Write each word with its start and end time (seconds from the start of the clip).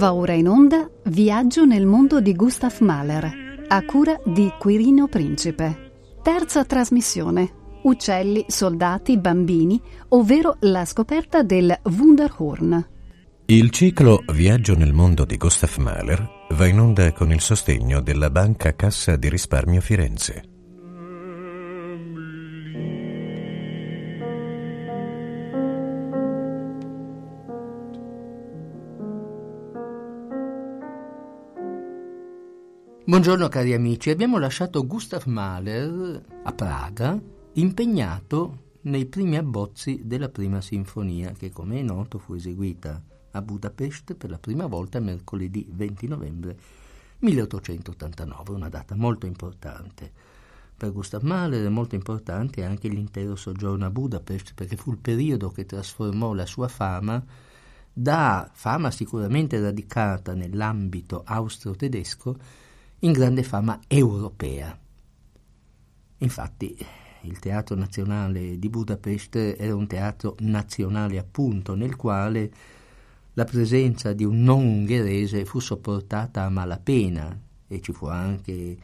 Va 0.00 0.14
ora 0.14 0.32
in 0.32 0.48
onda 0.48 0.88
Viaggio 1.04 1.66
nel 1.66 1.84
mondo 1.84 2.22
di 2.22 2.34
Gustav 2.34 2.74
Mahler, 2.80 3.66
a 3.68 3.84
cura 3.84 4.18
di 4.24 4.50
Quirino 4.58 5.08
Principe. 5.08 5.90
Terza 6.22 6.64
trasmissione. 6.64 7.50
Uccelli, 7.82 8.46
soldati, 8.48 9.18
bambini, 9.18 9.78
ovvero 10.08 10.56
la 10.60 10.86
scoperta 10.86 11.42
del 11.42 11.78
Wunderhorn. 11.82 12.88
Il 13.44 13.68
ciclo 13.68 14.24
Viaggio 14.32 14.74
nel 14.74 14.94
mondo 14.94 15.26
di 15.26 15.36
Gustav 15.36 15.76
Mahler 15.76 16.46
va 16.52 16.66
in 16.66 16.80
onda 16.80 17.12
con 17.12 17.30
il 17.30 17.42
sostegno 17.42 18.00
della 18.00 18.30
Banca 18.30 18.74
Cassa 18.74 19.16
di 19.16 19.28
Risparmio 19.28 19.82
Firenze. 19.82 20.59
Buongiorno 33.20 33.50
cari 33.50 33.74
amici, 33.74 34.08
abbiamo 34.08 34.38
lasciato 34.38 34.86
Gustav 34.86 35.26
Mahler 35.26 36.24
a 36.42 36.52
Praga 36.54 37.20
impegnato 37.52 38.78
nei 38.84 39.04
primi 39.04 39.36
abbozzi 39.36 40.00
della 40.04 40.30
prima 40.30 40.62
sinfonia 40.62 41.32
che 41.32 41.50
come 41.50 41.80
è 41.80 41.82
noto 41.82 42.18
fu 42.18 42.32
eseguita 42.32 42.98
a 43.32 43.42
Budapest 43.42 44.14
per 44.14 44.30
la 44.30 44.38
prima 44.38 44.64
volta 44.64 45.00
mercoledì 45.00 45.68
20 45.70 46.08
novembre 46.08 46.58
1889, 47.18 48.52
una 48.54 48.70
data 48.70 48.94
molto 48.96 49.26
importante. 49.26 50.10
Per 50.74 50.90
Gustav 50.90 51.22
Mahler 51.22 51.66
è 51.66 51.68
molto 51.68 51.96
importante 51.96 52.64
anche 52.64 52.88
l'intero 52.88 53.36
soggiorno 53.36 53.84
a 53.84 53.90
Budapest 53.90 54.54
perché 54.54 54.76
fu 54.76 54.92
il 54.92 54.98
periodo 54.98 55.50
che 55.50 55.66
trasformò 55.66 56.32
la 56.32 56.46
sua 56.46 56.68
fama 56.68 57.22
da 57.92 58.48
fama 58.50 58.90
sicuramente 58.90 59.60
radicata 59.60 60.32
nell'ambito 60.32 61.22
austro-tedesco 61.22 62.68
in 63.00 63.12
grande 63.12 63.42
fama 63.42 63.80
europea. 63.86 64.78
Infatti 66.18 66.76
il 67.22 67.38
Teatro 67.38 67.74
Nazionale 67.74 68.58
di 68.58 68.68
Budapest 68.68 69.36
era 69.36 69.74
un 69.74 69.86
teatro 69.86 70.36
nazionale 70.40 71.18
appunto 71.18 71.74
nel 71.74 71.96
quale 71.96 72.52
la 73.34 73.44
presenza 73.44 74.12
di 74.12 74.24
un 74.24 74.42
non 74.42 74.64
ungherese 74.64 75.44
fu 75.44 75.60
sopportata 75.60 76.44
a 76.44 76.50
malapena 76.50 77.38
e 77.68 77.80
ci 77.80 77.92
fu 77.92 78.06
anche 78.06 78.52
eh, 78.52 78.78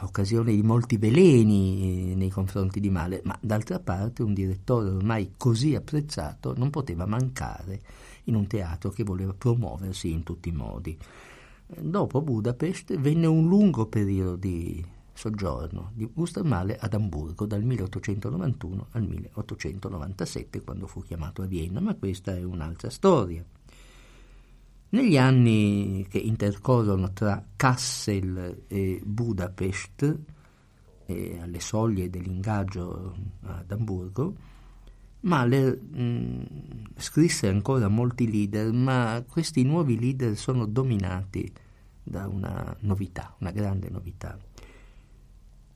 occasione 0.00 0.52
di 0.52 0.62
molti 0.62 0.96
veleni 0.98 2.10
eh, 2.10 2.14
nei 2.14 2.28
confronti 2.28 2.80
di 2.80 2.90
Male, 2.90 3.22
ma 3.24 3.38
d'altra 3.40 3.78
parte 3.78 4.22
un 4.22 4.34
direttore 4.34 4.90
ormai 4.90 5.32
così 5.36 5.74
apprezzato 5.74 6.54
non 6.56 6.70
poteva 6.70 7.06
mancare 7.06 7.80
in 8.24 8.34
un 8.34 8.46
teatro 8.46 8.90
che 8.90 9.04
voleva 9.04 9.32
promuoversi 9.32 10.10
in 10.10 10.22
tutti 10.22 10.50
i 10.50 10.52
modi. 10.52 10.98
Dopo 11.66 12.20
Budapest 12.20 12.96
venne 12.98 13.26
un 13.26 13.48
lungo 13.48 13.86
periodo 13.86 14.36
di 14.36 14.84
soggiorno 15.14 15.92
di 15.94 16.10
Gustav 16.12 16.50
ad 16.78 16.92
Amburgo 16.92 17.46
dal 17.46 17.62
1891 17.62 18.88
al 18.90 19.02
1897 19.04 20.62
quando 20.62 20.86
fu 20.86 21.00
chiamato 21.02 21.42
a 21.42 21.46
Vienna, 21.46 21.80
ma 21.80 21.94
questa 21.94 22.36
è 22.36 22.42
un'altra 22.42 22.90
storia. 22.90 23.44
Negli 24.90 25.16
anni 25.16 26.06
che 26.08 26.18
intercorrono 26.18 27.12
tra 27.12 27.44
Kassel 27.56 28.64
e 28.68 29.00
Budapest, 29.04 30.18
e 31.06 31.38
alle 31.40 31.60
soglie 31.60 32.10
dell'ingaggio 32.10 33.16
ad 33.42 33.70
Amburgo, 33.70 34.34
Mahler 35.24 35.78
mh, 35.78 36.44
scrisse 36.96 37.48
ancora 37.48 37.88
molti 37.88 38.30
leader, 38.30 38.72
ma 38.72 39.24
questi 39.26 39.62
nuovi 39.64 39.98
leader 39.98 40.36
sono 40.36 40.66
dominati 40.66 41.50
da 42.02 42.28
una 42.28 42.76
novità, 42.80 43.34
una 43.40 43.50
grande 43.50 43.88
novità. 43.88 44.38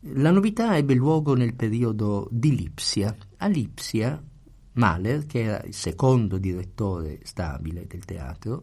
La 0.00 0.30
novità 0.30 0.76
ebbe 0.76 0.94
luogo 0.94 1.34
nel 1.34 1.54
periodo 1.54 2.28
di 2.30 2.54
Lipsia. 2.54 3.16
A 3.38 3.46
Lipsia, 3.46 4.22
Mahler, 4.72 5.26
che 5.26 5.42
era 5.42 5.62
il 5.64 5.74
secondo 5.74 6.38
direttore 6.38 7.20
stabile 7.22 7.86
del 7.86 8.04
teatro, 8.04 8.62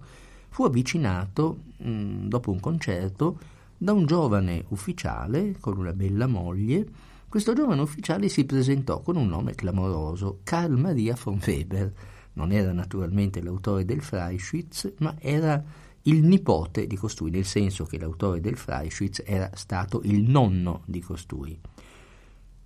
fu 0.50 0.63
avvicinato, 0.63 1.63
mh, 1.78 2.28
dopo 2.28 2.51
un 2.51 2.59
concerto, 2.59 3.40
da 3.78 3.91
un 3.91 4.06
giovane 4.06 4.63
ufficiale 4.69 5.57
con 5.59 5.78
una 5.78 5.94
bella 5.94 6.28
moglie 6.28 6.88
questo 7.35 7.51
giovane 7.51 7.81
ufficiale 7.81 8.29
si 8.29 8.46
presentò 8.46 9.01
con 9.01 9.18
un 9.18 9.28
nome 9.28 9.56
clamoroso, 9.56 10.40
Karl 10.44 10.79
Maria 10.79 11.18
von 11.22 11.38
Weber. 11.46 11.94
Non 12.31 12.53
era 12.53 12.72
naturalmente 12.72 13.41
l'autore 13.41 13.84
del 13.84 14.01
Freischütz, 14.01 14.94
ma 15.00 15.13
era 15.19 15.62
il 16.03 16.24
nipote 16.24 16.88
di 16.88 16.95
costui, 16.95 17.31
nel 17.31 17.44
senso 17.44 17.84
che 17.84 18.00
l'autore 18.00 18.40
del 18.40 18.56
Freischütz 18.56 19.24
era 19.25 19.50
stato 19.53 20.00
il 20.06 20.22
nonno 20.22 20.84
di 20.85 21.01
costui. 21.01 21.59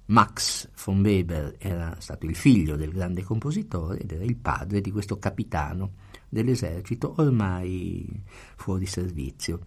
Max 0.05 0.69
von 0.83 0.99
Weber 0.99 1.55
era 1.57 1.95
stato 1.97 2.27
il 2.27 2.35
figlio 2.35 2.75
del 2.75 2.91
grande 2.91 3.23
compositore 3.23 3.97
ed 3.97 4.11
era 4.11 4.23
il 4.23 4.35
padre 4.35 4.81
di 4.81 4.91
questo 4.91 5.17
capitano 5.17 5.93
dell'esercito 6.29 7.15
ormai 7.17 8.07
fuori 8.55 8.85
servizio. 8.85 9.61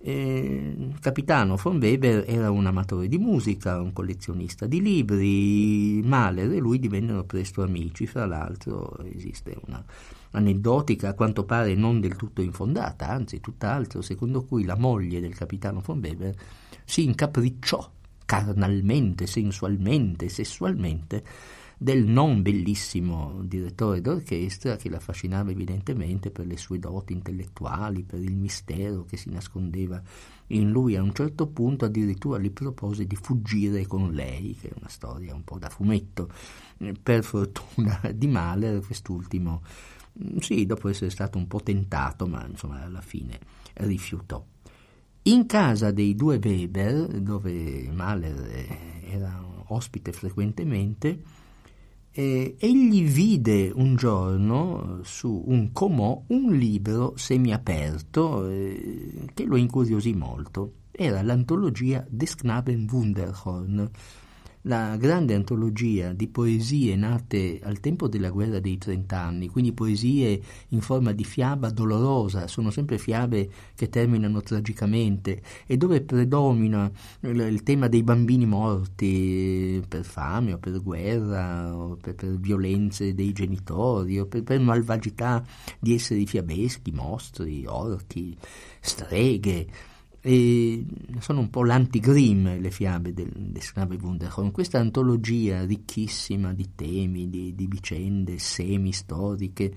Eh, 0.00 0.94
capitano 1.00 1.56
von 1.56 1.78
Weber 1.78 2.24
era 2.28 2.52
un 2.52 2.66
amatore 2.66 3.08
di 3.08 3.18
musica, 3.18 3.80
un 3.80 3.92
collezionista 3.92 4.66
di 4.66 4.80
libri, 4.80 6.00
Mahler 6.04 6.52
e 6.52 6.58
lui 6.58 6.78
divennero 6.78 7.24
presto 7.24 7.62
amici, 7.62 8.06
fra 8.06 8.24
l'altro 8.24 8.96
esiste 9.02 9.56
una 9.66 9.84
aneddotica 10.30 11.08
a 11.08 11.14
quanto 11.14 11.44
pare 11.44 11.74
non 11.74 12.00
del 12.00 12.14
tutto 12.14 12.42
infondata, 12.42 13.08
anzi 13.08 13.40
tutt'altro, 13.40 14.00
secondo 14.00 14.44
cui 14.44 14.64
la 14.64 14.76
moglie 14.76 15.20
del 15.20 15.34
capitano 15.34 15.80
von 15.84 15.98
Weber 15.98 16.34
si 16.84 17.04
incapricciò 17.04 17.90
carnalmente, 18.24 19.26
sensualmente, 19.26 20.28
sessualmente 20.28 21.24
del 21.80 22.04
non 22.04 22.42
bellissimo 22.42 23.40
direttore 23.44 24.00
d'orchestra 24.00 24.74
che 24.74 24.90
l'affascinava 24.90 25.52
evidentemente 25.52 26.32
per 26.32 26.46
le 26.46 26.56
sue 26.56 26.80
doti 26.80 27.12
intellettuali, 27.12 28.02
per 28.02 28.20
il 28.20 28.34
mistero 28.34 29.04
che 29.04 29.16
si 29.16 29.30
nascondeva 29.30 30.02
in 30.48 30.70
lui. 30.70 30.96
A 30.96 31.02
un 31.02 31.14
certo 31.14 31.46
punto 31.46 31.84
addirittura 31.84 32.38
gli 32.38 32.50
propose 32.50 33.06
di 33.06 33.14
fuggire 33.14 33.86
con 33.86 34.12
lei, 34.12 34.56
che 34.60 34.70
è 34.70 34.72
una 34.76 34.88
storia 34.88 35.32
un 35.34 35.44
po' 35.44 35.58
da 35.58 35.68
fumetto. 35.68 36.28
Per 37.00 37.22
fortuna 37.22 38.00
di 38.12 38.26
Mahler 38.26 38.84
quest'ultimo, 38.84 39.62
sì, 40.40 40.66
dopo 40.66 40.88
essere 40.88 41.10
stato 41.10 41.38
un 41.38 41.46
po' 41.46 41.60
tentato, 41.62 42.26
ma 42.26 42.44
insomma 42.44 42.82
alla 42.82 43.00
fine 43.00 43.38
rifiutò. 43.74 44.44
In 45.22 45.46
casa 45.46 45.92
dei 45.92 46.16
due 46.16 46.40
Weber, 46.42 47.20
dove 47.20 47.88
Mahler 47.92 48.66
era 49.04 49.44
ospite 49.68 50.10
frequentemente, 50.12 51.22
eh, 52.12 52.56
egli 52.58 53.04
vide 53.08 53.70
un 53.74 53.96
giorno 53.96 55.00
su 55.02 55.44
un 55.46 55.72
comò 55.72 56.22
un 56.28 56.52
libro 56.52 57.14
semiaperto 57.16 58.48
eh, 58.48 59.26
che 59.34 59.44
lo 59.44 59.56
incuriosì 59.56 60.14
molto. 60.14 60.72
Era 60.90 61.22
l'antologia 61.22 62.04
Des 62.08 62.34
Knaben 62.34 62.88
Wunderhorn, 62.90 63.90
la 64.68 64.96
grande 64.98 65.34
antologia 65.34 66.12
di 66.12 66.28
poesie 66.28 66.94
nate 66.94 67.58
al 67.62 67.80
tempo 67.80 68.06
della 68.06 68.28
guerra 68.28 68.60
dei 68.60 68.76
trent'anni, 68.76 69.48
quindi 69.48 69.72
poesie 69.72 70.40
in 70.68 70.82
forma 70.82 71.12
di 71.12 71.24
fiaba 71.24 71.70
dolorosa, 71.70 72.46
sono 72.48 72.70
sempre 72.70 72.98
fiabe 72.98 73.50
che 73.74 73.88
terminano 73.88 74.42
tragicamente 74.42 75.40
e 75.66 75.78
dove 75.78 76.02
predomina 76.02 76.90
il 77.20 77.62
tema 77.62 77.88
dei 77.88 78.02
bambini 78.02 78.44
morti 78.44 79.82
per 79.88 80.04
fame 80.04 80.52
o 80.52 80.58
per 80.58 80.82
guerra 80.82 81.74
o 81.74 81.96
per, 81.96 82.14
per 82.14 82.38
violenze 82.38 83.14
dei 83.14 83.32
genitori 83.32 84.20
o 84.20 84.26
per, 84.26 84.42
per 84.42 84.60
malvagità 84.60 85.42
di 85.78 85.94
esseri 85.94 86.26
fiabeschi, 86.26 86.92
mostri, 86.92 87.64
orchi, 87.66 88.36
streghe 88.80 89.66
e 90.28 90.84
sono 91.20 91.40
un 91.40 91.48
po' 91.48 91.64
l'anti-Grimm 91.64 92.60
le 92.60 92.70
fiabe 92.70 93.14
del, 93.14 93.32
del 93.34 93.62
Scrabble 93.62 93.96
Wunderhorn. 93.96 94.50
Questa 94.50 94.78
antologia 94.78 95.64
ricchissima 95.64 96.52
di 96.52 96.68
temi, 96.74 97.30
di, 97.30 97.54
di 97.54 97.66
vicende 97.66 98.38
semi-storiche, 98.38 99.74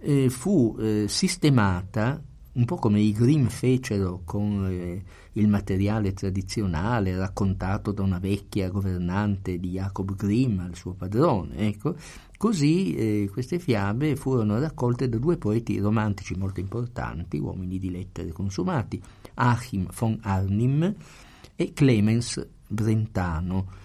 eh, 0.00 0.28
fu 0.28 0.76
eh, 0.76 1.04
sistemata 1.06 2.20
un 2.52 2.64
po' 2.64 2.76
come 2.76 3.00
i 3.00 3.12
Grimm 3.12 3.46
fecero 3.46 4.22
con 4.24 4.66
eh, 4.68 5.04
il 5.34 5.46
materiale 5.46 6.14
tradizionale 6.14 7.16
raccontato 7.16 7.92
da 7.92 8.02
una 8.02 8.18
vecchia 8.18 8.70
governante 8.70 9.60
di 9.60 9.70
Jacob 9.70 10.16
Grimm 10.16 10.58
al 10.58 10.74
suo 10.74 10.94
padrone, 10.94 11.68
ecco, 11.68 11.94
così 12.36 12.96
eh, 12.96 13.30
queste 13.30 13.60
fiabe 13.60 14.16
furono 14.16 14.58
raccolte 14.58 15.08
da 15.08 15.18
due 15.18 15.36
poeti 15.36 15.78
romantici 15.78 16.34
molto 16.34 16.58
importanti, 16.58 17.38
uomini 17.38 17.78
di 17.78 17.90
lettere 17.92 18.32
consumati, 18.32 19.00
Achim 19.40 19.86
von 19.92 20.18
Arnim 20.22 20.94
e 21.56 21.72
Clemens 21.72 22.46
Brentano. 22.66 23.78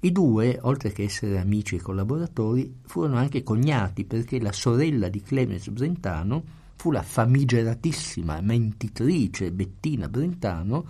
I 0.00 0.12
due, 0.12 0.58
oltre 0.62 0.92
che 0.92 1.02
essere 1.02 1.38
amici 1.38 1.76
e 1.76 1.80
collaboratori, 1.80 2.80
furono 2.86 3.16
anche 3.16 3.42
cognati 3.42 4.04
perché 4.04 4.40
la 4.40 4.52
sorella 4.52 5.08
di 5.08 5.20
Clemens 5.20 5.68
Brentano 5.68 6.42
fu 6.76 6.90
la 6.90 7.02
famigeratissima 7.02 8.40
mentitrice 8.40 9.52
Bettina 9.52 10.08
Brentano 10.08 10.86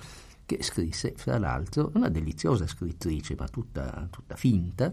che 0.46 0.62
scrisse, 0.62 1.14
fra 1.16 1.38
l'altro, 1.38 1.90
una 1.94 2.08
deliziosa 2.08 2.66
scrittrice, 2.66 3.36
ma 3.38 3.48
tutta, 3.48 4.06
tutta 4.10 4.34
finta, 4.36 4.92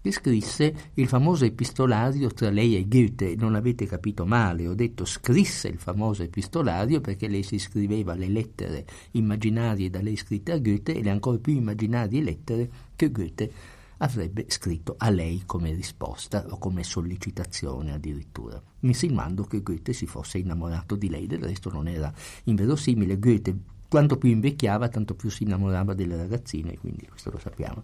che 0.00 0.12
scrisse 0.12 0.90
il 0.94 1.08
famoso 1.08 1.44
epistolario 1.44 2.28
tra 2.28 2.50
lei 2.50 2.76
e 2.76 2.86
Goethe. 2.86 3.34
Non 3.36 3.54
avete 3.54 3.86
capito 3.86 4.24
male, 4.24 4.66
ho 4.66 4.74
detto 4.74 5.04
scrisse 5.04 5.68
il 5.68 5.78
famoso 5.78 6.22
epistolario 6.22 7.00
perché 7.00 7.28
lei 7.28 7.42
si 7.42 7.58
scriveva 7.58 8.14
le 8.14 8.28
lettere 8.28 8.86
immaginarie 9.12 9.90
da 9.90 10.00
lei 10.00 10.16
scritte 10.16 10.52
a 10.52 10.58
Goethe 10.58 10.94
e 10.94 11.02
le 11.02 11.10
ancora 11.10 11.38
più 11.38 11.54
immaginarie 11.54 12.22
lettere 12.22 12.70
che 12.96 13.10
Goethe 13.10 13.52
avrebbe 13.98 14.44
scritto 14.48 14.94
a 14.96 15.10
lei 15.10 15.42
come 15.44 15.72
risposta 15.72 16.46
o 16.50 16.58
come 16.58 16.84
sollecitazione 16.84 17.92
addirittura, 17.92 18.62
insinuando 18.80 19.44
che 19.44 19.62
Goethe 19.62 19.92
si 19.92 20.06
fosse 20.06 20.38
innamorato 20.38 20.94
di 20.94 21.08
lei, 21.08 21.26
del 21.26 21.42
resto 21.42 21.70
non 21.70 21.88
era 21.88 22.12
inverosimile. 22.44 23.18
Goethe 23.18 23.56
quanto 23.88 24.16
più 24.16 24.30
invecchiava, 24.30 24.88
tanto 24.88 25.14
più 25.14 25.30
si 25.30 25.44
innamorava 25.44 25.94
delle 25.94 26.16
ragazzine, 26.16 26.78
quindi 26.78 27.06
questo 27.06 27.30
lo 27.30 27.38
sappiamo. 27.38 27.82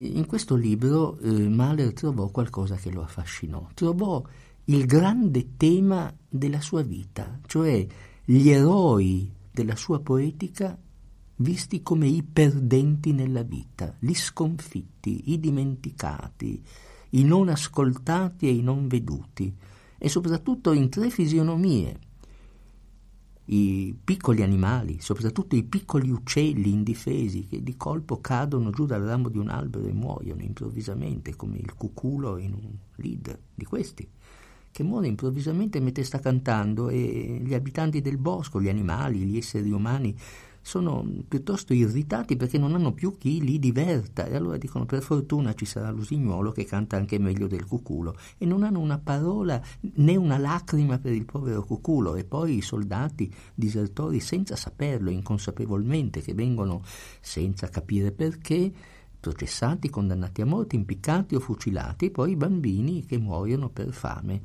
In 0.00 0.26
questo 0.26 0.56
libro 0.56 1.18
eh, 1.20 1.48
Mahler 1.48 1.94
trovò 1.94 2.28
qualcosa 2.28 2.76
che 2.76 2.92
lo 2.92 3.00
affascinò, 3.00 3.70
trovò 3.72 4.22
il 4.64 4.84
grande 4.84 5.56
tema 5.56 6.14
della 6.28 6.60
sua 6.60 6.82
vita, 6.82 7.40
cioè 7.46 7.86
gli 8.22 8.50
eroi 8.50 9.32
della 9.50 9.74
sua 9.74 10.00
poetica 10.00 10.78
visti 11.36 11.82
come 11.82 12.08
i 12.08 12.22
perdenti 12.22 13.12
nella 13.12 13.42
vita, 13.42 13.96
gli 13.98 14.12
sconfitti, 14.12 15.32
i 15.32 15.40
dimenticati, 15.40 16.62
i 17.12 17.24
non 17.24 17.48
ascoltati 17.48 18.48
e 18.48 18.50
i 18.50 18.60
non 18.60 18.88
veduti, 18.88 19.50
e 19.96 20.08
soprattutto 20.10 20.72
in 20.72 20.90
tre 20.90 21.08
fisionomie, 21.08 21.98
i 23.46 23.94
piccoli 24.02 24.42
animali, 24.42 24.98
soprattutto 25.00 25.54
i 25.54 25.62
piccoli 25.62 26.10
uccelli 26.10 26.70
indifesi 26.70 27.46
che 27.46 27.62
di 27.62 27.76
colpo 27.76 28.20
cadono 28.20 28.70
giù 28.70 28.86
dal 28.86 29.02
ramo 29.02 29.28
di 29.28 29.38
un 29.38 29.48
albero 29.48 29.86
e 29.86 29.92
muoiono 29.92 30.42
improvvisamente, 30.42 31.36
come 31.36 31.58
il 31.58 31.74
cuculo 31.74 32.38
in 32.38 32.54
un 32.54 32.70
leader 32.96 33.38
di 33.54 33.64
questi, 33.64 34.08
che 34.70 34.82
muore 34.82 35.06
improvvisamente 35.06 35.80
mentre 35.80 36.02
sta 36.02 36.18
cantando 36.18 36.88
e 36.88 37.40
gli 37.42 37.54
abitanti 37.54 38.00
del 38.00 38.18
bosco, 38.18 38.60
gli 38.60 38.68
animali, 38.68 39.20
gli 39.20 39.36
esseri 39.36 39.70
umani 39.70 40.14
sono 40.66 41.06
piuttosto 41.28 41.72
irritati 41.72 42.34
perché 42.34 42.58
non 42.58 42.74
hanno 42.74 42.92
più 42.92 43.16
chi 43.16 43.40
li 43.40 43.60
diverta. 43.60 44.26
E 44.26 44.34
allora 44.34 44.56
dicono 44.56 44.84
per 44.84 45.00
fortuna 45.00 45.54
ci 45.54 45.64
sarà 45.64 45.90
l'usignuolo 45.90 46.50
che 46.50 46.64
canta 46.64 46.96
anche 46.96 47.20
meglio 47.20 47.46
del 47.46 47.64
cuculo. 47.64 48.16
E 48.36 48.46
non 48.46 48.64
hanno 48.64 48.80
una 48.80 48.98
parola 48.98 49.62
né 49.80 50.16
una 50.16 50.38
lacrima 50.38 50.98
per 50.98 51.12
il 51.12 51.24
povero 51.24 51.62
cuculo. 51.62 52.16
E 52.16 52.24
poi 52.24 52.56
i 52.56 52.62
soldati 52.62 53.32
disertori 53.54 54.18
senza 54.18 54.56
saperlo 54.56 55.08
inconsapevolmente 55.08 56.20
che 56.20 56.34
vengono 56.34 56.82
senza 57.20 57.68
capire 57.68 58.10
perché 58.10 58.72
processati, 59.20 59.88
condannati 59.88 60.42
a 60.42 60.46
morte, 60.46 60.74
impiccati 60.74 61.36
o 61.36 61.40
fucilati 61.40 62.06
e 62.06 62.10
poi 62.10 62.32
i 62.32 62.36
bambini 62.36 63.06
che 63.06 63.18
muoiono 63.18 63.68
per 63.68 63.92
fame 63.92 64.42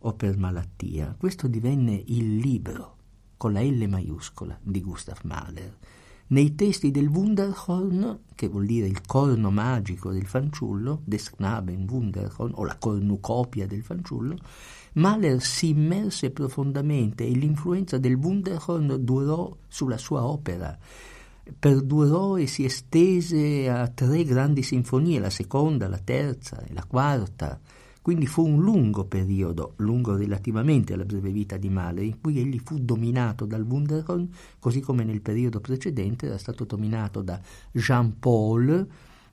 o 0.00 0.12
per 0.12 0.36
malattia. 0.36 1.16
Questo 1.18 1.48
divenne 1.48 2.02
il 2.04 2.36
libro 2.36 2.93
con 3.44 3.52
la 3.52 3.60
L 3.60 3.86
maiuscola 3.88 4.58
di 4.62 4.80
Gustav 4.80 5.18
Mahler. 5.24 5.76
Nei 6.28 6.54
testi 6.54 6.90
del 6.90 7.08
Wunderhorn, 7.08 8.20
che 8.34 8.48
vuol 8.48 8.64
dire 8.64 8.86
il 8.86 9.04
corno 9.04 9.50
magico 9.50 10.10
del 10.10 10.24
fanciullo, 10.24 11.02
des 11.04 11.28
Knaben 11.28 11.86
Wunderhorn, 11.86 12.52
o 12.54 12.64
la 12.64 12.78
cornucopia 12.78 13.66
del 13.66 13.82
fanciullo, 13.82 14.38
Mahler 14.94 15.42
si 15.42 15.68
immerse 15.68 16.30
profondamente 16.30 17.26
e 17.26 17.32
l'influenza 17.32 17.98
del 17.98 18.14
Wunderhorn 18.14 19.04
durò 19.04 19.54
sulla 19.68 19.98
sua 19.98 20.24
opera. 20.24 20.78
Perdurò 21.58 22.38
e 22.38 22.46
si 22.46 22.64
estese 22.64 23.68
a 23.68 23.88
tre 23.88 24.24
grandi 24.24 24.62
sinfonie, 24.62 25.20
la 25.20 25.28
seconda, 25.28 25.86
la 25.86 26.00
terza 26.02 26.64
e 26.64 26.72
la 26.72 26.86
quarta, 26.88 27.60
quindi 28.04 28.26
fu 28.26 28.46
un 28.46 28.60
lungo 28.60 29.06
periodo, 29.06 29.72
lungo 29.76 30.14
relativamente 30.14 30.92
alla 30.92 31.06
breve 31.06 31.30
vita 31.30 31.56
di 31.56 31.70
Mahler, 31.70 32.04
in 32.04 32.20
cui 32.20 32.38
egli 32.38 32.60
fu 32.62 32.78
dominato 32.78 33.46
dal 33.46 33.62
Wunderhorn, 33.62 34.28
così 34.58 34.80
come 34.80 35.04
nel 35.04 35.22
periodo 35.22 35.58
precedente 35.58 36.26
era 36.26 36.36
stato 36.36 36.64
dominato 36.64 37.22
da 37.22 37.40
Jean 37.72 38.18
Paul 38.18 38.86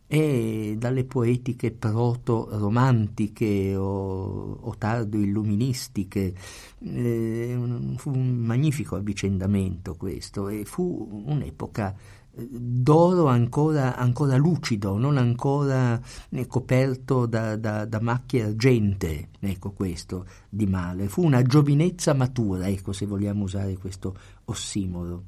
e 0.08 0.76
dalle 0.78 1.04
poetiche 1.04 1.72
proto-romantiche 1.72 3.76
o, 3.76 4.60
o 4.62 4.76
tardo-illuministiche. 4.78 6.34
Eh, 6.80 7.60
fu 7.98 8.10
un 8.10 8.38
magnifico 8.38 8.96
avvicendamento 8.96 9.96
questo 9.96 10.48
e 10.48 10.64
fu 10.64 11.24
un'epoca 11.26 11.94
d'oro 12.34 13.28
ancora, 13.28 13.98
ancora, 13.98 14.38
lucido, 14.38 14.98
non 14.98 15.18
ancora 15.18 16.00
eh, 16.30 16.48
coperto 16.48 17.26
da, 17.26 17.58
da, 17.58 17.86
da, 17.86 18.00
macchie 18.00 18.44
argente, 18.44 19.30
ecco 19.40 19.72
questo 19.72 20.26
di 20.50 20.66
male. 20.66 21.08
Fu 21.10 21.24
una 21.24 21.42
giovinezza 21.42 22.14
matura, 22.14 22.68
ecco 22.68 22.94
se 22.94 23.06
vogliamo 23.06 23.44
usare 23.44 23.78
questo 23.78 24.16
ossimoro. 24.46 25.24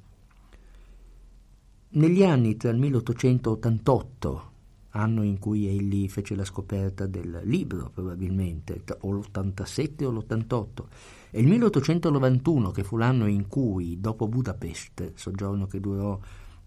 Negli 1.90 2.24
anni 2.24 2.56
tra 2.56 2.72
il 2.72 2.78
1888, 2.78 4.52
anno 4.96 5.24
in 5.24 5.40
cui 5.40 5.68
egli 5.68 6.08
fece 6.08 6.36
la 6.36 6.46
scoperta 6.46 7.06
del 7.06 7.42
libro 7.44 7.92
probabilmente, 7.94 8.84
o 9.02 9.12
l'87 9.12 10.06
o 10.06 10.12
l'88, 10.12 10.84
e 11.32 11.42
il 11.42 11.48
1891, 11.48 12.72
che 12.72 12.84
fu 12.84 12.98
l'anno 12.98 13.28
in 13.28 13.48
cui, 13.48 14.00
dopo 14.00 14.28
Budapest, 14.28 15.12
soggiorno 15.16 15.68
che 15.68 15.80
durò 15.80 16.20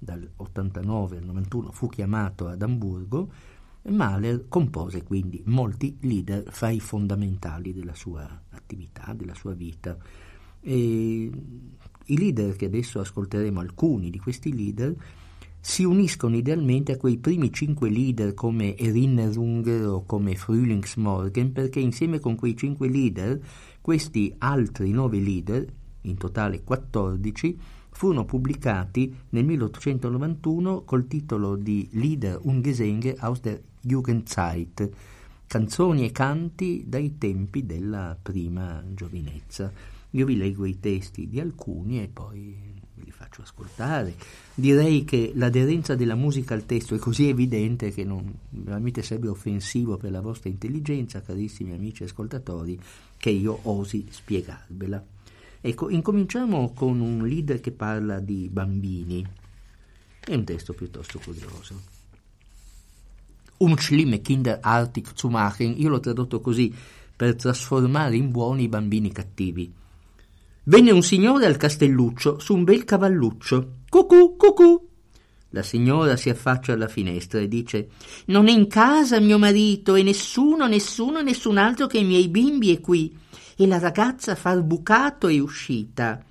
dal 0.07 0.31
89 0.37 1.17
al 1.19 1.25
91 1.25 1.73
fu 1.73 1.89
chiamato 1.89 2.47
ad 2.47 2.63
Amburgo, 2.63 3.29
Mahler 3.89 4.47
compose 4.49 5.03
quindi 5.03 5.43
molti 5.47 5.97
leader 6.01 6.45
fra 6.49 6.71
i 6.71 6.79
fondamentali 6.79 7.73
della 7.73 7.95
sua 7.95 8.43
attività, 8.51 9.13
della 9.15 9.35
sua 9.35 9.53
vita. 9.53 9.97
E 10.61 11.31
I 12.09 12.19
leader 12.19 12.55
che 12.55 12.67
adesso 12.67 13.01
ascolteremo, 13.01 13.59
alcuni 13.59 14.11
di 14.11 14.19
questi 14.19 14.55
leader, 14.55 14.95
si 15.61 15.83
uniscono 15.83 16.37
idealmente 16.37 16.93
a 16.93 16.97
quei 16.97 17.19
primi 17.19 17.53
cinque 17.53 17.91
leader 17.91 18.35
come 18.35 18.77
Erinnerung 18.77 19.67
o 19.87 20.05
come 20.05 20.37
Frühlingsmorgen 20.37 21.51
perché 21.51 21.81
insieme 21.81 22.21
con 22.21 22.37
quei 22.37 22.57
cinque 22.57 22.89
leader 22.89 23.41
questi 23.81 24.33
altri 24.39 24.93
nove 24.93 25.19
leader, 25.19 25.67
in 26.03 26.17
totale 26.17 26.63
14, 26.63 27.59
furono 27.97 28.27
pubblicati 28.27 29.11
nel 29.31 29.47
1891 29.47 30.83
col 30.83 31.07
titolo 31.07 31.57
di 31.57 31.89
Lieder 31.93 32.39
und 32.43 32.63
Gesänge 32.63 33.17
aus 33.19 33.41
der 33.41 33.59
Jugendzeit, 33.81 34.91
canzoni 35.47 36.05
e 36.05 36.13
canti 36.13 36.85
dai 36.87 37.17
tempi 37.17 37.65
della 37.65 38.15
prima 38.21 38.85
giovinezza. 38.93 39.73
Io 40.11 40.27
vi 40.27 40.37
leggo 40.37 40.67
i 40.67 40.79
testi 40.79 41.27
di 41.27 41.41
alcuni 41.41 42.03
e 42.03 42.09
poi 42.09 42.55
ve 42.97 43.03
li 43.03 43.11
faccio 43.11 43.41
ascoltare. 43.41 44.15
Direi 44.55 45.05
che 45.05 45.33
l'aderenza 45.35 45.95
della 45.95 46.17
musica 46.17 46.53
al 46.53 46.67
testo 46.67 46.95
è 46.95 46.99
così 46.99 47.31
evidente 47.31 47.93
che 47.93 48.05
non 48.05 48.31
veramente 48.51 49.01
sarebbe 49.01 49.29
offensivo 49.29 49.97
per 49.97 50.11
la 50.11 50.21
vostra 50.21 50.51
intelligenza, 50.51 51.23
carissimi 51.23 51.73
amici 51.73 52.05
ascoltatori, 52.05 52.79
che 53.17 53.31
io 53.31 53.59
osi 53.63 54.05
spiegarvela. 54.11 55.03
Ecco, 55.67 55.91
incominciamo 55.91 56.73
con 56.73 57.01
un 57.01 57.27
leader 57.27 57.59
che 57.59 57.73
parla 57.73 58.21
di 58.21 58.49
bambini. 58.49 59.27
È 60.21 60.33
un 60.33 60.45
testo 60.45 60.75
piuttosto 60.75 61.19
curioso. 61.19 61.83
Um 63.57 63.77
schlimme 63.77 64.21
Kinder 64.21 64.61
artig 64.63 65.09
zu 65.15 65.27
machen, 65.27 65.75
io 65.77 65.89
l'ho 65.89 65.99
tradotto 65.99 66.41
così, 66.41 66.73
per 67.17 67.35
trasformare 67.35 68.15
in 68.15 68.31
buoni 68.31 68.63
i 68.63 68.69
bambini 68.69 69.11
cattivi. 69.11 69.73
Venne 70.63 70.93
un 70.93 71.03
signore 71.03 71.47
al 71.47 71.57
castelluccio 71.57 72.39
su 72.39 72.55
un 72.55 72.63
bel 72.63 72.85
cavalluccio. 72.85 73.79
Cucù, 73.89 74.37
cucù. 74.37 74.89
La 75.51 75.65
signora 75.65 76.17
si 76.17 76.31
affaccia 76.31 76.75
alla 76.75 76.87
finestra 76.87 77.41
e 77.41 77.49
dice: 77.49 77.89
Non 78.27 78.47
è 78.47 78.53
in 78.53 78.69
casa 78.69 79.19
mio 79.19 79.39
marito 79.39 79.97
e 79.97 80.05
nessuno, 80.05 80.69
nessuno, 80.69 81.23
nessun 81.23 81.59
altro 81.59 81.89
che 81.89 81.99
i 81.99 82.05
miei 82.05 82.29
bimbi 82.29 82.73
è 82.73 82.81
qui 82.81 83.25
e 83.57 83.67
la 83.67 83.79
ragazza 83.79 84.35
fa 84.35 84.55
bucato 84.61 85.29
e 85.29 85.41
uscita. 85.41 86.23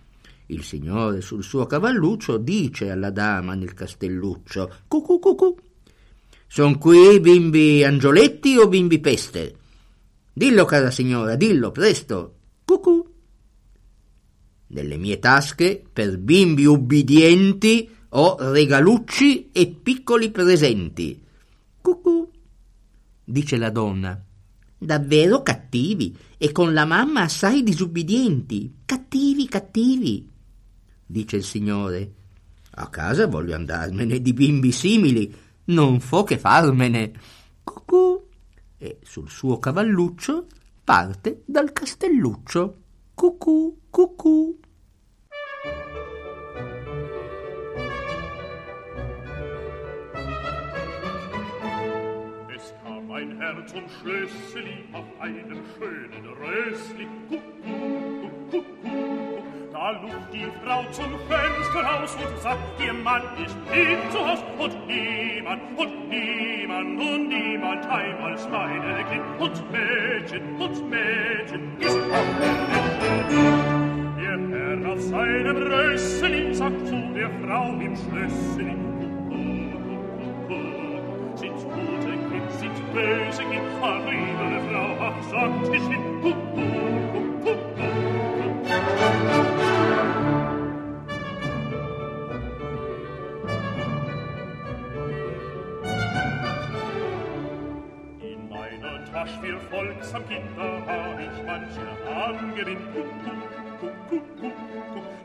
Il 0.48 0.64
signore 0.64 1.22
sul 1.22 1.44
suo 1.44 1.66
cavalluccio 1.66 2.38
dice 2.38 2.92
alla 2.92 3.10
dama 3.10 3.56
nel 3.56 3.74
castelluccio: 3.74 4.72
Cucù 4.88 5.20
cucù. 5.20 5.56
Son 6.48 6.78
qui 6.78 7.20
bimbi 7.20 7.84
angioletti 7.84 8.56
o 8.58 8.68
bimbi 8.68 9.00
peste? 9.00 9.56
Dillo, 10.32 10.66
cara 10.66 10.92
signora, 10.92 11.36
dillo 11.36 11.72
presto. 11.72 12.36
Cucù. 12.64 13.14
Nelle 14.68 14.98
mie 14.98 15.18
tasche, 15.18 15.84
per 15.92 16.20
bimbi 16.20 16.66
ubbidienti, 16.66 17.90
ho 18.10 18.36
regalucci 18.40 19.50
e 19.52 19.68
piccoli 19.68 20.30
presenti. 20.30 21.22
Cucù. 21.82 22.30
Dice 23.24 23.58
la 23.58 23.70
donna. 23.72 24.25
Davvero 24.86 25.42
cattivi 25.42 26.16
e 26.38 26.52
con 26.52 26.74
la 26.74 26.86
mamma 26.86 27.22
assai 27.22 27.64
disubbidienti. 27.64 28.82
Cattivi, 28.86 29.48
cattivi. 29.48 30.32
Dice 31.06 31.36
il 31.36 31.44
Signore. 31.44 32.14
A 32.78 32.90
casa 32.90 33.28
voglio 33.28 33.56
andarmene 33.56 34.22
di 34.22 34.34
bimbi 34.34 34.72
simili, 34.72 35.34
non 35.66 36.00
fo 36.00 36.24
che 36.24 36.38
farmene. 36.38 37.14
Cucù. 37.64 38.28
E 38.78 39.00
sul 39.04 39.30
suo 39.30 39.60
cavalluccio 39.60 40.48
parte 40.84 41.44
dal 41.46 41.72
castelluccio. 41.72 42.78
Cucù, 43.14 43.80
cucù. 43.90 44.60
Ein 53.46 53.58
Herr 53.58 53.66
zum 53.68 53.84
Schlössli 54.02 54.86
auf 54.92 55.06
einem 55.20 55.62
schönen 55.78 56.26
Rössli. 56.42 57.08
Kuckuck, 57.30 58.50
kuckuck. 58.50 59.44
Da 59.72 59.92
lugt 59.92 60.34
die 60.34 60.48
Frau 60.64 60.84
zum 60.90 61.12
Fenster 61.28 61.84
raus 61.84 62.16
und 62.16 62.40
sagt, 62.40 62.82
ihr 62.84 62.94
Mann 62.94 63.22
ist 63.46 63.56
nicht 63.72 64.12
zu 64.12 64.18
Haus 64.18 64.40
und 64.58 64.88
niemand, 64.88 65.62
und 65.78 66.10
niemand, 66.10 67.00
und 67.00 67.28
niemand 67.28 67.88
heim 67.88 68.24
als 68.24 68.50
meine 68.50 69.04
Kind. 69.04 69.24
Und 69.38 69.72
Mädchen, 69.72 70.56
und 70.60 70.90
Mädchen 70.90 71.80
ist 71.80 71.98
auch 71.98 72.32
der 72.40 73.28
Der 74.18 74.40
Herr 74.50 74.92
auf 74.92 75.02
seinem 75.02 75.58
Rössli 75.58 76.56
sagt 76.56 76.88
zu 76.88 76.96
der 77.14 77.30
Frau 77.46 77.74
im 77.74 77.96
Schlössli, 77.96 78.76
Bösingen, 82.96 83.66
arriva 83.84 84.46
le 84.52 84.60
Frau 84.70 85.06
am 85.06 85.22
Sonntischen, 85.30 86.22
pup, 86.22 86.40
pup, 87.44 87.62
In 98.22 98.50
meiner 98.50 99.04
Tasche 99.12 99.40
für 99.42 99.60
folgsam 99.70 100.24
Kinder 100.30 100.82
hab 100.88 101.20
ich 101.20 101.44
manche 101.46 101.86
Angewinn, 102.10 102.80
pup, 102.94 103.10
pup, 103.26 103.80
pup, 103.82 104.10
pup, 104.10 104.42
pup. 104.42 104.75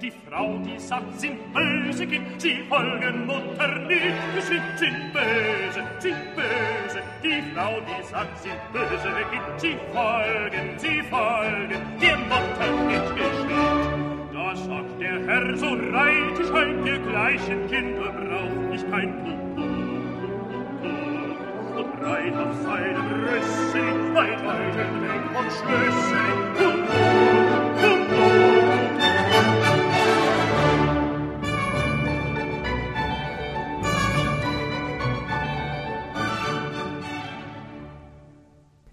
Die 0.00 0.10
Frau, 0.10 0.56
die 0.64 0.78
sagt, 0.78 1.20
sind 1.20 1.36
böse 1.52 2.06
Kind, 2.06 2.40
sie 2.40 2.64
folgen 2.70 3.26
Mutter 3.26 3.68
nicht 3.80 4.16
geschwind, 4.34 4.62
sind 4.76 5.12
böse, 5.12 5.82
sind 5.98 6.34
böse. 6.34 7.02
Die 7.22 7.42
Frau, 7.52 7.78
die 7.80 8.02
sagt, 8.06 8.38
sind 8.38 8.72
böse 8.72 9.12
Kind, 9.30 9.58
sie 9.58 9.76
folgen, 9.92 10.78
sie 10.78 11.02
folgen, 11.10 11.82
der 12.00 12.16
Mutter 12.16 12.70
nicht 12.86 13.14
geschwind. 13.14 14.32
Da 14.32 14.56
sagt 14.56 15.00
der 15.02 15.20
Herr, 15.26 15.56
so 15.58 15.66
reit 15.66 16.40
ich 16.40 16.50
heim, 16.50 16.86
ihr 16.86 16.98
gleichen 17.00 17.68
Kinder 17.68 18.10
braucht 18.10 18.74
ich 18.74 18.90
kein 18.90 19.12
Kuckuck. 19.22 19.60
Und 21.76 22.04
reit 22.06 22.36
auf 22.36 22.54
seinem 22.62 23.24
Rössli, 23.24 24.14
weit, 24.14 24.46
weit 24.46 24.76
weg 24.76 25.24
vom 25.34 25.44
Schlössli, 25.44 26.09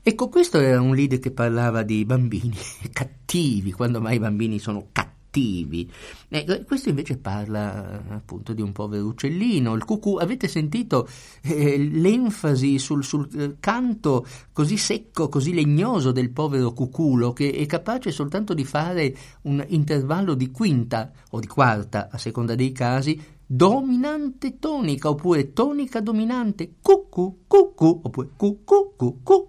Ecco, 0.07 0.29
questo 0.29 0.61
era 0.61 0.79
un 0.79 0.95
lead 0.95 1.19
che 1.19 1.31
parlava 1.31 1.83
di 1.83 2.05
bambini 2.05 2.55
cattivi, 2.93 3.73
quando 3.73 3.99
mai 3.99 4.15
i 4.15 4.19
bambini 4.19 4.57
sono 4.57 4.87
cattivi. 4.93 5.91
Ecco, 6.29 6.63
questo 6.63 6.87
invece 6.87 7.17
parla 7.17 8.01
appunto 8.11 8.53
di 8.53 8.61
un 8.61 8.71
povero 8.71 9.07
uccellino, 9.07 9.73
il 9.73 9.83
cucù. 9.83 10.15
Avete 10.15 10.47
sentito 10.47 11.09
eh, 11.41 11.77
l'enfasi 11.77 12.79
sul, 12.79 13.03
sul 13.03 13.27
eh, 13.37 13.55
canto 13.59 14.25
così 14.53 14.77
secco, 14.77 15.27
così 15.27 15.53
legnoso 15.53 16.13
del 16.13 16.31
povero 16.31 16.71
cuculo, 16.71 17.33
che 17.33 17.51
è 17.51 17.65
capace 17.65 18.11
soltanto 18.11 18.53
di 18.53 18.63
fare 18.63 19.13
un 19.41 19.61
intervallo 19.67 20.35
di 20.35 20.51
quinta 20.51 21.11
o 21.31 21.41
di 21.41 21.47
quarta, 21.47 22.07
a 22.09 22.17
seconda 22.17 22.55
dei 22.55 22.71
casi, 22.71 23.21
dominante 23.45 24.57
tonica 24.57 25.09
oppure 25.09 25.51
tonica 25.51 25.99
dominante, 25.99 26.75
cucù, 26.81 27.39
cucù, 27.45 27.99
oppure 28.03 28.29
cucù, 28.37 28.93
cucù 28.95 29.47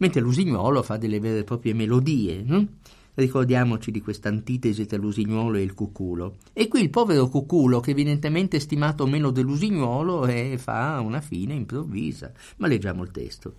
mentre 0.00 0.20
l'usignuolo 0.20 0.82
fa 0.82 0.96
delle 0.96 1.20
vere 1.20 1.40
e 1.40 1.44
proprie 1.44 1.74
melodie. 1.74 2.42
Hm? 2.42 2.66
Ricordiamoci 3.14 3.90
di 3.90 4.00
questa 4.00 4.28
antitesi 4.28 4.86
tra 4.86 4.96
l'usignuolo 4.96 5.58
e 5.58 5.62
il 5.62 5.74
cuculo. 5.74 6.36
E 6.52 6.68
qui 6.68 6.80
il 6.80 6.90
povero 6.90 7.28
cuculo, 7.28 7.80
che 7.80 7.90
evidentemente 7.90 8.56
è 8.56 8.60
stimato 8.60 9.06
meno 9.06 9.30
dell'usignuolo, 9.30 10.26
eh, 10.26 10.56
fa 10.58 11.00
una 11.00 11.20
fine 11.20 11.54
improvvisa. 11.54 12.32
Ma 12.56 12.66
leggiamo 12.66 13.02
il 13.02 13.10
testo. 13.10 13.54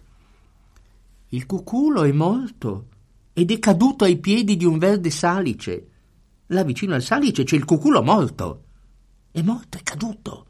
Il 1.30 1.46
cuculo 1.46 2.04
è 2.04 2.12
morto 2.12 2.88
ed 3.34 3.52
è 3.52 3.60
caduto 3.60 4.04
ai 4.04 4.18
piedi 4.18 4.58
di 4.58 4.66
un 4.66 4.80
verde 4.80 5.12
salice. 5.12 5.88
Là 6.48 6.64
vicino 6.64 6.96
al 6.96 7.04
salice 7.04 7.44
c'è 7.44 7.56
il 7.56 7.66
cuculo 7.66 8.02
morto. 8.02 8.64
È 9.32 9.42
morto, 9.42 9.78
è 9.78 9.84
caduto. 9.84 10.48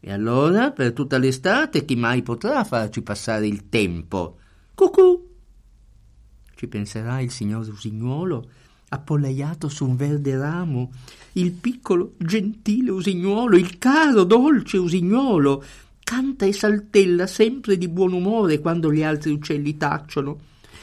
E 0.00 0.12
allora, 0.12 0.70
per 0.70 0.92
tutta 0.92 1.18
l'estate, 1.18 1.84
chi 1.84 1.96
mai 1.96 2.22
potrà 2.22 2.62
farci 2.64 3.02
passare 3.02 3.46
il 3.46 3.68
tempo? 3.68 4.38
Cucù! 4.74 5.29
Ci 6.60 6.66
penserà 6.66 7.20
il 7.20 7.30
signor 7.30 7.66
Usignuolo, 7.66 8.50
appollaiato 8.90 9.70
su 9.70 9.86
un 9.86 9.96
verde 9.96 10.36
ramo, 10.36 10.92
il 11.32 11.52
piccolo, 11.52 12.16
gentile 12.18 12.90
Usignuolo, 12.90 13.56
il 13.56 13.78
caro, 13.78 14.24
dolce 14.24 14.76
Usignuolo, 14.76 15.64
canta 16.04 16.44
e 16.44 16.52
saltella 16.52 17.26
sempre 17.26 17.78
di 17.78 17.88
buon 17.88 18.12
umore 18.12 18.58
quando 18.58 18.92
gli 18.92 19.02
altri 19.02 19.30
uccelli 19.30 19.78
tacciono. 19.78 20.38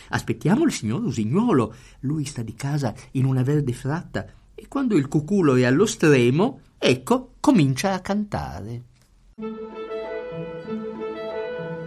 Aspettiamo 0.10 0.64
il 0.64 0.72
signor 0.72 1.04
Usignuolo, 1.04 1.76
lui 2.00 2.26
sta 2.26 2.42
di 2.42 2.56
casa 2.56 2.92
in 3.12 3.26
una 3.26 3.44
verde 3.44 3.74
fratta, 3.74 4.26
e 4.56 4.68
quando 4.68 4.98
il 4.98 5.08
cuculo 5.08 5.58
è 5.58 5.64
allo 5.64 5.86
stremo, 5.86 6.62
ecco, 6.80 7.34
comincia 7.40 7.94
a 7.94 8.00
cantare. 8.00 8.82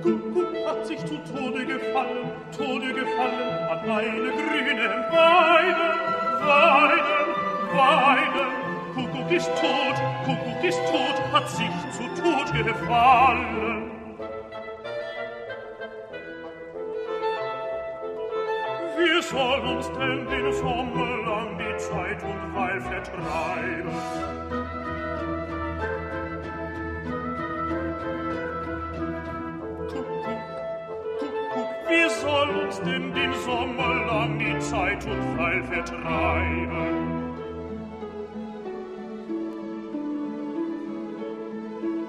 Kuckuck 0.01 0.55
hat 0.65 0.87
sich 0.87 1.01
zu 1.01 1.19
Tode 1.33 1.67
gefallen, 1.67 2.31
Tode 2.57 2.95
gefallen 2.95 3.50
meine 3.87 4.31
grünen 4.31 4.93
Weiden, 5.11 5.93
Weiden, 6.47 7.29
Weiden. 7.75 8.51
Kuckuck 8.95 9.31
ist 9.31 9.51
tot, 9.57 9.97
Kuckuck 10.25 10.65
ist 10.65 10.81
tot, 10.87 11.33
hat 11.33 11.49
sich 11.49 11.71
zu 11.93 12.03
Tod 12.21 12.53
gefallen. 12.53 13.91
Wir 18.99 19.23
soll 19.23 19.61
uns 19.61 19.91
denn 19.93 20.27
den 20.29 20.53
Sommer 20.53 21.17
lang 21.27 21.59
die 21.59 21.77
Zeit 21.79 22.23
und 22.23 22.55
Weil 22.55 22.81
vertreiben? 22.81 24.70
Wie 31.91 32.09
soll 32.09 32.51
uns 32.51 32.81
denn 32.83 33.13
den 33.15 33.33
Sommer 33.45 34.07
lang 34.07 34.39
die 34.39 34.57
Zeit 34.61 35.05
und 35.07 35.21
Pfeil 35.35 35.65
vertreiben? 35.65 37.11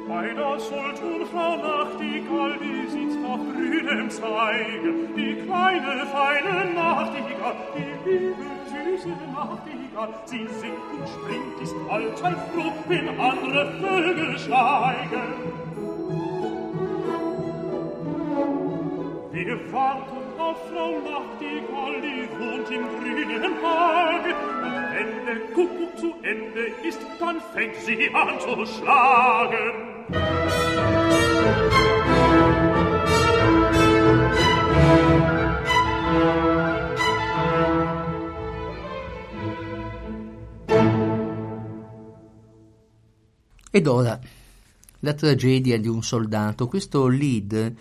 Bei 0.07 0.27
der 0.35 0.59
Sultanfrau 0.59 1.55
Nachtigall, 1.55 2.59
die 2.61 2.89
sitzt 2.91 3.25
auf 3.25 3.39
grünem 3.53 4.09
Zweige, 4.11 4.93
die 5.17 5.35
kleine, 5.47 6.05
feine 6.05 6.73
Nachtigall, 6.75 7.55
die 7.75 8.09
liebe, 8.09 8.45
süße 8.69 9.09
Nachtigall, 9.33 10.13
sie 10.25 10.47
singt 10.59 10.91
und 10.93 11.09
springt, 11.09 11.59
ist 11.59 11.75
allzeit 11.89 12.38
froh, 12.53 12.71
wenn 12.88 13.19
andere 13.19 13.71
Vögel 13.81 14.38
schweigen. 14.38 15.60
Wir 19.33 19.71
warten 19.71 20.38
auf 20.38 20.57
Frau 20.69 21.00
Nachtigall, 21.00 22.01
die 22.01 22.27
wohnt 22.38 22.69
im 22.69 22.85
grünen 23.00 23.53
Hage. 23.63 24.35
Und 24.61 24.83
wenn 24.91 25.25
der 25.25 25.39
Kuckuck 25.53 25.97
zu 25.97 26.13
Ende 26.21 26.67
ist, 26.85 27.00
dann 27.17 27.39
fängt 27.53 27.75
sie 27.77 28.09
an 28.13 28.39
zu 28.41 28.65
schlagen. 28.65 29.91
Ed 43.73 43.88
ora 43.88 44.19
la 45.00 45.13
tragedia 45.13 45.77
di 45.79 45.88
un 45.88 46.03
soldato. 46.03 46.67
Questo 46.67 47.07
lead 47.07 47.73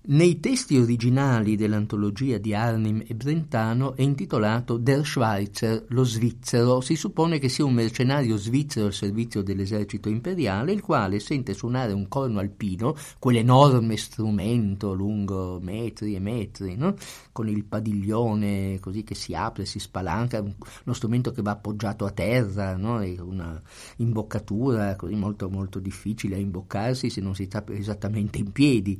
Nei 0.00 0.40
testi 0.40 0.78
originali 0.78 1.54
dell'antologia 1.54 2.38
di 2.38 2.54
Arnim 2.54 3.02
e 3.06 3.14
Brentano 3.14 3.94
è 3.94 4.00
intitolato 4.00 4.78
Der 4.78 5.04
Schweizer, 5.04 5.84
lo 5.88 6.02
svizzero. 6.02 6.80
Si 6.80 6.96
suppone 6.96 7.38
che 7.38 7.50
sia 7.50 7.66
un 7.66 7.74
mercenario 7.74 8.38
svizzero 8.38 8.86
al 8.86 8.94
servizio 8.94 9.42
dell'esercito 9.42 10.08
imperiale, 10.08 10.72
il 10.72 10.80
quale 10.80 11.18
sente 11.18 11.52
suonare 11.52 11.92
un 11.92 12.08
corno 12.08 12.38
alpino, 12.38 12.96
quell'enorme 13.18 13.98
strumento 13.98 14.94
lungo 14.94 15.60
metri 15.60 16.14
e 16.14 16.20
metri, 16.20 16.74
no? 16.74 16.94
con 17.30 17.48
il 17.48 17.64
padiglione 17.64 18.78
così 18.80 19.02
che 19.02 19.14
si 19.14 19.34
apre, 19.34 19.66
si 19.66 19.78
spalanca, 19.78 20.40
uno 20.40 20.94
strumento 20.94 21.32
che 21.32 21.42
va 21.42 21.50
appoggiato 21.50 22.06
a 22.06 22.12
terra, 22.12 22.76
no? 22.76 23.02
una 23.20 23.60
imboccatura 23.96 24.96
così 24.96 25.16
molto, 25.16 25.50
molto 25.50 25.80
difficile 25.80 26.36
a 26.36 26.38
imboccarsi 26.38 27.10
se 27.10 27.20
non 27.20 27.34
si 27.34 27.44
sta 27.44 27.62
esattamente 27.68 28.38
in 28.38 28.52
piedi 28.52 28.98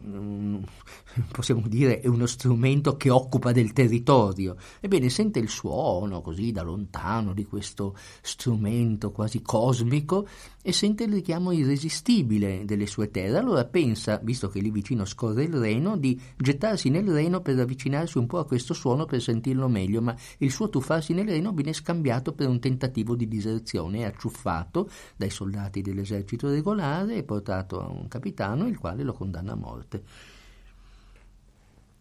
possiamo 1.30 1.66
dire, 1.66 2.00
è 2.00 2.06
uno 2.06 2.26
strumento 2.26 2.96
che 2.96 3.10
occupa 3.10 3.52
del 3.52 3.72
territorio. 3.72 4.56
Ebbene, 4.80 5.08
sente 5.08 5.38
il 5.38 5.48
suono 5.48 6.20
così 6.20 6.52
da 6.52 6.62
lontano 6.62 7.32
di 7.32 7.44
questo 7.44 7.96
strumento 8.20 9.10
quasi 9.10 9.42
cosmico 9.42 10.26
e 10.62 10.72
sente 10.72 11.04
il 11.04 11.12
richiamo 11.12 11.52
irresistibile 11.52 12.64
delle 12.64 12.86
sue 12.86 13.10
terre. 13.10 13.38
Allora 13.38 13.64
pensa, 13.64 14.20
visto 14.22 14.48
che 14.48 14.60
lì 14.60 14.70
vicino 14.70 15.04
scorre 15.04 15.44
il 15.44 15.54
Reno, 15.54 15.96
di 15.96 16.20
gettarsi 16.36 16.90
nel 16.90 17.08
Reno 17.08 17.40
per 17.40 17.58
avvicinarsi 17.58 18.18
un 18.18 18.26
po' 18.26 18.38
a 18.38 18.46
questo 18.46 18.74
suono 18.74 19.06
per 19.06 19.20
sentirlo 19.22 19.68
meglio, 19.68 20.02
ma 20.02 20.14
il 20.38 20.50
suo 20.50 20.68
tuffarsi 20.68 21.12
nel 21.14 21.26
Reno 21.26 21.52
viene 21.52 21.72
scambiato 21.72 22.32
per 22.32 22.48
un 22.48 22.60
tentativo 22.60 23.14
di 23.14 23.26
diserzione. 23.26 24.00
È 24.00 24.04
acciuffato 24.04 24.90
dai 25.16 25.30
soldati 25.30 25.80
dell'esercito 25.80 26.48
regolare 26.48 27.16
e 27.16 27.22
portato 27.24 27.80
a 27.80 27.88
un 27.88 28.08
capitano, 28.08 28.66
il 28.66 28.78
quale 28.78 29.02
lo 29.02 29.12
condanna 29.12 29.52
a 29.52 29.56
morte 29.56 29.87
morte. 29.88 30.04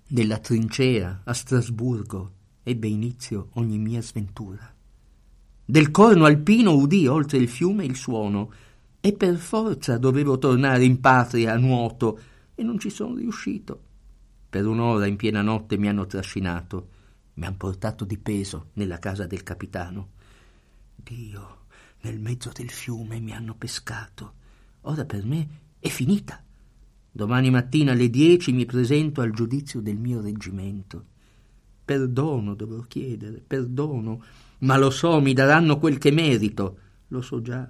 Nella 0.10 0.40
trincea 0.40 1.22
a 1.24 1.34
Strasburgo 1.34 2.32
ebbe 2.64 2.88
inizio 2.88 3.50
ogni 3.54 3.78
mia 3.78 4.02
sventura. 4.02 4.74
Del 5.66 5.92
corno 5.92 6.26
alpino 6.26 6.74
udì 6.74 7.08
oltre 7.08 7.38
il 7.38 7.50
fiume 7.50 7.86
il 7.86 7.96
suono 7.96 8.52
e 9.00 9.14
per 9.14 9.38
forza 9.38 9.98
dovevo 9.98 10.38
tornare 10.38 10.84
in 10.84 11.00
patria 11.00 11.54
a 11.54 11.58
nuoto 11.58 12.20
e 12.56 12.64
non 12.64 12.80
ci 12.80 12.90
sono 12.90 13.16
riuscito. 13.16 13.84
Per 14.50 14.66
un'ora 14.66 15.06
in 15.06 15.18
piena 15.18 15.42
notte 15.42 15.78
mi 15.78 15.90
hanno 15.90 16.06
trascinato, 16.06 16.90
mi 17.36 17.46
han 17.46 17.58
portato 17.58 18.06
di 18.06 18.18
peso 18.18 18.70
nella 18.74 18.98
casa 18.98 19.28
del 19.28 19.44
capitano. 19.44 20.10
Dio, 20.96 21.66
nel 22.02 22.20
mezzo 22.20 22.52
del 22.54 22.70
fiume 22.70 23.20
mi 23.20 23.34
hanno 23.34 23.54
pescato. 23.56 24.34
Ora 24.82 25.06
per 25.06 25.26
me 25.26 25.48
è 25.80 25.90
finita. 25.90 26.42
Domani 27.12 27.50
mattina 27.50 27.94
alle 27.94 28.10
dieci 28.10 28.52
mi 28.52 28.66
presento 28.66 29.22
al 29.22 29.32
giudizio 29.32 29.82
del 29.82 29.98
mio 29.98 30.22
reggimento. 30.22 31.06
Perdono 31.84 32.54
dovrò 32.54 32.82
chiedere, 32.82 33.42
perdono, 33.46 34.22
ma 34.60 34.78
lo 34.78 34.90
so, 34.90 35.20
mi 35.22 35.34
daranno 35.34 35.78
quel 35.80 35.98
che 35.98 36.12
merito. 36.12 36.78
Lo 37.08 37.22
so 37.22 37.42
già. 37.42 37.70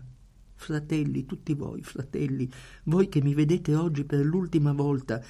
Fratelli, 0.55 1.25
tutti 1.25 1.53
voi, 1.53 1.83
fratelli, 1.83 2.49
voi 2.85 3.09
che 3.09 3.21
mi 3.21 3.35
vedete 3.35 3.75
oggi 3.75 4.05
per 4.05 4.25
l'ultima 4.25 4.73
volta, 4.73 5.21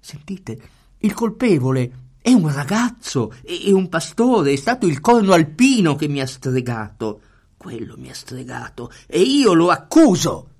sentite, 0.00 0.60
il 0.98 1.14
colpevole 1.14 2.10
è 2.20 2.32
un 2.32 2.52
ragazzo, 2.52 3.32
è 3.42 3.70
un 3.72 3.88
pastore, 3.88 4.52
è 4.52 4.56
stato 4.56 4.86
il 4.86 5.00
corno 5.00 5.32
alpino 5.32 5.96
che 5.96 6.06
mi 6.08 6.20
ha 6.20 6.26
stregato. 6.26 7.20
Quello 7.56 7.96
mi 7.96 8.10
ha 8.10 8.14
stregato 8.14 8.92
e 9.06 9.20
io 9.20 9.54
lo 9.54 9.70
accuso. 9.70 10.50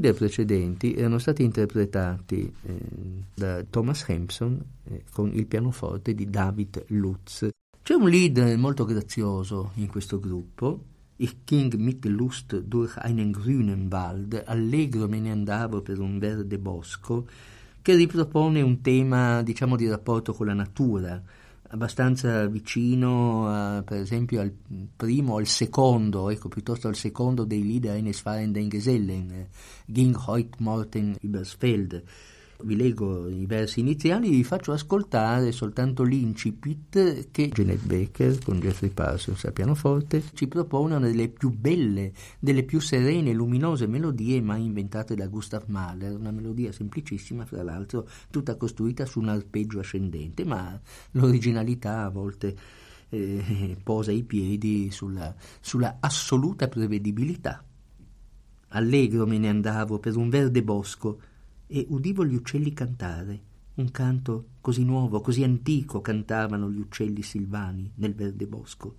Leader 0.00 0.14
precedenti 0.14 0.94
erano 0.94 1.18
stati 1.18 1.42
interpretati 1.42 2.50
eh, 2.62 2.78
da 3.34 3.62
Thomas 3.68 4.08
Hampson 4.08 4.58
eh, 4.84 5.04
con 5.12 5.30
il 5.34 5.46
pianoforte 5.46 6.14
di 6.14 6.30
David 6.30 6.84
Lutz. 6.88 7.48
C'è 7.82 7.92
un 7.92 8.08
leader 8.08 8.56
molto 8.56 8.86
grazioso 8.86 9.72
in 9.74 9.88
questo 9.88 10.18
gruppo, 10.18 10.84
Ich 11.16 11.44
ging 11.44 11.74
mit 11.74 12.06
Lust 12.06 12.62
durch 12.66 12.96
einen 12.96 13.30
grünen 13.30 13.90
Wald, 13.90 14.42
allegro 14.46 15.06
me 15.06 15.20
ne 15.20 15.32
andavo 15.32 15.82
per 15.82 16.00
un 16.00 16.18
verde 16.18 16.58
bosco, 16.58 17.26
che 17.82 17.94
ripropone 17.94 18.62
un 18.62 18.80
tema, 18.80 19.42
diciamo, 19.42 19.76
di 19.76 19.86
rapporto 19.86 20.32
con 20.32 20.46
la 20.46 20.54
natura, 20.54 21.22
abbastanza 21.72 22.46
vicino, 22.46 23.48
a, 23.48 23.82
per 23.82 23.98
esempio, 23.98 24.40
al 24.40 24.52
primo 24.96 25.36
al 25.36 25.46
secondo, 25.46 26.30
ecco, 26.30 26.48
piuttosto 26.48 26.88
al 26.88 26.96
secondo 26.96 27.44
dei 27.44 27.62
Lieder 27.62 27.92
eines 27.92 28.20
fahrenden 28.20 28.68
Gesellen, 28.68 29.30
eh, 29.30 29.48
Ging 29.86 30.16
heut 30.26 30.56
Morten 30.58 31.16
übers 31.20 31.54
Feld. 31.54 32.02
Vi 32.62 32.76
leggo 32.76 33.28
i 33.28 33.46
versi 33.46 33.80
iniziali 33.80 34.28
e 34.28 34.30
vi 34.30 34.44
faccio 34.44 34.72
ascoltare 34.72 35.52
soltanto 35.52 36.02
l'incipit 36.02 37.30
che 37.30 37.48
Janet 37.48 37.84
Baker 37.84 38.38
con 38.42 38.58
Jeffrey 38.60 38.90
Parsons 38.90 39.44
al 39.44 39.52
pianoforte 39.52 40.22
ci 40.34 40.46
propone 40.46 40.96
una 40.96 41.06
delle 41.06 41.28
più 41.28 41.50
belle, 41.50 42.12
delle 42.38 42.62
più 42.64 42.80
serene 42.80 43.32
luminose 43.32 43.86
melodie 43.86 44.40
mai 44.42 44.64
inventate 44.64 45.14
da 45.14 45.26
Gustav 45.26 45.64
Mahler, 45.66 46.16
una 46.16 46.30
melodia 46.30 46.72
semplicissima, 46.72 47.44
fra 47.46 47.62
l'altro 47.62 48.08
tutta 48.30 48.56
costruita 48.56 49.06
su 49.06 49.20
un 49.20 49.28
arpeggio 49.28 49.78
ascendente, 49.78 50.44
ma 50.44 50.78
l'originalità 51.12 52.04
a 52.04 52.10
volte 52.10 52.56
eh, 53.08 53.76
posa 53.82 54.12
i 54.12 54.22
piedi 54.22 54.90
sulla, 54.90 55.34
sulla 55.60 55.96
assoluta 56.00 56.68
prevedibilità. 56.68 57.64
Allegro 58.72 59.26
me 59.26 59.38
ne 59.38 59.48
andavo 59.48 59.98
per 59.98 60.16
un 60.16 60.28
verde 60.28 60.62
bosco 60.62 61.20
e 61.72 61.86
udivo 61.88 62.26
gli 62.26 62.34
uccelli 62.34 62.72
cantare, 62.72 63.42
un 63.74 63.92
canto 63.92 64.54
così 64.60 64.82
nuovo, 64.82 65.20
così 65.20 65.44
antico 65.44 66.00
cantavano 66.00 66.68
gli 66.68 66.80
uccelli 66.80 67.22
silvani 67.22 67.92
nel 67.94 68.12
verde 68.12 68.48
bosco. 68.48 68.96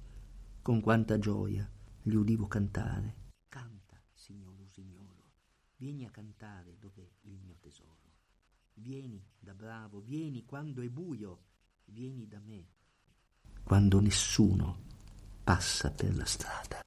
Con 0.61 0.79
quanta 0.79 1.19
gioia 1.19 1.69
li 2.03 2.15
udivo 2.15 2.47
cantare. 2.47 3.15
Canta, 3.49 4.01
signor 4.13 4.57
usignolo, 4.61 5.31
vieni 5.75 6.05
a 6.05 6.09
cantare 6.09 6.77
dov'è 6.79 7.09
il 7.23 7.37
mio 7.43 7.57
tesoro. 7.59 7.97
Vieni 8.75 9.21
da 9.37 9.53
bravo, 9.53 9.99
vieni 9.99 10.45
quando 10.45 10.81
è 10.81 10.87
buio, 10.87 11.39
vieni 11.85 12.25
da 12.25 12.39
me, 12.39 12.67
quando 13.63 13.99
nessuno 13.99 14.77
passa 15.43 15.91
per 15.91 16.15
la 16.15 16.25
strada. 16.25 16.79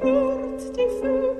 Hört 0.00 0.76
die 0.76 0.88
Vögel. 1.00 1.33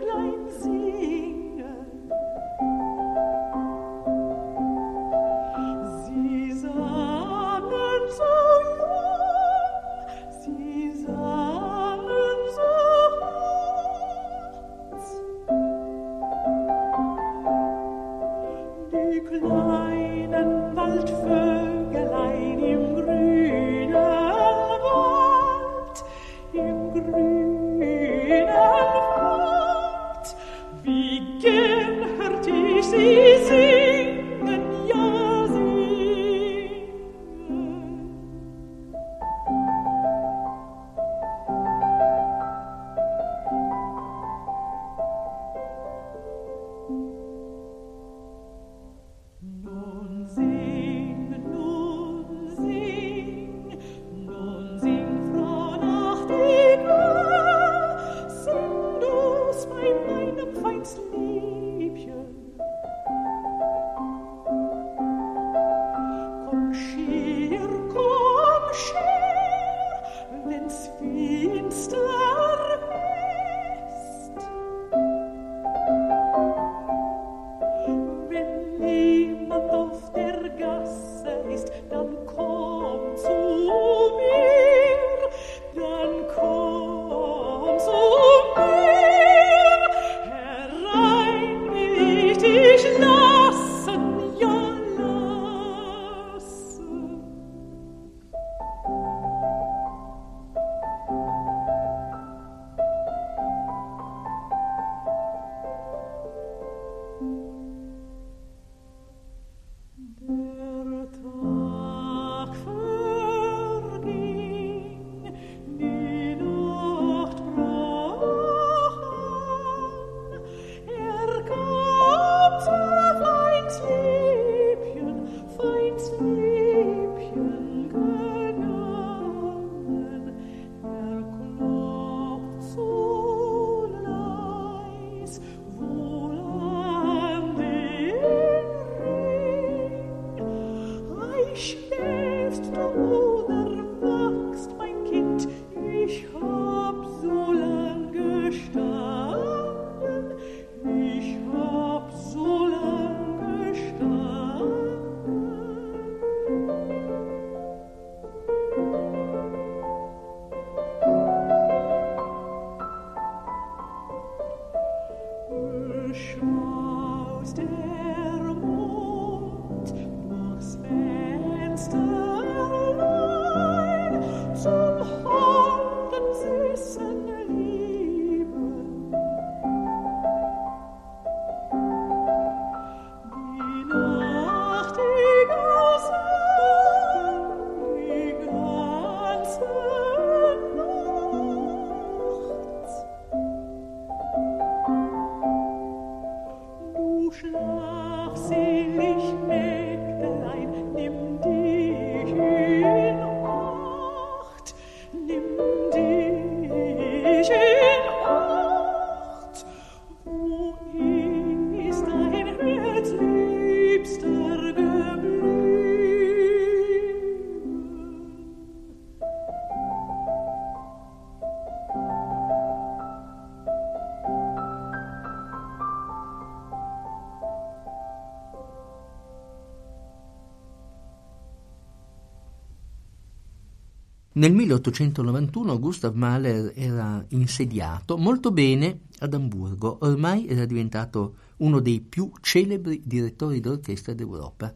Nel 234.45 234.53
1891 234.53 235.79
Gustav 235.79 236.15
Mahler 236.15 236.75
era 236.75 237.25
insediato 237.29 238.19
molto 238.19 238.51
bene 238.51 238.99
ad 239.21 239.33
Amburgo, 239.33 239.97
ormai 240.03 240.47
era 240.47 240.67
diventato 240.67 241.37
uno 241.59 241.81
dei 241.81 242.03
più 242.03 242.31
celebri 242.43 243.01
direttori 243.07 243.61
d'orchestra 243.61 244.13
d'Europa. 244.13 244.71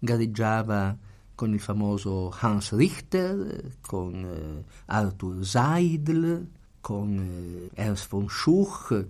Gareggiava 0.00 0.98
con 1.36 1.52
il 1.52 1.60
famoso 1.60 2.34
Hans 2.36 2.74
Richter, 2.74 3.76
con 3.80 4.12
eh, 4.24 4.64
Arthur 4.86 5.46
Seidl, 5.46 6.44
con 6.80 7.16
eh, 7.16 7.80
Ernst 7.80 8.08
von 8.08 8.28
Schuch, 8.28 9.06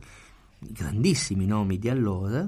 grandissimi 0.59 1.46
nomi 1.46 1.79
di 1.79 1.88
allora, 1.88 2.46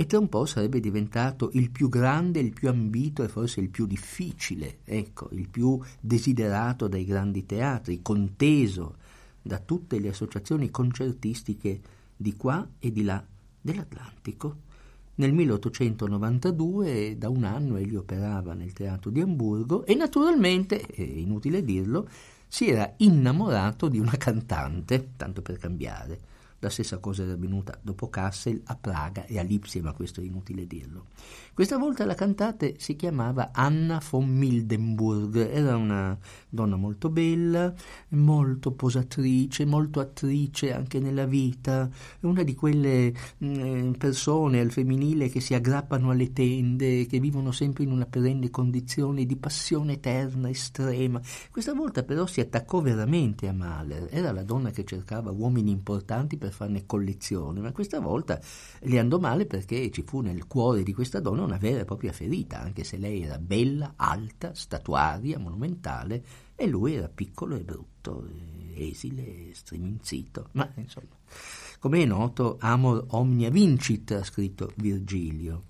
e 0.00 0.06
tra 0.06 0.18
un 0.18 0.30
po' 0.30 0.46
sarebbe 0.46 0.80
diventato 0.80 1.50
il 1.52 1.70
più 1.70 1.90
grande, 1.90 2.40
il 2.40 2.54
più 2.54 2.70
ambito 2.70 3.22
e 3.22 3.28
forse 3.28 3.60
il 3.60 3.68
più 3.68 3.84
difficile, 3.84 4.78
ecco, 4.82 5.28
il 5.32 5.46
più 5.46 5.78
desiderato 6.00 6.88
dai 6.88 7.04
grandi 7.04 7.44
teatri, 7.44 8.00
conteso 8.00 8.96
da 9.42 9.58
tutte 9.58 9.98
le 9.98 10.08
associazioni 10.08 10.70
concertistiche 10.70 11.80
di 12.16 12.34
qua 12.34 12.66
e 12.78 12.90
di 12.90 13.02
là 13.02 13.22
dell'Atlantico. 13.60 14.56
Nel 15.16 15.34
1892, 15.34 17.18
da 17.18 17.28
un 17.28 17.44
anno, 17.44 17.76
egli 17.76 17.94
operava 17.94 18.54
nel 18.54 18.72
teatro 18.72 19.10
di 19.10 19.20
Amburgo 19.20 19.84
e 19.84 19.94
naturalmente, 19.94 20.80
è 20.80 21.02
inutile 21.02 21.62
dirlo, 21.62 22.08
si 22.48 22.70
era 22.70 22.90
innamorato 22.96 23.88
di 23.88 23.98
una 23.98 24.16
cantante, 24.16 25.10
tanto 25.18 25.42
per 25.42 25.58
cambiare. 25.58 26.29
La 26.62 26.68
stessa 26.68 26.98
cosa 26.98 27.22
era 27.22 27.32
avvenuta 27.32 27.78
dopo 27.80 28.10
Kassel 28.10 28.60
a 28.66 28.76
Praga 28.76 29.24
e 29.24 29.38
a 29.38 29.42
Lipsia, 29.42 29.82
ma 29.82 29.94
questo 29.94 30.20
è 30.20 30.24
inutile 30.24 30.66
dirlo. 30.66 31.06
Questa 31.54 31.78
volta 31.78 32.04
la 32.04 32.14
cantante 32.14 32.74
si 32.78 32.96
chiamava 32.96 33.50
Anna 33.52 34.00
von 34.10 34.28
Mildenburg, 34.28 35.36
era 35.36 35.76
una 35.76 36.18
donna 36.48 36.76
molto 36.76 37.08
bella, 37.08 37.72
molto 38.10 38.72
posatrice, 38.72 39.64
molto 39.64 40.00
attrice 40.00 40.74
anche 40.74 41.00
nella 41.00 41.24
vita, 41.24 41.88
una 42.20 42.42
di 42.42 42.54
quelle 42.54 43.14
mh, 43.38 43.92
persone 43.92 44.60
al 44.60 44.70
femminile 44.70 45.30
che 45.30 45.40
si 45.40 45.54
aggrappano 45.54 46.10
alle 46.10 46.32
tende, 46.32 47.06
che 47.06 47.20
vivono 47.20 47.52
sempre 47.52 47.84
in 47.84 47.90
una 47.90 48.06
perenne 48.06 48.50
condizione 48.50 49.24
di 49.24 49.36
passione 49.36 49.94
eterna, 49.94 50.50
estrema. 50.50 51.20
Questa 51.50 51.72
volta 51.72 52.02
però 52.02 52.26
si 52.26 52.40
attaccò 52.40 52.82
veramente 52.82 53.48
a 53.48 53.52
Mahler, 53.52 54.08
era 54.10 54.30
la 54.30 54.42
donna 54.42 54.70
che 54.70 54.84
cercava 54.84 55.30
uomini 55.30 55.70
importanti 55.70 56.36
per 56.36 56.49
farne 56.50 56.86
collezione, 56.86 57.60
ma 57.60 57.72
questa 57.72 58.00
volta 58.00 58.40
le 58.80 58.98
andò 58.98 59.18
male 59.18 59.46
perché 59.46 59.90
ci 59.90 60.02
fu 60.02 60.20
nel 60.20 60.46
cuore 60.46 60.82
di 60.82 60.92
questa 60.92 61.20
donna 61.20 61.42
una 61.42 61.56
vera 61.56 61.80
e 61.80 61.84
propria 61.84 62.12
ferita, 62.12 62.60
anche 62.60 62.84
se 62.84 62.96
lei 62.96 63.22
era 63.22 63.38
bella, 63.38 63.94
alta, 63.96 64.54
statuaria, 64.54 65.38
monumentale, 65.38 66.22
e 66.54 66.66
lui 66.66 66.94
era 66.94 67.08
piccolo 67.08 67.56
e 67.56 67.60
brutto, 67.60 68.28
esile, 68.74 69.54
striminzito. 69.54 70.48
Ma 70.52 70.70
insomma, 70.76 71.16
come 71.78 72.02
è 72.02 72.04
noto, 72.04 72.56
amor 72.60 73.06
omnia 73.08 73.50
vincit, 73.50 74.10
ha 74.12 74.22
scritto 74.22 74.72
Virgilio. 74.76 75.64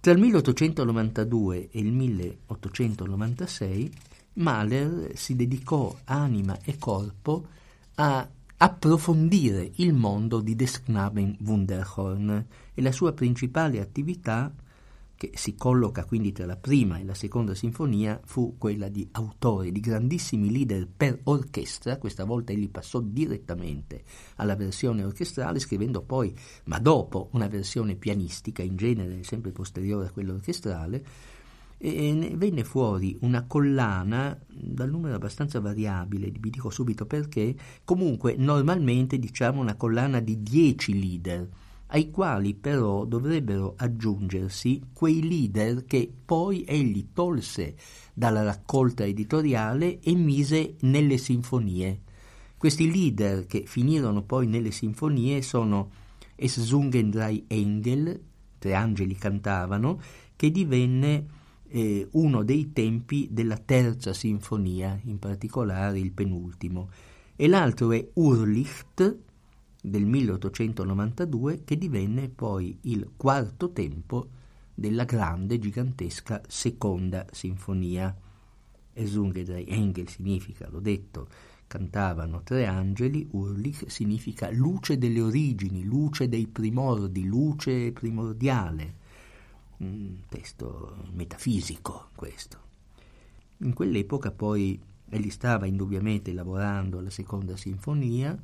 Tra 0.00 0.12
il 0.12 0.18
1892 0.18 1.70
e 1.70 1.78
il 1.78 1.92
1896 1.92 3.92
Mahler 4.34 5.10
si 5.14 5.36
dedicò 5.36 5.94
anima 6.04 6.58
e 6.64 6.78
corpo 6.78 7.46
a 7.96 8.26
approfondire 8.62 9.72
il 9.76 9.92
mondo 9.92 10.40
di 10.40 10.54
Des 10.54 10.84
Knaben 10.84 11.36
Wunderhorn 11.40 12.46
e 12.72 12.80
la 12.80 12.92
sua 12.92 13.12
principale 13.12 13.80
attività, 13.80 14.54
che 15.16 15.32
si 15.34 15.56
colloca 15.56 16.04
quindi 16.04 16.30
tra 16.30 16.46
la 16.46 16.56
prima 16.56 16.98
e 16.98 17.04
la 17.04 17.14
seconda 17.14 17.56
sinfonia, 17.56 18.20
fu 18.24 18.54
quella 18.58 18.88
di 18.88 19.08
autore 19.10 19.72
di 19.72 19.80
grandissimi 19.80 20.52
leader 20.52 20.86
per 20.86 21.18
orchestra, 21.24 21.96
questa 21.96 22.22
volta 22.22 22.52
egli 22.52 22.70
passò 22.70 23.00
direttamente 23.00 24.04
alla 24.36 24.54
versione 24.54 25.02
orchestrale, 25.02 25.58
scrivendo 25.58 26.02
poi, 26.02 26.32
ma 26.66 26.78
dopo, 26.78 27.30
una 27.32 27.48
versione 27.48 27.96
pianistica, 27.96 28.62
in 28.62 28.76
genere 28.76 29.24
sempre 29.24 29.50
posteriore 29.50 30.06
a 30.06 30.10
quella 30.12 30.34
orchestrale, 30.34 31.04
e 31.84 32.12
ne 32.12 32.36
venne 32.36 32.62
fuori 32.62 33.16
una 33.22 33.44
collana 33.44 34.38
dal 34.46 34.88
numero 34.88 35.16
abbastanza 35.16 35.58
variabile, 35.58 36.30
vi 36.30 36.50
dico 36.50 36.70
subito 36.70 37.06
perché, 37.06 37.56
comunque 37.84 38.36
normalmente 38.36 39.18
diciamo 39.18 39.60
una 39.60 39.74
collana 39.74 40.20
di 40.20 40.44
10 40.44 41.00
leader, 41.00 41.48
ai 41.88 42.12
quali 42.12 42.54
però 42.54 43.04
dovrebbero 43.04 43.74
aggiungersi 43.76 44.80
quei 44.92 45.26
leader 45.26 45.84
che 45.84 46.08
poi 46.24 46.62
egli 46.62 47.08
tolse 47.12 47.74
dalla 48.14 48.44
raccolta 48.44 49.04
editoriale 49.04 49.98
e 49.98 50.14
mise 50.14 50.76
nelle 50.82 51.18
sinfonie. 51.18 52.00
Questi 52.56 52.92
leader 52.92 53.44
che 53.46 53.64
finirono 53.66 54.22
poi 54.22 54.46
nelle 54.46 54.70
sinfonie 54.70 55.42
sono 55.42 55.90
Es 56.36 56.60
Zungen 56.60 57.10
drei 57.10 57.44
Engel, 57.48 58.20
tre 58.58 58.74
angeli 58.74 59.16
cantavano, 59.16 60.00
che 60.36 60.52
divenne 60.52 61.40
eh, 61.72 62.06
uno 62.12 62.42
dei 62.42 62.72
tempi 62.72 63.28
della 63.30 63.56
terza 63.56 64.12
sinfonia, 64.12 65.00
in 65.04 65.18
particolare 65.18 65.98
il 65.98 66.12
penultimo, 66.12 66.90
e 67.34 67.48
l'altro 67.48 67.92
è 67.92 68.06
Urlicht 68.12 69.16
del 69.80 70.04
1892 70.04 71.64
che 71.64 71.78
divenne 71.78 72.28
poi 72.28 72.78
il 72.82 73.12
quarto 73.16 73.72
tempo 73.72 74.28
della 74.74 75.04
grande, 75.04 75.58
gigantesca 75.58 76.42
seconda 76.46 77.26
sinfonia. 77.30 78.14
Esungedrei 78.92 79.64
Engel 79.66 80.08
significa, 80.08 80.68
l'ho 80.68 80.80
detto, 80.80 81.26
cantavano 81.66 82.42
tre 82.42 82.66
angeli, 82.66 83.26
Urlich 83.30 83.86
significa 83.88 84.50
luce 84.50 84.98
delle 84.98 85.22
origini, 85.22 85.84
luce 85.84 86.28
dei 86.28 86.46
primordi, 86.46 87.24
luce 87.24 87.92
primordiale 87.92 89.00
un 89.82 90.16
testo 90.28 90.96
metafisico 91.12 92.08
questo. 92.14 92.58
In 93.58 93.74
quell'epoca 93.74 94.30
poi 94.30 94.80
egli 95.08 95.30
stava 95.30 95.66
indubbiamente 95.66 96.32
lavorando 96.32 96.98
alla 96.98 97.10
seconda 97.10 97.56
sinfonia 97.56 98.36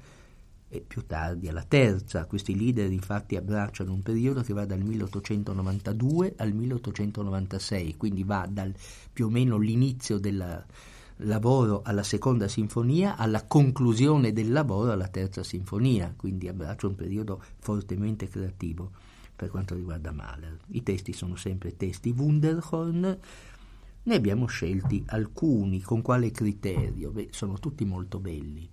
e 0.68 0.85
più 0.87 1.07
tardi 1.07 1.48
alla 1.48 1.64
terza. 1.66 2.27
Questi 2.27 2.57
leader 2.57 2.92
infatti 2.92 3.37
abbracciano 3.37 3.92
un 3.92 4.03
periodo 4.03 4.42
che 4.42 4.53
va 4.53 4.66
dal 4.66 4.81
1892 4.81 6.35
al 6.37 6.53
1896, 6.53 7.96
quindi 7.96 8.22
va 8.22 8.46
dal 8.48 8.74
più 9.12 9.27
o 9.27 9.31
meno 9.31 9.57
l'inizio 9.57 10.18
del 10.18 10.64
lavoro 11.22 11.83
alla 11.83 12.05
seconda 12.05 12.46
sinfonia 12.46 13.16
alla 13.16 13.44
conclusione 13.44 14.33
del 14.33 14.53
lavoro 14.53 14.92
alla 14.92 15.09
terza 15.09 15.42
sinfonia, 15.42 16.12
quindi 16.16 16.48
abbraccia 16.48 16.87
un 16.87 16.94
periodo 16.94 17.42
fortemente 17.59 18.29
creativo 18.29 19.08
per 19.38 19.51
quanto 19.51 19.77
riguarda 19.77 20.11
Mahler. 20.11 20.59
I 20.70 20.83
testi 20.83 21.12
sono 21.12 21.37
sempre 21.37 21.77
testi 21.77 22.11
Wunderhorn, 22.11 23.18
ne 24.03 24.14
abbiamo 24.14 24.46
scelti 24.46 25.05
alcuni, 25.07 25.81
con 25.81 26.03
quale 26.03 26.33
criterio? 26.33 27.12
Beh, 27.12 27.29
sono 27.31 27.61
tutti 27.61 27.85
molto 27.85 28.18
belli, 28.18 28.68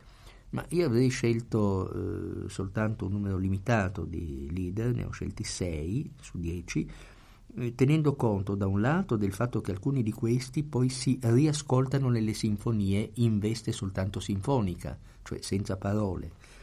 ma 0.50 0.66
io 0.70 0.88
avrei 0.88 1.10
scelto 1.10 2.46
eh, 2.46 2.50
soltanto 2.50 3.06
un 3.06 3.12
numero 3.12 3.38
limitato 3.38 4.06
di 4.06 4.50
leader, 4.52 4.96
ne 4.96 5.04
ho 5.06 5.12
scelti 5.12 5.44
6 5.44 6.14
su 6.20 6.40
10, 6.40 6.92
eh, 7.58 7.76
tenendo 7.76 8.16
conto 8.16 8.56
da 8.56 8.66
un 8.66 8.82
lato 8.82 9.18
del 9.18 9.34
fatto 9.34 9.62
che 9.62 9.70
alcuni 9.70 10.02
di 10.02 10.12
questi 10.12 10.64
poi 10.64 10.90
si 10.90 11.20
riascoltano 11.22 12.10
nelle 12.10 12.34
sinfonie 12.34 13.12
in 13.16 13.38
veste 13.38 13.72
soltanto 13.72 14.20
sinfonica, 14.20 14.98
cioè 15.22 15.40
senza 15.42 15.78
parole 15.78 16.55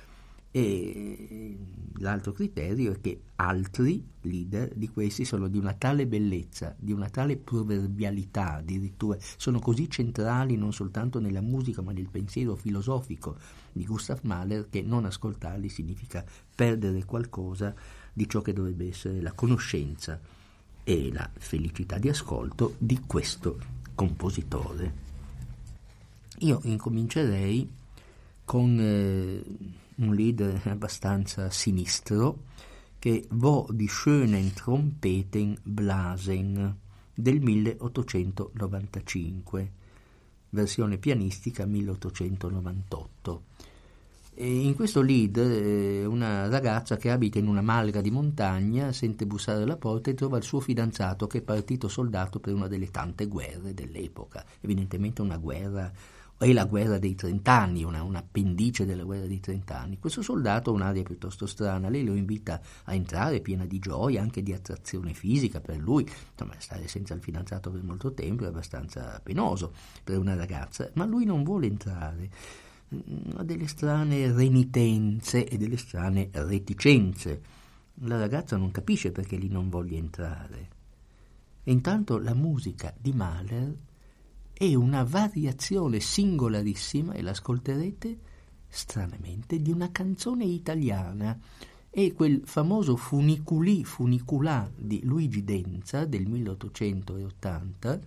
e 0.54 1.56
l'altro 1.96 2.32
criterio 2.32 2.92
è 2.92 3.00
che 3.00 3.20
altri 3.36 4.04
leader 4.20 4.70
di 4.74 4.90
questi 4.90 5.24
sono 5.24 5.48
di 5.48 5.56
una 5.56 5.72
tale 5.72 6.06
bellezza, 6.06 6.76
di 6.78 6.92
una 6.92 7.08
tale 7.08 7.38
proverbialità 7.38 8.56
addirittura, 8.56 9.18
sono 9.38 9.58
così 9.60 9.88
centrali 9.88 10.56
non 10.56 10.74
soltanto 10.74 11.18
nella 11.20 11.40
musica 11.40 11.80
ma 11.80 11.92
nel 11.92 12.08
pensiero 12.10 12.54
filosofico 12.54 13.36
di 13.72 13.86
Gustav 13.86 14.20
Mahler 14.22 14.68
che 14.68 14.82
non 14.82 15.06
ascoltarli 15.06 15.70
significa 15.70 16.22
perdere 16.54 17.04
qualcosa 17.06 17.74
di 18.12 18.28
ciò 18.28 18.42
che 18.42 18.52
dovrebbe 18.52 18.88
essere 18.88 19.22
la 19.22 19.32
conoscenza 19.32 20.20
e 20.84 21.10
la 21.12 21.28
felicità 21.32 21.96
di 21.96 22.10
ascolto 22.10 22.74
di 22.76 23.00
questo 23.06 23.58
compositore. 23.94 25.10
Io 26.40 26.60
incomincerei 26.64 27.70
con... 28.44 28.78
Eh, 28.78 29.80
un 29.96 30.14
leader 30.14 30.60
abbastanza 30.68 31.50
sinistro, 31.50 32.44
che 32.98 33.26
Vo 33.30 33.66
di 33.70 33.88
schönen 33.88 34.52
Trompeten 34.52 35.56
blasen 35.62 36.76
del 37.14 37.40
1895, 37.40 39.72
versione 40.50 40.98
pianistica 40.98 41.64
1898. 41.66 43.44
E 44.34 44.46
in 44.46 44.74
questo 44.74 45.02
lead 45.02 45.36
eh, 45.36 46.06
una 46.06 46.48
ragazza 46.48 46.96
che 46.96 47.10
abita 47.10 47.38
in 47.38 47.48
una 47.48 47.60
malga 47.60 48.00
di 48.00 48.10
montagna 48.10 48.90
sente 48.90 49.26
bussare 49.26 49.62
alla 49.62 49.76
porta 49.76 50.10
e 50.10 50.14
trova 50.14 50.38
il 50.38 50.42
suo 50.42 50.60
fidanzato 50.60 51.26
che 51.26 51.38
è 51.38 51.42
partito 51.42 51.86
soldato 51.88 52.40
per 52.40 52.54
una 52.54 52.66
delle 52.66 52.90
tante 52.90 53.26
guerre 53.26 53.74
dell'epoca, 53.74 54.42
evidentemente 54.60 55.20
una 55.20 55.36
guerra 55.36 55.92
è 56.44 56.52
la 56.52 56.64
guerra 56.64 56.98
dei 56.98 57.14
trent'anni, 57.14 57.84
una, 57.84 58.02
un 58.02 58.16
appendice 58.16 58.84
della 58.84 59.04
guerra 59.04 59.26
dei 59.26 59.40
trent'anni. 59.40 59.98
Questo 59.98 60.22
soldato 60.22 60.70
ha 60.70 60.74
un'aria 60.74 61.02
piuttosto 61.02 61.46
strana, 61.46 61.88
lei 61.88 62.04
lo 62.04 62.14
invita 62.14 62.60
a 62.84 62.94
entrare 62.94 63.40
piena 63.40 63.64
di 63.64 63.78
gioia, 63.78 64.20
anche 64.20 64.42
di 64.42 64.52
attrazione 64.52 65.14
fisica 65.14 65.60
per 65.60 65.78
lui, 65.78 66.02
insomma 66.32 66.54
stare 66.58 66.88
senza 66.88 67.14
il 67.14 67.20
fidanzato 67.20 67.70
per 67.70 67.82
molto 67.82 68.12
tempo 68.12 68.44
è 68.44 68.48
abbastanza 68.48 69.20
penoso 69.22 69.72
per 70.02 70.18
una 70.18 70.34
ragazza, 70.34 70.90
ma 70.94 71.04
lui 71.04 71.24
non 71.24 71.44
vuole 71.44 71.66
entrare 71.66 72.30
mm, 72.92 73.36
ha 73.36 73.44
delle 73.44 73.68
strane 73.68 74.32
renitenze 74.32 75.46
e 75.46 75.56
delle 75.56 75.76
strane 75.76 76.28
reticenze. 76.32 77.40
La 78.06 78.18
ragazza 78.18 78.56
non 78.56 78.70
capisce 78.72 79.12
perché 79.12 79.36
lì 79.36 79.48
non 79.48 79.68
voglia 79.68 79.96
entrare. 79.96 80.68
E 81.62 81.70
intanto 81.70 82.18
la 82.18 82.34
musica 82.34 82.92
di 82.98 83.12
Mahler 83.12 83.74
è 84.62 84.74
una 84.74 85.02
variazione 85.02 85.98
singolarissima, 85.98 87.14
e 87.14 87.22
l'ascolterete 87.22 88.16
stranamente, 88.68 89.60
di 89.60 89.72
una 89.72 89.90
canzone 89.90 90.44
italiana. 90.44 91.36
È 91.90 92.12
quel 92.12 92.42
famoso 92.44 92.94
Funiculì 92.94 93.82
Funiculà 93.82 94.70
di 94.72 95.00
Luigi 95.02 95.42
Denza 95.42 96.04
del 96.04 96.28
1880 96.28 98.00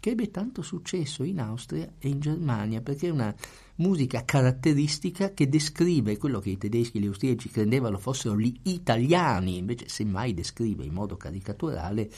che 0.00 0.10
ebbe 0.10 0.30
tanto 0.30 0.62
successo 0.62 1.22
in 1.22 1.38
Austria 1.38 1.92
e 1.98 2.08
in 2.08 2.18
Germania 2.18 2.80
perché 2.80 3.08
è 3.08 3.10
una 3.10 3.34
musica 3.76 4.24
caratteristica 4.24 5.32
che 5.32 5.48
descrive 5.48 6.16
quello 6.16 6.40
che 6.40 6.50
i 6.50 6.58
tedeschi 6.58 6.98
e 6.98 7.00
gli 7.00 7.06
austriaci 7.06 7.50
credevano 7.50 7.98
fossero 7.98 8.38
gli 8.38 8.54
italiani, 8.64 9.58
invece 9.58 9.88
semmai 9.88 10.34
descrive 10.34 10.84
in 10.84 10.92
modo 10.92 11.16
caricaturale 11.16 12.10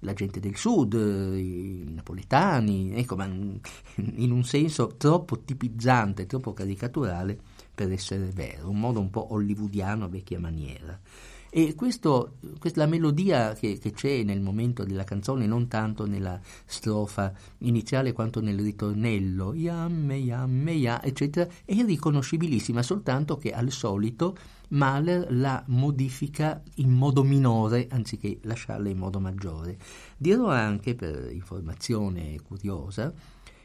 la 0.00 0.12
gente 0.14 0.38
del 0.38 0.56
sud, 0.56 0.92
i 0.94 1.84
napoletani, 1.88 2.94
ecco, 2.94 3.16
ma 3.16 3.24
in 3.26 4.30
un 4.30 4.44
senso 4.44 4.94
troppo 4.96 5.40
tipizzante, 5.40 6.26
troppo 6.26 6.52
caricaturale 6.52 7.38
per 7.74 7.90
essere 7.90 8.26
vero, 8.26 8.70
un 8.70 8.78
modo 8.78 9.00
un 9.00 9.10
po' 9.10 9.32
hollywoodiano 9.32 10.04
a 10.04 10.08
vecchia 10.08 10.38
maniera. 10.38 10.98
E 11.50 11.74
questo, 11.74 12.36
questa, 12.58 12.80
la 12.80 12.86
melodia 12.86 13.54
che, 13.54 13.78
che, 13.78 13.92
c'è 13.92 14.22
nel 14.22 14.40
momento 14.40 14.84
della 14.84 15.04
canzone, 15.04 15.46
non 15.46 15.66
tanto 15.66 16.06
nella 16.06 16.38
strofa 16.66 17.32
iniziale 17.58 18.12
quanto 18.12 18.40
nel 18.40 18.58
ritornello, 18.60 19.54
yamme, 19.54 20.16
yamme, 20.16 20.72
ya, 20.72 21.02
eccetera, 21.02 21.50
è 21.64 21.82
riconoscibilissima, 21.84 22.82
soltanto 22.82 23.38
che 23.38 23.52
al 23.52 23.70
solito 23.70 24.36
Mahler 24.68 25.28
la 25.30 25.64
modifica 25.68 26.62
in 26.76 26.90
modo 26.90 27.22
minore 27.22 27.86
anziché 27.90 28.38
lasciarla 28.42 28.90
in 28.90 28.98
modo 28.98 29.18
maggiore. 29.18 29.78
Dirò 30.18 30.48
anche, 30.50 30.94
per 30.94 31.30
informazione 31.32 32.38
curiosa, 32.42 33.12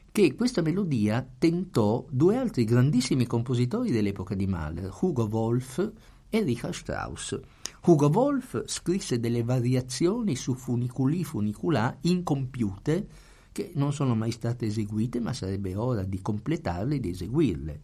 che 0.10 0.36
questa 0.36 0.62
melodia 0.62 1.28
tentò 1.38 2.06
due 2.10 2.38
altri 2.38 2.64
grandissimi 2.64 3.26
compositori 3.26 3.92
dell'epoca 3.92 4.36
di 4.36 4.48
Mahler, 4.48 4.96
Hugo 5.02 5.24
Wolf 5.24 5.92
e 6.30 6.42
Richard 6.42 6.74
Strauss. 6.74 7.40
Hugo 7.86 8.08
Wolf 8.08 8.64
scrisse 8.66 9.20
delle 9.20 9.44
variazioni 9.44 10.38
su 10.38 10.54
funiculi 10.54 11.26
funiculà 11.26 11.98
incompiute 12.02 13.08
che 13.52 13.72
non 13.76 13.92
sono 13.92 14.16
mai 14.16 14.32
state 14.32 14.68
eseguite, 14.68 15.20
ma 15.20 15.34
sarebbe 15.34 15.76
ora 15.76 16.04
di 16.04 16.22
completarle 16.22 16.96
e 16.96 17.00
di 17.02 17.10
eseguirle. 17.10 17.82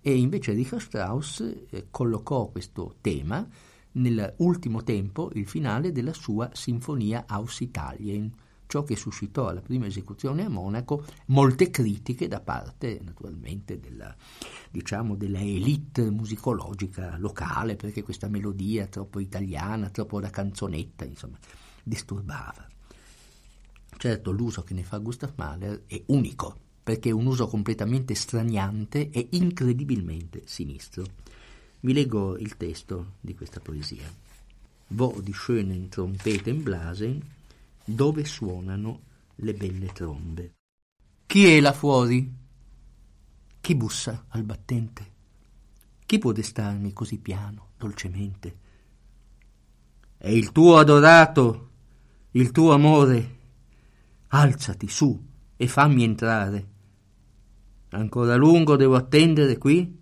E 0.00 0.16
invece 0.16 0.52
Richard 0.52 0.80
Strauss 0.80 1.40
eh, 1.68 1.88
collocò 1.90 2.46
questo 2.46 2.94
tema 3.02 3.46
nell'ultimo 3.92 4.82
tempo, 4.84 5.30
il 5.34 5.46
finale 5.46 5.92
della 5.92 6.14
sua 6.14 6.48
Sinfonia 6.54 7.24
Aus 7.26 7.60
Italien, 7.60 8.32
ciò 8.72 8.84
che 8.84 8.96
suscitò 8.96 9.48
alla 9.48 9.60
prima 9.60 9.84
esecuzione 9.84 10.46
a 10.46 10.48
Monaco 10.48 11.04
molte 11.26 11.68
critiche 11.68 12.26
da 12.26 12.40
parte 12.40 13.00
naturalmente 13.04 13.78
della, 13.78 14.16
diciamo, 14.70 15.14
della 15.14 15.40
elite 15.40 16.10
musicologica 16.10 17.18
locale, 17.18 17.76
perché 17.76 18.02
questa 18.02 18.28
melodia 18.28 18.86
troppo 18.86 19.20
italiana, 19.20 19.90
troppo 19.90 20.20
da 20.20 20.30
canzonetta, 20.30 21.04
insomma, 21.04 21.38
disturbava. 21.82 22.66
Certo, 23.98 24.30
l'uso 24.30 24.62
che 24.62 24.72
ne 24.72 24.84
fa 24.84 24.96
Gustav 24.96 25.32
Mahler 25.34 25.82
è 25.86 26.02
unico, 26.06 26.56
perché 26.82 27.10
è 27.10 27.12
un 27.12 27.26
uso 27.26 27.48
completamente 27.48 28.14
straniante 28.14 29.10
e 29.10 29.28
incredibilmente 29.32 30.44
sinistro. 30.46 31.04
Vi 31.80 31.92
leggo 31.92 32.38
il 32.38 32.56
testo 32.56 33.16
di 33.20 33.34
questa 33.34 33.60
poesia. 33.60 34.10
Vo 34.88 35.20
di 35.22 35.32
schönen 35.32 35.90
Trompeten 35.90 36.62
blasen, 36.62 37.20
dove 37.84 38.24
suonano 38.24 39.02
le 39.36 39.54
belle 39.54 39.88
trombe. 39.92 40.54
Chi 41.26 41.46
è 41.46 41.60
là 41.60 41.72
fuori? 41.72 42.30
Chi 43.60 43.74
bussa 43.74 44.26
al 44.28 44.42
battente? 44.44 45.10
Chi 46.04 46.18
può 46.18 46.32
destarmi 46.32 46.92
così 46.92 47.18
piano, 47.18 47.70
dolcemente? 47.78 48.56
È 50.18 50.28
il 50.28 50.52
tuo 50.52 50.76
adorato, 50.76 51.70
il 52.32 52.50
tuo 52.50 52.72
amore. 52.72 53.38
Alzati 54.28 54.88
su 54.88 55.20
e 55.56 55.66
fammi 55.68 56.04
entrare. 56.04 56.70
Ancora 57.90 58.36
lungo 58.36 58.76
devo 58.76 58.96
attendere 58.96 59.58
qui? 59.58 60.00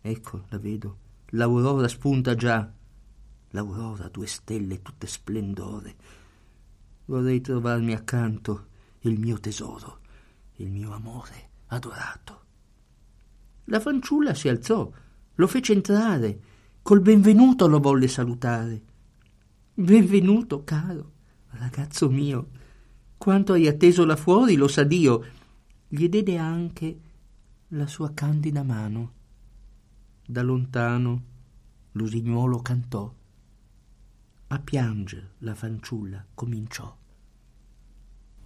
Ecco, 0.00 0.44
la 0.48 0.58
vedo. 0.58 0.98
L'aurora 1.30 1.88
spunta 1.88 2.34
già. 2.34 2.72
L'aurora, 3.50 4.08
due 4.08 4.26
stelle 4.26 4.82
tutte 4.82 5.06
splendore. 5.06 5.96
Vorrei 7.08 7.40
trovarmi 7.40 7.92
accanto 7.92 8.66
il 9.00 9.18
mio 9.18 9.38
tesoro, 9.38 10.00
il 10.56 10.68
mio 10.68 10.92
amore 10.92 11.50
adorato. 11.66 12.40
La 13.66 13.78
fanciulla 13.78 14.34
si 14.34 14.48
alzò, 14.48 14.90
lo 15.34 15.46
fece 15.46 15.72
entrare, 15.72 16.40
col 16.82 17.00
benvenuto 17.00 17.68
lo 17.68 17.78
volle 17.78 18.08
salutare. 18.08 18.82
Benvenuto, 19.74 20.64
caro, 20.64 21.12
ragazzo 21.50 22.10
mio. 22.10 22.48
Quanto 23.16 23.52
hai 23.52 23.68
atteso 23.68 24.04
là 24.04 24.16
fuori, 24.16 24.56
lo 24.56 24.66
sa 24.66 24.82
Dio. 24.82 25.24
Gli 25.86 26.08
diede 26.08 26.38
anche 26.38 27.00
la 27.68 27.86
sua 27.86 28.12
candida 28.14 28.64
mano. 28.64 29.12
Da 30.26 30.42
lontano 30.42 31.22
l'usignuolo 31.92 32.60
cantò 32.62 33.14
a 34.48 34.58
piangere 34.60 35.32
la 35.38 35.54
fanciulla 35.54 36.24
cominciò. 36.34 36.96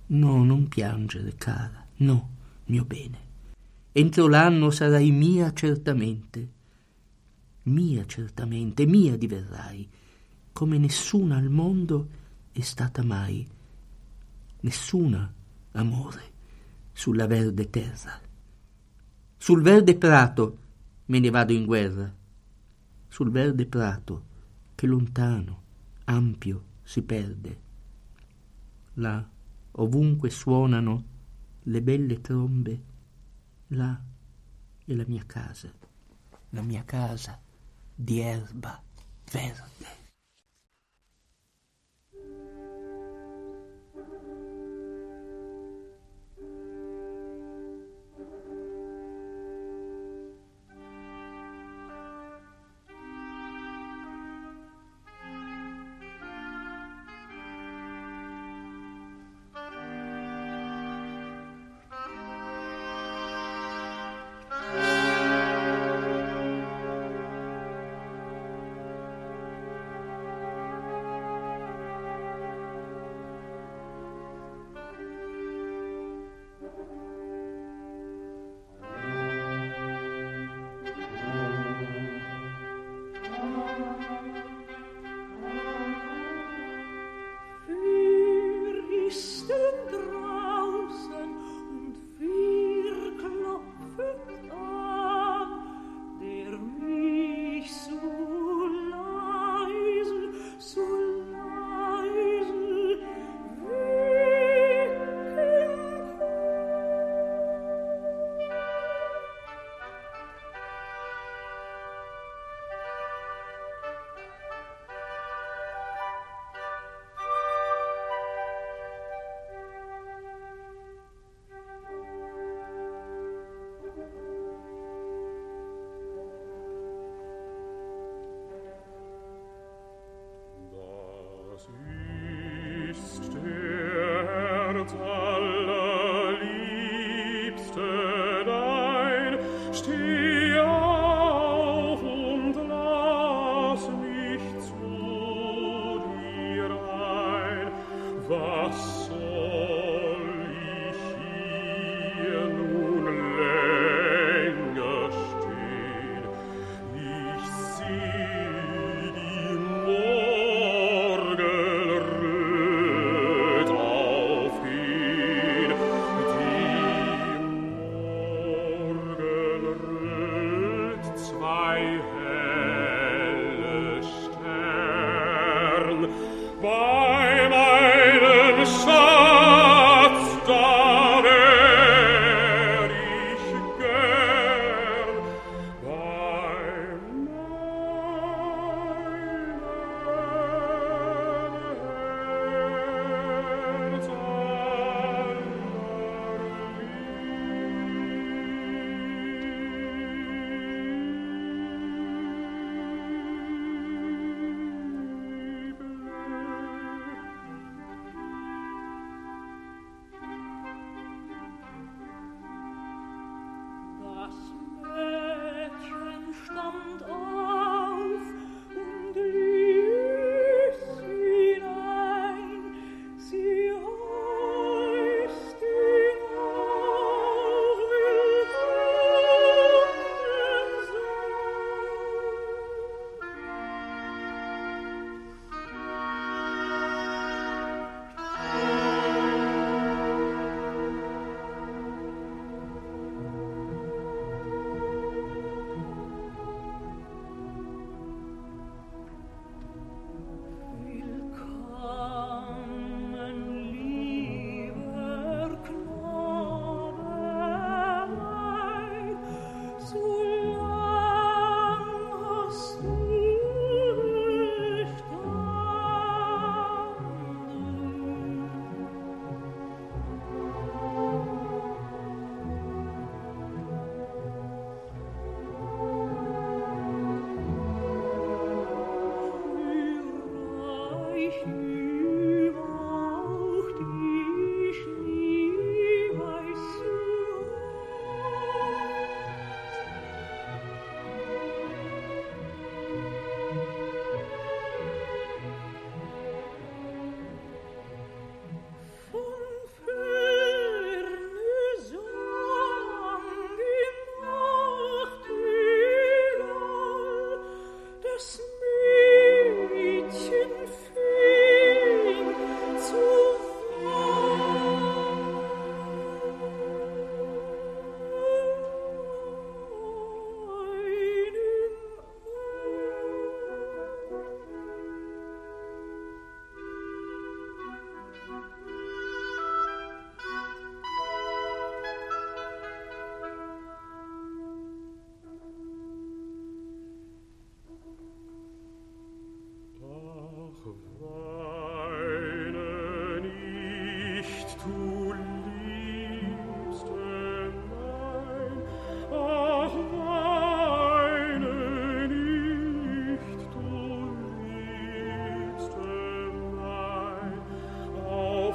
No, 0.07 0.45
non 0.45 0.69
piangere, 0.69 1.35
cara, 1.37 1.87
no, 1.97 2.31
mio 2.67 2.85
bene. 2.85 3.29
Entro 3.93 4.27
l'anno 4.29 4.71
sarai 4.71 5.11
mia 5.11 5.53
certamente. 5.53 6.59
Mia 7.65 8.07
certamente, 8.07 8.87
mia 8.87 9.17
diverrai, 9.17 9.89
come 10.53 10.79
nessuna 10.79 11.37
al 11.37 11.51
mondo 11.51 12.09
è 12.51 12.61
stata 12.61 13.05
mai. 13.05 13.47
Nessuna, 14.61 15.33
amore, 15.73 16.33
sulla 16.93 17.27
verde 17.27 17.69
terra. 17.69 18.19
Sul 19.37 19.63
verde 19.63 19.97
prato 19.97 20.59
me 21.07 21.19
ne 21.19 21.31
vado 21.31 21.53
in 21.53 21.67
guerra. 21.67 22.13
Sul 23.09 23.31
verde 23.31 23.67
prato 23.67 24.25
che 24.75 24.87
lontano 24.87 25.69
ampio 26.11 26.65
si 26.83 27.03
perde. 27.03 27.61
Là, 28.95 29.29
ovunque 29.73 30.31
suonano 30.31 31.05
le 31.63 31.83
belle 31.83 32.21
trombe, 32.21 32.85
là 33.69 34.03
è 34.85 34.93
la 34.93 35.05
mia 35.07 35.25
casa, 35.25 35.73
la 36.51 36.63
mia 36.63 36.85
casa 36.85 37.41
di 37.95 38.19
erba 38.19 38.83
verde. 39.31 40.00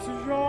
toujours 0.05 0.44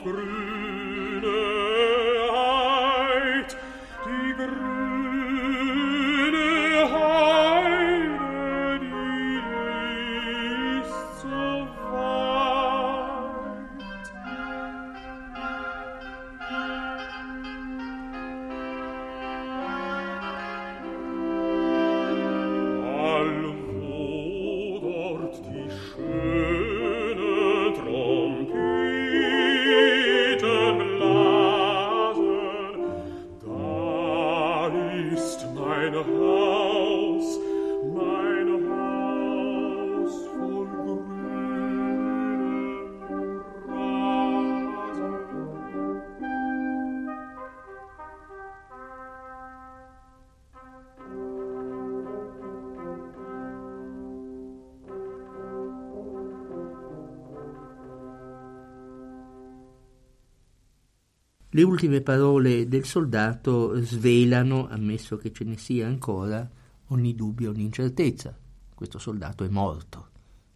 auf 0.00 0.04
grüne 0.04 0.39
Le 61.52 61.62
ultime 61.64 62.00
parole 62.00 62.68
del 62.68 62.84
soldato 62.84 63.74
svelano, 63.82 64.68
ammesso 64.68 65.16
che 65.16 65.32
ce 65.32 65.42
ne 65.42 65.56
sia 65.56 65.84
ancora, 65.84 66.48
ogni 66.88 67.16
dubbio, 67.16 67.50
ogni 67.50 67.64
incertezza. 67.64 68.38
Questo 68.72 69.00
soldato 69.00 69.42
è 69.42 69.48
morto 69.48 70.08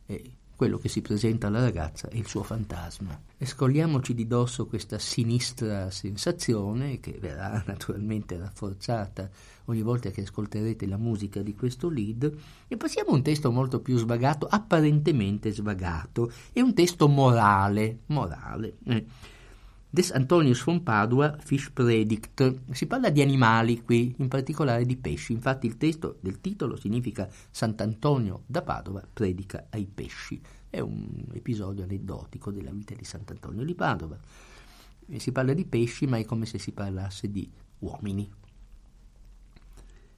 e 0.07 0.37
quello 0.55 0.79
che 0.79 0.89
si 0.89 1.03
presenta 1.03 1.49
alla 1.49 1.61
ragazza 1.61 2.09
è 2.09 2.17
il 2.17 2.29
suo 2.29 2.45
fantasma. 2.45 3.21
E 3.37 3.45
scogliamoci 3.45 4.15
di 4.15 4.29
dosso 4.29 4.67
questa 4.67 5.01
sinistra 5.01 5.91
sensazione 5.91 7.01
che 7.01 7.19
verrà 7.21 7.61
naturalmente 7.67 8.39
rafforzata 8.39 9.29
ogni 9.65 9.83
volta 9.83 10.11
che 10.11 10.21
ascolterete 10.21 10.87
la 10.87 10.97
musica 10.97 11.43
di 11.43 11.57
questo 11.57 11.89
lead 11.89 12.33
e 12.69 12.77
passiamo 12.77 13.11
a 13.11 13.15
un 13.15 13.23
testo 13.25 13.51
molto 13.51 13.81
più 13.81 13.99
svagato, 13.99 14.47
apparentemente 14.47 15.51
svagato, 15.51 16.31
è 16.53 16.61
un 16.61 16.73
testo 16.73 17.09
morale, 17.09 18.03
morale. 18.07 18.77
eh. 18.85 19.33
Des 19.95 20.11
Antonius 20.11 20.61
von 20.65 20.83
Padua, 20.83 21.37
Fischpredigt. 21.39 22.73
Si 22.73 22.87
parla 22.89 23.11
di 23.11 23.23
animali 23.23 23.85
qui, 23.85 24.13
in 24.19 24.27
particolare 24.27 24.85
di 24.85 24.97
pesci. 24.97 25.33
Infatti 25.33 25.69
il 25.69 25.77
testo 25.77 26.17
del 26.21 26.41
titolo 26.41 26.75
significa 26.75 27.29
Sant'Antonio 27.49 28.43
da 28.45 28.63
Padova 28.63 29.07
predica 29.13 29.69
ai 29.71 29.87
pesci. 29.87 30.41
È 30.69 30.81
un 30.81 31.27
episodio 31.33 31.85
aneddotico 31.85 32.51
della 32.51 32.73
vita 32.73 32.93
di 32.93 33.05
Sant'Antonio 33.05 33.63
di 33.63 33.77
Padova. 33.77 34.19
Si 35.17 35.31
parla 35.31 35.55
di 35.55 35.65
pesci, 35.65 36.09
ma 36.09 36.19
è 36.19 36.25
come 36.25 36.47
se 36.47 36.59
si 36.59 36.73
parlasse 36.73 37.31
di 37.31 37.49
uomini. 37.79 38.29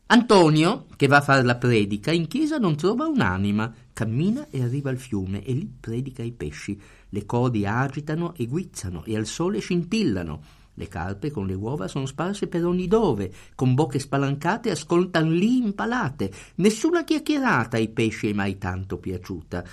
Antonio, 0.09 0.86
che 0.94 1.09
va 1.09 1.16
a 1.16 1.20
fare 1.20 1.42
la 1.42 1.57
predica, 1.57 2.12
in 2.12 2.28
chiesa 2.28 2.59
non 2.59 2.76
trova 2.76 3.09
un'anima, 3.09 3.74
cammina 3.92 4.46
e 4.50 4.62
arriva 4.62 4.88
al 4.88 4.98
fiume 4.98 5.42
e 5.42 5.52
lì 5.52 5.68
predica 5.80 6.22
ai 6.22 6.30
pesci. 6.30 6.80
Le 7.09 7.26
codi 7.26 7.66
agitano 7.66 8.32
e 8.36 8.46
guizzano 8.46 9.02
e 9.02 9.16
al 9.16 9.26
sole 9.26 9.59
scintillano. 9.59 10.42
Le 10.74 10.86
carpe 10.86 11.32
con 11.32 11.46
le 11.46 11.54
uova 11.54 11.88
sono 11.88 12.07
sparse 12.07 12.46
per 12.46 12.64
ogni 12.64 12.86
dove, 12.86 13.32
con 13.57 13.74
bocche 13.74 13.98
spalancate 13.98 14.70
ascoltan 14.70 15.32
lì 15.32 15.57
impalate. 15.57 16.32
Nessuna 16.57 17.02
chiacchierata 17.02 17.76
ai 17.76 17.88
pesci 17.88 18.28
è 18.28 18.32
mai 18.32 18.59
tanto 18.59 18.98
piaciuta. 18.98 19.64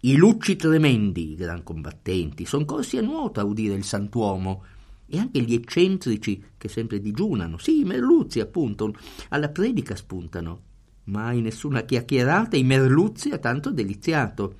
I 0.00 0.16
lucci 0.16 0.56
tremendi, 0.56 1.32
i 1.32 1.34
gran 1.34 1.62
combattenti, 1.62 2.46
son 2.46 2.64
corsi 2.64 2.96
a 2.96 3.02
nuoto 3.02 3.40
a 3.40 3.44
udire 3.44 3.74
il 3.74 3.84
santuomo 3.84 4.64
e 5.06 5.18
anche 5.18 5.40
gli 5.40 5.54
eccentrici 5.54 6.42
che 6.56 6.68
sempre 6.68 7.00
digiunano, 7.00 7.58
sì, 7.58 7.80
i 7.80 7.84
merluzzi 7.84 8.40
appunto, 8.40 8.94
alla 9.28 9.48
predica 9.48 9.94
spuntano. 9.96 10.62
Mai 11.04 11.40
nessuna 11.40 11.82
chiacchierata, 11.82 12.56
i 12.56 12.64
merluzzi 12.64 13.30
ha 13.30 13.38
tanto 13.38 13.70
deliziato. 13.70 14.56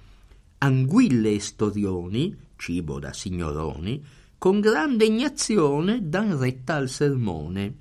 Anguille 0.58 1.32
e 1.32 1.40
storioni, 1.40 2.36
cibo 2.56 2.98
da 2.98 3.12
signoroni, 3.12 4.04
con 4.36 4.60
gran 4.60 4.96
degnazione 4.96 6.08
dan 6.08 6.38
retta 6.38 6.74
al 6.74 6.88
sermone. 6.88 7.78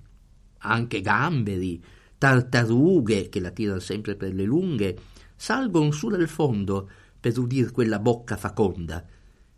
Anche 0.59 1.01
gamberi, 1.01 1.84
tartarughe, 2.18 3.28
che 3.28 3.41
la 3.41 3.51
tiran 3.51 3.82
sempre 3.82 4.16
per 4.16 4.34
le 4.34 4.43
lunghe, 4.43 4.97
salgon 5.36 5.91
su 5.91 6.07
dal 6.07 6.30
fondo 6.30 6.89
per 7.20 7.38
udir 7.38 7.72
quella 7.72 7.99
bocca 7.99 8.38
faconda. 8.38 9.05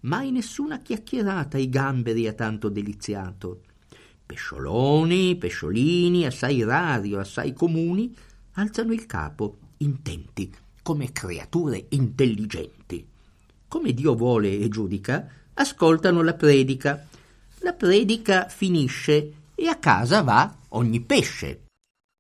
Mai 0.06 0.30
nessuna 0.30 0.82
chiacchierata 0.82 1.58
i 1.58 1.68
gamberi 1.68 2.28
ha 2.28 2.34
tanto 2.34 2.70
deliziato. 2.70 3.62
Pescioloni, 4.24 5.36
pesciolini, 5.36 6.28
assai 6.28 6.64
rari 6.64 7.16
o 7.16 7.20
assai 7.20 7.54
comuni, 7.54 8.16
alzano 8.54 8.94
il 8.94 9.08
capo, 9.08 9.58
intenti, 9.78 10.54
come 10.84 11.12
creature 11.12 11.88
intelligenti. 11.90 13.04
Come 13.68 13.94
Dio 13.94 14.14
vuole 14.14 14.60
e 14.60 14.70
giudica, 14.70 15.28
ascoltano 15.56 16.22
la 16.22 16.36
predica. 16.36 17.08
La 17.62 17.74
predica 17.74 18.48
finisce 18.48 19.34
e 19.56 19.68
a 19.68 19.78
casa 19.78 20.22
va 20.22 20.56
ogni 20.70 21.02
pesce. 21.02 21.64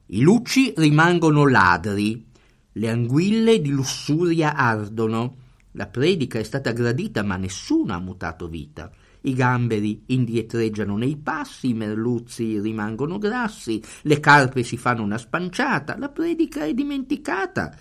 I 0.08 0.22
lucci 0.22 0.74
rimangono 0.76 1.48
ladri, 1.48 2.26
le 2.72 2.90
anguille 2.90 3.62
di 3.62 3.70
lussuria 3.70 4.56
ardono. 4.56 5.44
La 5.78 5.88
predica 5.88 6.40
è 6.40 6.44
stata 6.44 6.72
gradita, 6.72 7.22
ma 7.22 7.36
nessuno 7.36 7.94
ha 7.94 8.00
mutato 8.00 8.48
vita. 8.48 8.90
I 9.22 9.34
gamberi 9.34 10.04
indietreggiano 10.08 10.96
nei 10.96 11.18
passi, 11.18 11.70
i 11.70 11.74
merluzzi 11.74 12.60
rimangono 12.62 13.18
grassi, 13.18 13.84
le 14.04 14.20
carpe 14.22 14.64
si 14.64 14.78
fanno 14.78 15.04
una 15.04 15.18
spanciata, 15.18 15.98
la 15.98 16.10
predica 16.10 16.64
è 16.64 16.74
dimenticata. 16.74 17.76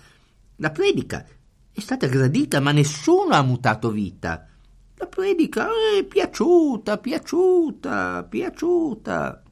La 0.57 0.71
predica 0.71 1.25
è 1.71 1.79
stata 1.79 2.07
gradita, 2.07 2.59
ma 2.59 2.73
nessuno 2.73 3.33
ha 3.33 3.41
mutato 3.41 3.91
vita. 3.91 4.45
La 4.97 5.07
predica 5.07 5.67
è 5.97 6.03
piaciuta, 6.03 6.97
piaciuta, 6.97 8.23
piaciuta. 8.23 9.44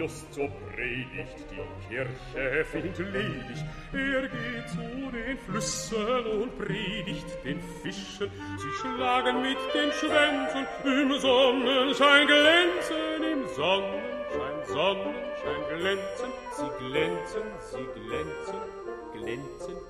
Antonius 0.00 0.30
zur 0.30 0.48
Predigt, 0.48 1.44
die 1.50 1.94
Kirche 1.94 2.64
findet 2.64 2.98
ledig. 2.98 3.64
Er 3.92 4.22
geht 4.22 4.68
zu 4.68 5.10
den 5.12 5.38
Flüssen 5.38 6.26
und 6.40 6.58
predigt 6.58 7.26
den 7.44 7.60
Fischen. 7.82 8.30
Sie 8.58 8.72
schlagen 8.80 9.42
mit 9.42 9.58
den 9.74 9.92
Schwänzen 9.92 10.66
im 10.84 11.18
Sonnenschein 11.18 12.26
glänzen, 12.26 13.22
im 13.32 13.48
Sonnenschein, 13.48 14.66
Sonnenschein 14.66 15.78
glänzen. 15.78 16.30
Sie 16.52 16.86
glänzen, 16.86 17.42
sie 17.60 18.00
glänzen, 18.00 18.60
glänzen. 19.12 19.89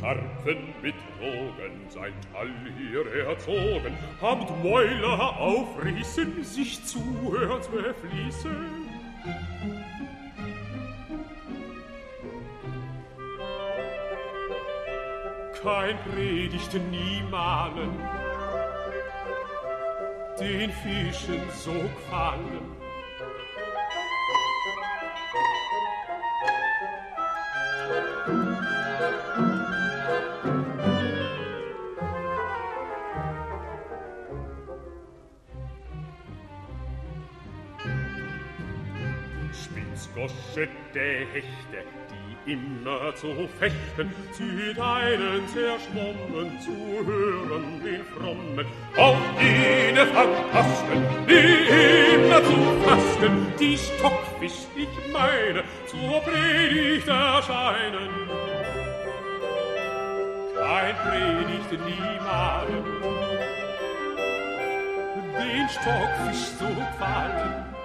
Karpfen 0.00 0.74
mit 0.82 0.94
Drogen 1.18 1.80
seit 1.88 2.12
all 2.34 2.50
hier 2.76 3.26
erzogen, 3.26 3.96
habt 4.20 4.62
Mäuler 4.62 5.38
aufrissen, 5.38 6.44
sich 6.44 6.84
zuhört 6.84 7.66
verfließen. 7.66 8.88
Kein 15.62 15.98
Predigt 16.12 16.72
nie 16.90 17.22
malen, 17.30 17.90
den 20.38 20.70
Fischen 20.70 21.42
so 21.52 21.72
gefallen. 21.72 22.77
Der 40.94 41.26
Hechte, 41.32 41.84
die 42.10 42.52
immer 42.52 43.14
zu 43.14 43.48
fechten, 43.60 44.12
sie 44.32 44.74
deinen 44.74 45.46
zerschwommen 45.48 46.60
zu 46.60 47.06
hören, 47.06 47.80
den 47.84 48.04
frommen, 48.16 48.66
auf 48.96 49.16
jene 49.40 50.06
Fantasten, 50.06 51.04
die 51.28 52.14
immer 52.14 52.42
zu 52.42 52.88
fasten, 52.88 53.52
die 53.60 53.76
Stockfisch, 53.76 54.66
ich 54.76 55.12
meine, 55.12 55.62
zur 55.86 56.20
Predigt 56.22 57.06
erscheinen. 57.06 58.10
Kein 60.56 60.96
Predigt 60.96 61.84
niemals, 61.86 62.70
den 65.36 65.68
Stockfisch 65.68 66.56
zu 66.58 66.66
fallen, 66.98 67.77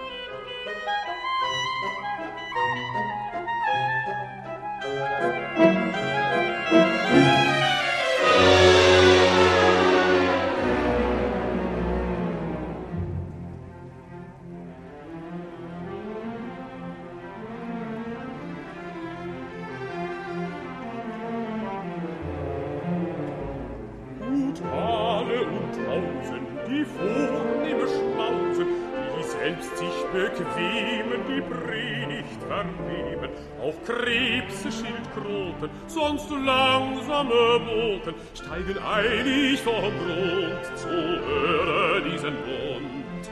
steigen 38.63 38.83
eilig 38.83 39.61
vom 39.61 39.73
Grund 39.73 40.77
zu 40.77 40.87
hören 40.87 42.03
diesen 42.11 42.35
Bund. 42.43 43.29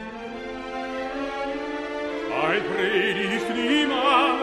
Ein 2.44 2.64
Predigt 2.76 3.50
niemand, 3.56 4.42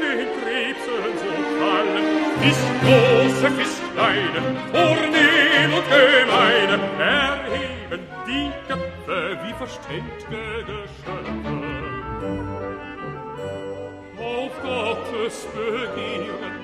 den 0.00 0.28
Krebsen 0.40 1.12
so 1.18 1.32
fallen, 1.58 2.06
bis 2.40 2.58
große, 2.82 3.50
bis 3.56 3.80
kleine, 3.94 4.40
vornehm 4.72 5.70
und 5.74 5.86
gemeine, 5.88 6.76
erheben 6.98 8.02
die 8.26 8.50
Köpfe 8.68 9.38
wie 9.44 9.54
verständge 9.54 10.64
Geschöpfe. 10.66 11.64
Gottes 14.62 15.46
Begehren, 15.52 16.63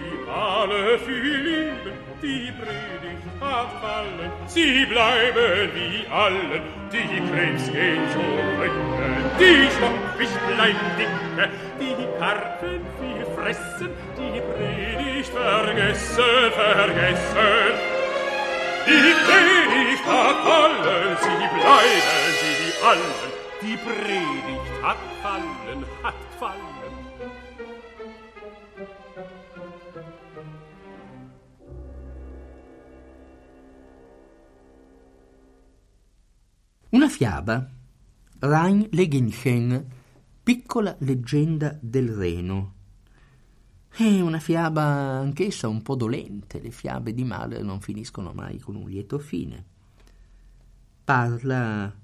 alle 0.31 0.97
lieben, 0.97 1.93
die 2.21 2.51
Predigt 2.51 3.27
hat 3.41 3.71
fallen, 3.81 4.31
sie 4.47 4.85
bleiben 4.85 5.71
wie 5.73 6.07
allen, 6.11 6.61
die 6.91 7.21
Krebs 7.29 7.71
gehen 7.71 8.03
zurück, 8.11 8.71
die 9.39 9.69
bleiben 10.47 10.89
dicke, 10.97 11.49
die 11.79 12.19
Karpfen 12.19 12.81
viel 12.99 13.25
fressen, 13.35 13.89
die 14.17 14.41
Predigt 14.41 15.29
vergessen, 15.29 16.51
vergessen. 16.53 17.73
Die 18.87 19.13
Predigt 19.25 20.05
hat 20.05 20.37
fallen, 20.43 21.17
sie 21.21 21.47
bleiben 21.55 22.35
wie 22.41 22.85
allen, 22.85 23.31
die 23.61 23.77
Predigt 23.77 24.83
hat 24.83 24.97
fallen, 25.21 25.85
hat 26.03 26.13
fallen. 26.39 26.70
Una 36.91 37.07
fiaba, 37.07 37.69
Rhein 38.39 38.85
Legenchen, 38.91 39.87
piccola 40.43 40.93
leggenda 40.99 41.77
del 41.81 42.09
Reno. 42.09 42.73
È 43.87 44.19
una 44.19 44.39
fiaba 44.39 44.83
anch'essa 44.83 45.69
un 45.69 45.81
po' 45.83 45.95
dolente, 45.95 46.59
le 46.59 46.69
fiabe 46.69 47.13
di 47.13 47.23
male 47.23 47.61
non 47.61 47.79
finiscono 47.79 48.33
mai 48.33 48.59
con 48.59 48.75
un 48.75 48.89
lieto 48.89 49.19
fine. 49.19 49.65
Parla 51.05 51.97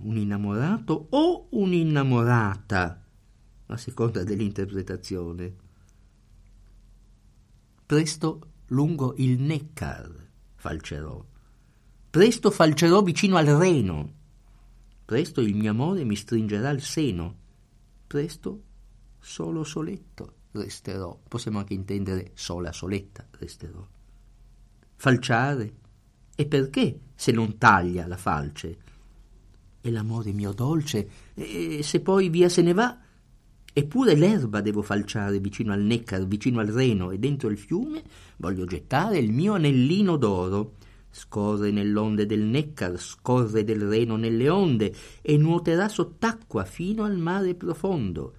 un 0.00 0.16
innamorato 0.18 1.06
o 1.08 1.46
un'innamorata, 1.48 3.02
a 3.64 3.76
seconda 3.78 4.24
dell'interpretazione. 4.24 5.54
Presto 7.86 8.50
lungo 8.66 9.14
il 9.16 9.40
Neckar 9.40 10.28
falcerò 10.54 11.24
Presto 12.18 12.50
falcerò 12.50 13.00
vicino 13.00 13.36
al 13.36 13.46
Reno. 13.46 14.12
Presto 15.04 15.40
il 15.40 15.54
mio 15.54 15.70
amore 15.70 16.02
mi 16.02 16.16
stringerà 16.16 16.68
al 16.68 16.80
seno. 16.80 17.36
Presto 18.08 18.62
solo 19.20 19.62
soletto 19.62 20.32
resterò. 20.50 21.16
Possiamo 21.28 21.60
anche 21.60 21.74
intendere 21.74 22.32
sola 22.34 22.72
soletta 22.72 23.24
resterò. 23.38 23.86
Falciare? 24.96 25.74
E 26.34 26.46
perché 26.46 26.98
se 27.14 27.30
non 27.30 27.56
taglia 27.56 28.08
la 28.08 28.16
falce? 28.16 28.78
E 29.80 29.88
l'amore 29.88 30.32
mio 30.32 30.50
dolce? 30.50 31.08
E 31.34 31.84
se 31.84 32.00
poi 32.00 32.30
via 32.30 32.48
se 32.48 32.62
ne 32.62 32.72
va? 32.72 32.98
Eppure 33.72 34.16
l'erba 34.16 34.60
devo 34.60 34.82
falciare 34.82 35.38
vicino 35.38 35.72
al 35.72 35.82
Neckar, 35.82 36.26
vicino 36.26 36.58
al 36.58 36.66
Reno, 36.66 37.12
e 37.12 37.18
dentro 37.20 37.48
il 37.48 37.58
fiume 37.58 38.02
voglio 38.38 38.64
gettare 38.64 39.18
il 39.18 39.30
mio 39.30 39.54
anellino 39.54 40.16
d'oro 40.16 40.74
scorre 41.10 41.70
nell'onde 41.70 42.26
del 42.26 42.42
Neckar, 42.42 42.98
scorre 42.98 43.64
del 43.64 43.82
Reno 43.82 44.16
nelle 44.16 44.48
onde 44.48 44.94
e 45.22 45.36
nuoterà 45.36 45.88
sott'acqua 45.88 46.64
fino 46.64 47.04
al 47.04 47.18
mare 47.18 47.54
profondo. 47.54 48.34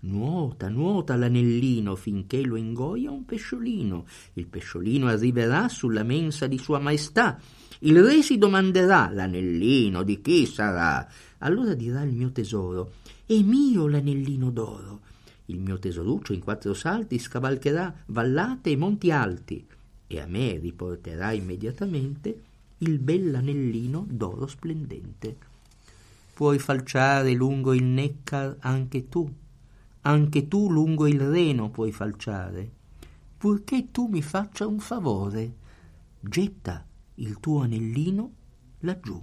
Nuota, 0.00 0.68
nuota 0.68 1.14
l'anellino 1.14 1.94
finché 1.94 2.42
lo 2.42 2.56
ingoia 2.56 3.10
un 3.10 3.24
pesciolino. 3.24 4.04
Il 4.32 4.46
pesciolino 4.48 5.06
arriverà 5.06 5.68
sulla 5.68 6.02
mensa 6.02 6.48
di 6.48 6.58
Sua 6.58 6.80
Maestà. 6.80 7.38
Il 7.80 8.02
re 8.02 8.22
si 8.22 8.36
domanderà: 8.36 9.10
l'anellino 9.12 10.02
di 10.02 10.20
chi 10.20 10.44
sarà? 10.46 11.06
Allora 11.38 11.74
dirà 11.74 12.02
il 12.02 12.12
mio 12.12 12.32
tesoro: 12.32 12.94
è 13.24 13.40
mio 13.42 13.86
l'anellino 13.86 14.50
d'oro. 14.50 15.00
Il 15.46 15.60
mio 15.60 15.78
tesoruccio 15.78 16.32
in 16.32 16.40
quattro 16.40 16.74
salti 16.74 17.18
scavalcherà 17.18 17.94
vallate 18.06 18.70
e 18.70 18.76
monti 18.76 19.12
alti 19.12 19.64
e 20.12 20.20
a 20.20 20.26
me 20.26 20.58
riporterà 20.58 21.32
immediatamente 21.32 22.42
il 22.78 22.98
bell'anellino 22.98 24.04
d'oro 24.06 24.46
splendente. 24.46 25.36
Puoi 26.34 26.58
falciare 26.58 27.32
lungo 27.32 27.72
il 27.72 27.84
Neckar 27.84 28.56
anche 28.60 29.08
tu, 29.08 29.26
anche 30.02 30.48
tu 30.48 30.70
lungo 30.70 31.06
il 31.06 31.18
Reno 31.18 31.70
puoi 31.70 31.92
falciare, 31.92 32.70
purché 33.38 33.90
tu 33.90 34.06
mi 34.08 34.20
faccia 34.20 34.66
un 34.66 34.80
favore, 34.80 35.54
getta 36.20 36.84
il 37.14 37.40
tuo 37.40 37.62
anellino 37.62 38.32
laggiù. 38.80 39.18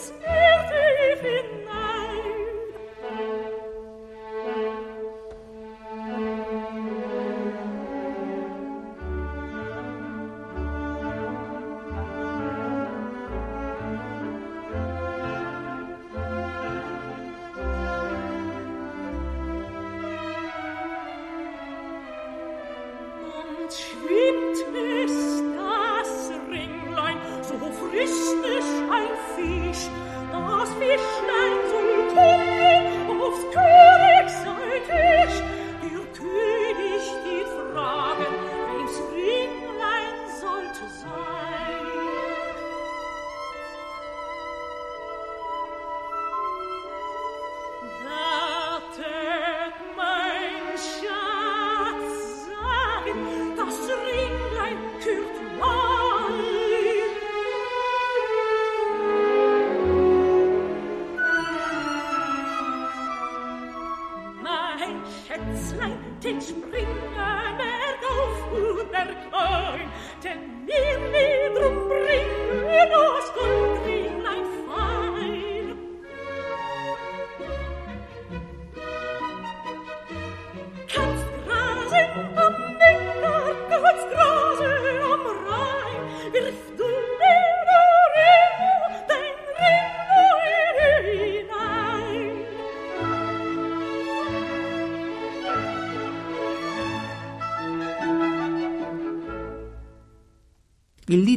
Kids. 0.00 0.39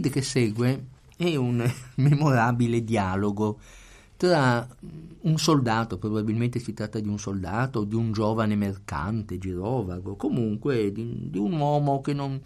Lead 0.03 0.09
che 0.09 0.21
segue 0.21 0.85
è 1.15 1.35
un 1.35 1.71
memorabile 1.95 2.83
dialogo 2.83 3.59
tra 4.17 4.65
un 5.21 5.37
soldato, 5.37 5.97
probabilmente 5.97 6.59
si 6.59 6.73
tratta 6.73 6.99
di 6.99 7.07
un 7.07 7.19
soldato, 7.19 7.83
di 7.83 7.95
un 7.95 8.11
giovane 8.11 8.55
mercante, 8.55 9.37
girovago, 9.37 10.15
comunque 10.15 10.91
di, 10.91 11.29
di 11.29 11.37
un 11.37 11.53
uomo 11.53 11.99
che 12.01 12.13
non, 12.13 12.39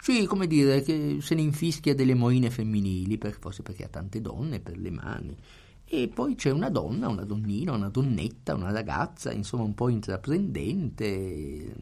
sì, 0.00 0.26
come 0.26 0.46
dire, 0.46 0.82
che 0.82 1.18
se 1.20 1.34
ne 1.34 1.42
infischia 1.42 1.94
delle 1.94 2.14
moine 2.14 2.50
femminili, 2.50 3.16
per- 3.18 3.38
forse 3.38 3.62
perché 3.62 3.84
ha 3.84 3.88
tante 3.88 4.20
donne 4.20 4.60
per 4.60 4.76
le 4.76 4.90
mani. 4.90 5.36
E 5.84 6.08
poi 6.08 6.34
c'è 6.34 6.50
una 6.50 6.70
donna, 6.70 7.08
una 7.08 7.24
donnina, 7.24 7.72
una 7.72 7.90
donnetta, 7.90 8.54
una 8.54 8.70
ragazza, 8.70 9.30
insomma 9.32 9.64
un 9.64 9.74
po' 9.74 9.88
intraprendente, 9.90 11.74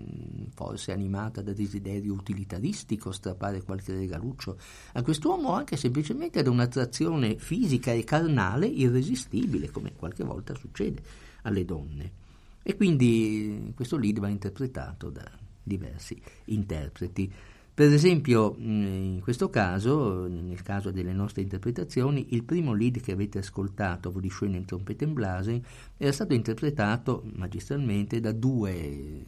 forse 0.60 0.92
animata 0.92 1.40
da 1.40 1.54
desiderio 1.54 2.12
utilitaristico, 2.12 3.12
strappare 3.12 3.62
qualche 3.62 3.94
regaluccio 3.94 4.58
a 4.92 5.02
quest'uomo, 5.02 5.54
anche 5.54 5.78
semplicemente 5.78 6.42
da 6.42 6.50
un'attrazione 6.50 7.38
fisica 7.38 7.92
e 7.92 8.04
carnale 8.04 8.66
irresistibile, 8.66 9.70
come 9.70 9.94
qualche 9.96 10.22
volta 10.22 10.54
succede 10.54 11.02
alle 11.44 11.64
donne. 11.64 12.12
E 12.62 12.76
quindi 12.76 13.72
questo 13.74 13.96
lead 13.96 14.18
va 14.18 14.28
interpretato 14.28 15.08
da 15.08 15.24
diversi 15.62 16.20
interpreti. 16.46 17.32
Per 17.72 17.90
esempio, 17.90 18.52
mh, 18.52 18.60
in 18.60 19.20
questo 19.22 19.48
caso, 19.48 20.26
nel 20.26 20.60
caso 20.60 20.90
delle 20.90 21.14
nostre 21.14 21.40
interpretazioni, 21.40 22.34
il 22.34 22.44
primo 22.44 22.74
lead 22.74 23.00
che 23.00 23.12
avete 23.12 23.38
ascoltato, 23.38 24.10
die 24.10 24.28
schönen 24.28 24.66
Trompeten 24.66 25.14
blasen, 25.14 25.62
era 25.96 26.12
stato 26.12 26.34
interpretato 26.34 27.22
magistralmente 27.32 28.20
da 28.20 28.32
due 28.32 29.24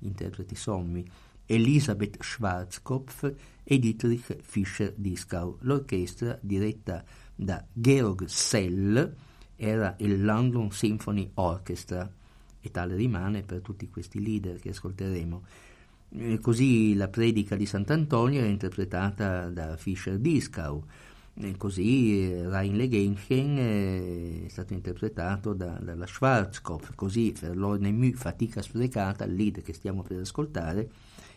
interpreti 0.00 0.54
sommi, 0.54 1.04
Elisabeth 1.46 2.22
Schwarzkopf 2.22 3.34
e 3.64 3.78
Dietrich 3.78 4.36
Fischer-Dieskau. 4.40 5.58
L'orchestra, 5.60 6.38
diretta 6.40 7.04
da 7.34 7.64
Georg 7.72 8.24
Sell, 8.26 9.14
era 9.56 9.94
il 9.98 10.24
London 10.24 10.70
Symphony 10.70 11.30
Orchestra 11.34 12.10
e 12.60 12.70
tale 12.70 12.94
rimane 12.94 13.42
per 13.42 13.60
tutti 13.60 13.88
questi 13.88 14.22
leader 14.22 14.58
che 14.58 14.70
ascolteremo. 14.70 15.42
Eh, 16.12 16.38
Così 16.40 16.94
la 16.94 17.08
predica 17.08 17.56
di 17.56 17.66
Sant'Antonio 17.66 18.42
è 18.42 18.46
interpretata 18.46 19.48
da 19.48 19.76
Fischer 19.76 20.18
Dieskau, 20.18 20.84
e 21.44 21.56
così 21.56 22.30
eh, 22.30 22.48
Rein 22.48 22.88
Genchen 22.88 24.44
è 24.44 24.48
stato 24.48 24.72
interpretato 24.72 25.52
da- 25.52 25.78
dalla 25.80 26.06
Schwarzkopf, 26.06 26.94
così 26.94 27.32
Verlorne 27.38 27.90
Mü, 27.90 28.12
fatica 28.12 28.62
sprecata, 28.62 29.24
il 29.24 29.34
lead 29.34 29.62
che 29.62 29.72
stiamo 29.72 30.02
per 30.02 30.20
ascoltare, 30.20 30.90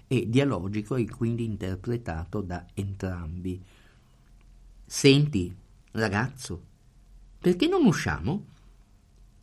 è 0.07 0.21
dialogico 0.25 0.95
e 0.95 1.09
quindi 1.09 1.45
interpretato 1.45 2.41
da 2.41 2.65
entrambi. 2.73 3.61
Senti, 4.85 5.55
ragazzo, 5.91 6.61
perché 7.39 7.67
non 7.67 7.85
usciamo? 7.85 8.45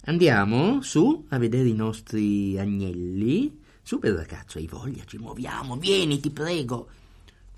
Andiamo 0.05 0.81
su 0.81 1.27
a 1.29 1.39
vedere 1.39 1.69
i 1.69 1.75
nostri 1.75 2.59
agnelli. 2.59 3.61
Su 3.83 3.99
bel 3.99 4.15
ragazzo, 4.15 4.59
hai 4.59 4.67
voglia, 4.67 5.05
ci 5.05 5.19
muoviamo, 5.19 5.77
vieni, 5.77 6.21
ti 6.21 6.31
prego. 6.31 6.89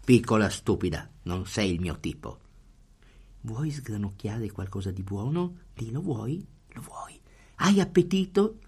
Piccola 0.05 0.49
stupida, 0.49 1.09
non 1.23 1.47
sei 1.47 1.73
il 1.73 1.81
mio 1.81 1.99
tipo. 2.01 2.39
Vuoi 3.43 3.71
sgranocchiare 3.71 4.51
qualcosa 4.51 4.91
di 4.93 5.03
buono? 5.03 5.57
Dillo, 5.75 6.01
vuoi? 6.01 6.47
Lo 6.69 6.81
vuoi? 6.81 7.21
Hai 7.57 7.81
appetito? 7.81 8.59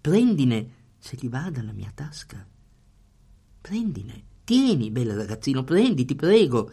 Prendine, 0.00 0.70
se 0.98 1.16
ti 1.16 1.28
va 1.28 1.50
dalla 1.50 1.72
mia 1.72 1.90
tasca. 1.94 2.46
Prendine, 3.60 4.24
tieni, 4.44 4.90
bel 4.90 5.14
ragazzino, 5.14 5.64
prendi, 5.64 6.06
ti 6.06 6.14
prego. 6.14 6.70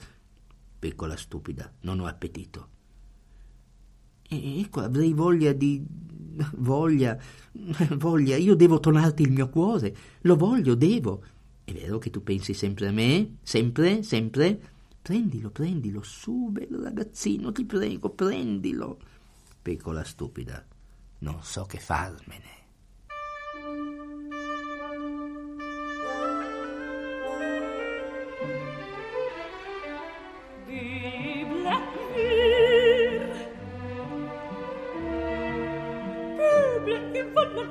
Piccola 0.79 1.17
stupida, 1.17 1.71
non 1.81 1.99
ho 1.99 2.05
appetito. 2.05 2.69
E- 4.29 4.61
Ecco, 4.61 4.79
avrei 4.79 5.13
voglia 5.13 5.51
di... 5.51 5.83
voglia... 6.55 7.19
voglia... 7.97 8.37
Io 8.37 8.55
devo 8.55 8.79
tonarti 8.79 9.23
il 9.23 9.31
mio 9.31 9.49
cuore. 9.49 9.95
Lo 10.21 10.37
voglio, 10.37 10.75
devo. 10.75 11.23
È 11.65 11.73
vero 11.73 11.97
che 11.97 12.09
tu 12.09 12.23
pensi 12.23 12.53
sempre 12.53 12.87
a 12.87 12.91
me? 12.91 13.37
Sempre? 13.43 14.01
Sempre? 14.01 14.61
Prendilo, 15.01 15.49
prendilo, 15.49 16.03
su, 16.03 16.49
bello 16.51 16.81
ragazzino, 16.83 17.51
ti 17.51 17.65
prego, 17.65 18.09
prendilo. 18.09 18.99
Pecora 19.61 20.03
stupida, 20.03 20.63
non 21.19 21.41
so 21.41 21.65
che 21.65 21.79
farmene. 21.79 22.57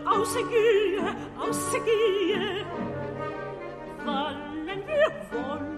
Aussegehe, 0.05 1.17
aussegehe, 1.39 2.65
wollen 4.05 4.83
wir, 4.87 5.13
wollen 5.31 5.78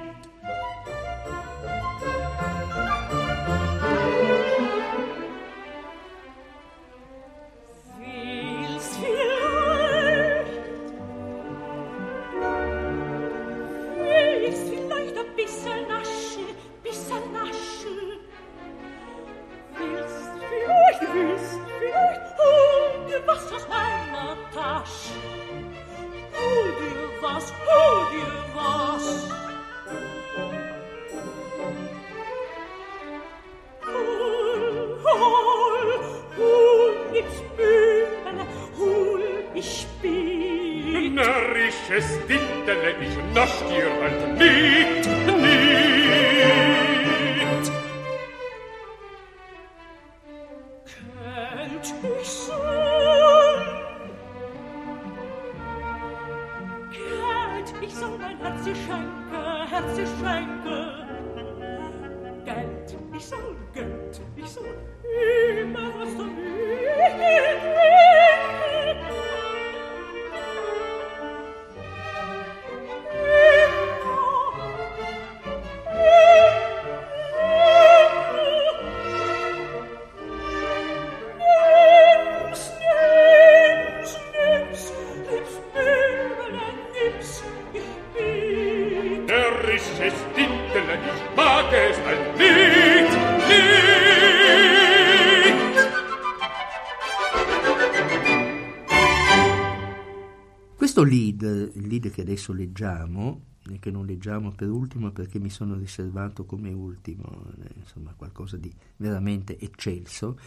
adesso 102.31 102.53
leggiamo, 102.53 103.41
e 103.69 103.77
che 103.79 103.91
non 103.91 104.05
leggiamo 104.05 104.51
per 104.51 104.69
ultimo 104.69 105.11
perché 105.11 105.37
mi 105.39 105.49
sono 105.49 105.75
riservato 105.75 106.45
come 106.45 106.71
ultimo, 106.71 107.45
eh, 107.61 107.73
insomma 107.79 108.13
qualcosa 108.15 108.55
di 108.57 108.73
veramente 108.97 109.59
eccelso, 109.59 110.39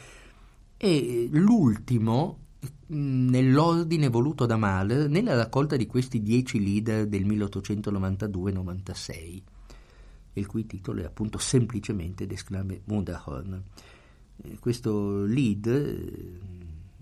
è 0.77 1.27
l'ultimo 1.31 2.39
mh, 2.87 3.29
nell'ordine 3.29 4.09
voluto 4.09 4.47
da 4.47 4.57
Mahler 4.57 5.09
nella 5.09 5.35
raccolta 5.35 5.77
di 5.77 5.87
questi 5.87 6.23
dieci 6.23 6.63
leader 6.63 7.07
del 7.07 7.27
1892-96, 7.27 9.43
il 10.33 10.47
cui 10.47 10.67
titolo 10.67 11.03
è 11.03 11.05
appunto 11.05 11.39
semplicemente 11.39 12.27
Desclame 12.27 12.81
Wunderhorn. 12.87 13.63
Eh, 14.43 14.59
Questo 14.59 15.25
lead 15.25 15.67
eh, 15.67 16.41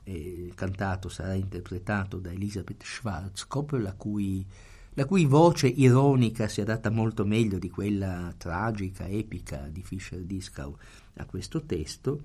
è 0.03 0.49
cantato, 0.55 1.09
sarà 1.09 1.33
interpretato 1.35 2.19
da 2.19 2.31
Elisabeth 2.31 2.83
Schwarzkopf, 2.83 3.79
la 3.79 3.95
cui, 3.95 4.45
la 4.95 5.07
cui 5.07 5.25
voce 5.25 5.69
ironica 5.69 6.49
si 6.49 6.61
adatta 6.61 6.91
molto 6.91 7.25
meglio 7.25 7.59
di 7.59 7.71
quella 7.71 8.35
tragica, 8.37 9.07
epica 9.07 9.67
di 9.71 9.83
Fischer-Dieskau 9.83 10.77
a 11.15 11.25
questo 11.25 11.63
testo, 11.63 12.21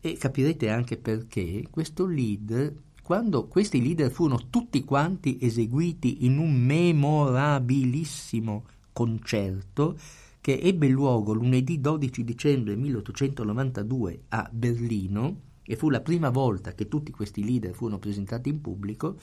e 0.00 0.16
capirete 0.16 0.68
anche 0.70 0.96
perché 0.96 1.66
questo 1.70 2.06
lead, 2.06 2.74
quando 3.02 3.46
questi 3.46 3.80
leader 3.82 4.10
furono 4.10 4.48
tutti 4.50 4.82
quanti 4.82 5.38
eseguiti 5.40 6.24
in 6.24 6.38
un 6.38 6.52
memorabilissimo 6.52 8.64
concerto 8.92 9.96
che 10.40 10.58
ebbe 10.60 10.88
luogo 10.88 11.32
lunedì 11.32 11.80
12 11.80 12.24
dicembre 12.24 12.74
1892 12.76 14.22
a 14.28 14.48
Berlino, 14.50 15.42
e 15.62 15.76
fu 15.76 15.90
la 15.90 16.00
prima 16.00 16.30
volta 16.30 16.72
che 16.72 16.88
tutti 16.88 17.12
questi 17.12 17.44
leader 17.44 17.72
furono 17.74 18.00
presentati 18.00 18.48
in 18.48 18.60
pubblico, 18.60 19.16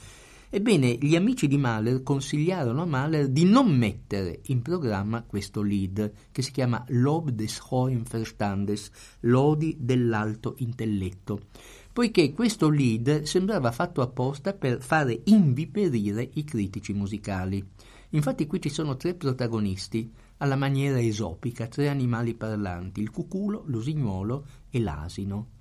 ebbene 0.50 0.98
gli 1.00 1.16
amici 1.16 1.48
di 1.48 1.58
Mahler 1.58 2.04
consigliarono 2.04 2.84
a 2.84 2.86
Mahler 2.86 3.28
di 3.28 3.44
non 3.44 3.76
mettere 3.76 4.42
in 4.46 4.62
programma 4.62 5.24
questo 5.24 5.62
lead 5.62 6.12
che 6.32 6.42
si 6.42 6.52
chiama 6.52 6.84
Lob 6.90 7.30
des 7.32 7.60
hohen 7.70 8.04
Verstandes, 8.04 8.90
lodi 9.22 9.76
dell'alto 9.80 10.56
intelletto, 10.60 11.42
poiché 11.92 12.32
questo 12.32 12.70
lead 12.70 13.24
sembrava 13.24 13.72
fatto 13.72 14.02
apposta 14.02 14.54
per 14.54 14.82
fare 14.82 15.22
inviperire 15.26 16.30
i 16.34 16.44
critici 16.44 16.94
musicali. 16.94 17.66
Infatti 18.12 18.48
qui 18.48 18.62
ci 18.62 18.70
sono 18.70 18.96
tre 18.96 19.16
protagonisti, 19.16 20.10
alla 20.38 20.56
maniera 20.56 21.02
esopica, 21.02 21.68
tre 21.68 21.90
animali 21.90 22.36
parlanti, 22.36 23.02
il 23.02 23.10
cuculo, 23.10 23.64
l'usignuolo 23.66 24.46
e 24.70 24.80
l'asino. 24.80 25.56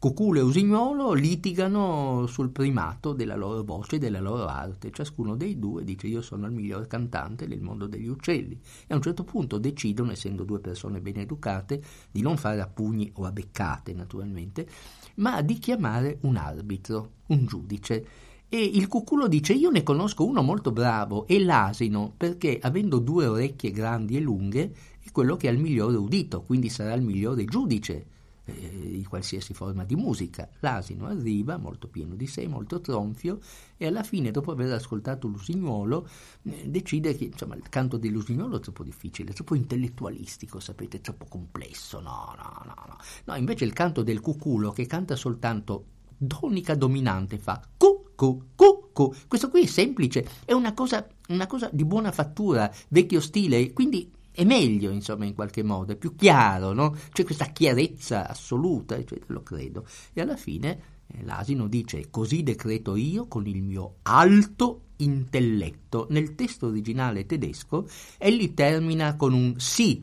Cuculo 0.00 0.38
e 0.38 0.42
Usignolo 0.42 1.12
litigano 1.12 2.24
sul 2.26 2.48
primato 2.48 3.12
della 3.12 3.36
loro 3.36 3.62
voce 3.62 3.96
e 3.96 3.98
della 3.98 4.18
loro 4.18 4.46
arte. 4.46 4.90
Ciascuno 4.90 5.36
dei 5.36 5.58
due 5.58 5.84
dice 5.84 6.06
io 6.06 6.22
sono 6.22 6.46
il 6.46 6.52
miglior 6.52 6.86
cantante 6.86 7.46
del 7.46 7.60
mondo 7.60 7.86
degli 7.86 8.08
uccelli 8.08 8.58
e 8.86 8.94
a 8.94 8.96
un 8.96 9.02
certo 9.02 9.24
punto 9.24 9.58
decidono, 9.58 10.10
essendo 10.10 10.44
due 10.44 10.58
persone 10.58 11.02
ben 11.02 11.18
educate, 11.18 11.82
di 12.10 12.22
non 12.22 12.38
fare 12.38 12.62
a 12.62 12.66
pugni 12.66 13.10
o 13.16 13.26
a 13.26 13.30
beccate 13.30 13.92
naturalmente, 13.92 14.66
ma 15.16 15.42
di 15.42 15.58
chiamare 15.58 16.16
un 16.22 16.36
arbitro, 16.36 17.10
un 17.26 17.44
giudice. 17.44 18.06
E 18.48 18.58
il 18.58 18.88
cuculo 18.88 19.28
dice 19.28 19.52
io 19.52 19.68
ne 19.68 19.82
conosco 19.82 20.24
uno 20.24 20.40
molto 20.40 20.72
bravo 20.72 21.26
e 21.26 21.44
l'asino 21.44 22.14
perché 22.16 22.58
avendo 22.58 23.00
due 23.00 23.26
orecchie 23.26 23.70
grandi 23.70 24.16
e 24.16 24.20
lunghe 24.20 24.74
è 24.98 25.10
quello 25.12 25.36
che 25.36 25.48
ha 25.48 25.52
il 25.52 25.58
migliore 25.58 25.98
udito, 25.98 26.40
quindi 26.40 26.70
sarà 26.70 26.94
il 26.94 27.02
migliore 27.02 27.44
giudice 27.44 28.06
di 28.52 29.04
qualsiasi 29.04 29.54
forma 29.54 29.84
di 29.84 29.96
musica. 29.96 30.48
L'asino 30.60 31.06
arriva 31.06 31.56
molto 31.56 31.88
pieno 31.88 32.14
di 32.14 32.26
sé, 32.26 32.46
molto 32.46 32.80
tronfio 32.80 33.38
e 33.76 33.86
alla 33.86 34.02
fine, 34.02 34.30
dopo 34.30 34.52
aver 34.52 34.72
ascoltato 34.72 35.26
l'usignuolo, 35.26 36.08
eh, 36.42 36.68
decide 36.68 37.16
che 37.16 37.24
insomma, 37.24 37.54
il 37.54 37.68
canto 37.68 37.96
dell'usignuolo 37.96 38.56
è 38.56 38.60
troppo 38.60 38.82
difficile, 38.82 39.32
troppo 39.32 39.54
intellettualistico, 39.54 40.60
sapete, 40.60 41.00
troppo 41.00 41.26
complesso. 41.26 42.00
No, 42.00 42.34
no, 42.36 42.62
no, 42.64 42.74
no. 42.86 42.96
No, 43.24 43.34
invece 43.36 43.64
il 43.64 43.72
canto 43.72 44.02
del 44.02 44.20
cuculo 44.20 44.70
che 44.72 44.86
canta 44.86 45.16
soltanto 45.16 45.84
tonica 46.26 46.74
dominante 46.74 47.38
fa 47.38 47.62
cu 47.76 48.12
cu 48.14 48.48
cu 48.54 48.90
cu. 48.92 49.14
Questo 49.26 49.48
qui 49.48 49.62
è 49.62 49.66
semplice, 49.66 50.26
è 50.44 50.52
una 50.52 50.74
cosa, 50.74 51.06
una 51.28 51.46
cosa 51.46 51.70
di 51.72 51.84
buona 51.84 52.12
fattura, 52.12 52.70
vecchio 52.88 53.20
stile, 53.20 53.72
quindi 53.72 54.12
è 54.40 54.44
meglio, 54.44 54.90
insomma, 54.90 55.26
in 55.26 55.34
qualche 55.34 55.62
modo, 55.62 55.92
è 55.92 55.96
più 55.96 56.14
chiaro, 56.16 56.72
no? 56.72 56.96
C'è 57.12 57.24
questa 57.24 57.44
chiarezza 57.46 58.26
assoluta, 58.26 58.96
eccetera, 58.96 59.34
lo 59.34 59.42
credo. 59.42 59.84
E 60.14 60.22
alla 60.22 60.36
fine 60.36 60.80
eh, 61.08 61.22
l'asino 61.24 61.68
dice, 61.68 62.08
così 62.08 62.42
decreto 62.42 62.96
io 62.96 63.26
con 63.26 63.46
il 63.46 63.62
mio 63.62 63.96
alto 64.00 64.84
intelletto. 64.96 66.06
Nel 66.08 66.34
testo 66.34 66.68
originale 66.68 67.26
tedesco, 67.26 67.86
egli 68.16 68.54
termina 68.54 69.14
con 69.16 69.34
un 69.34 69.54
sì. 69.58 70.02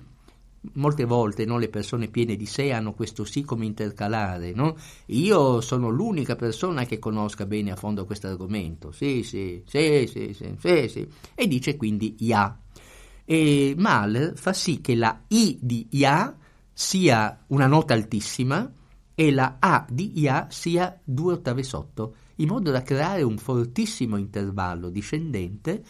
Molte 0.73 1.05
volte 1.05 1.45
no, 1.45 1.57
le 1.57 1.69
persone 1.69 2.07
piene 2.07 2.35
di 2.35 2.45
sé 2.45 2.71
hanno 2.71 2.93
questo 2.93 3.25
sì 3.25 3.41
come 3.41 3.65
intercalare, 3.65 4.53
no? 4.53 4.75
Io 5.07 5.61
sono 5.61 5.89
l'unica 5.89 6.35
persona 6.35 6.85
che 6.85 6.99
conosca 6.99 7.47
bene 7.47 7.71
a 7.71 7.75
fondo 7.75 8.05
questo 8.05 8.27
argomento. 8.27 8.91
Sì, 8.91 9.23
sì, 9.23 9.63
sì, 9.65 10.05
sì, 10.07 10.33
sì, 10.35 10.55
sì, 10.59 10.87
sì. 10.89 11.07
E 11.33 11.47
dice 11.47 11.75
quindi 11.75 12.15
ja. 12.19 12.55
E 13.29 13.73
Mahler 13.75 14.37
fa 14.37 14.53
sì 14.53 14.79
che 14.79 14.95
la 14.95 15.23
I 15.27 15.59
di 15.61 15.85
Ya 15.91 16.33
sia 16.71 17.43
una 17.47 17.67
nota 17.67 17.93
altissima 17.93 18.71
e 19.13 19.31
la 19.31 19.57
A 19.59 19.85
di 19.89 20.13
Ya 20.15 20.47
sia 20.49 20.97
due 21.03 21.33
ottave 21.33 21.61
sotto, 21.63 22.15
in 22.35 22.47
modo 22.47 22.71
da 22.71 22.83
creare 22.83 23.23
un 23.23 23.37
fortissimo 23.37 24.15
intervallo 24.15 24.89
discendente, 24.89 25.83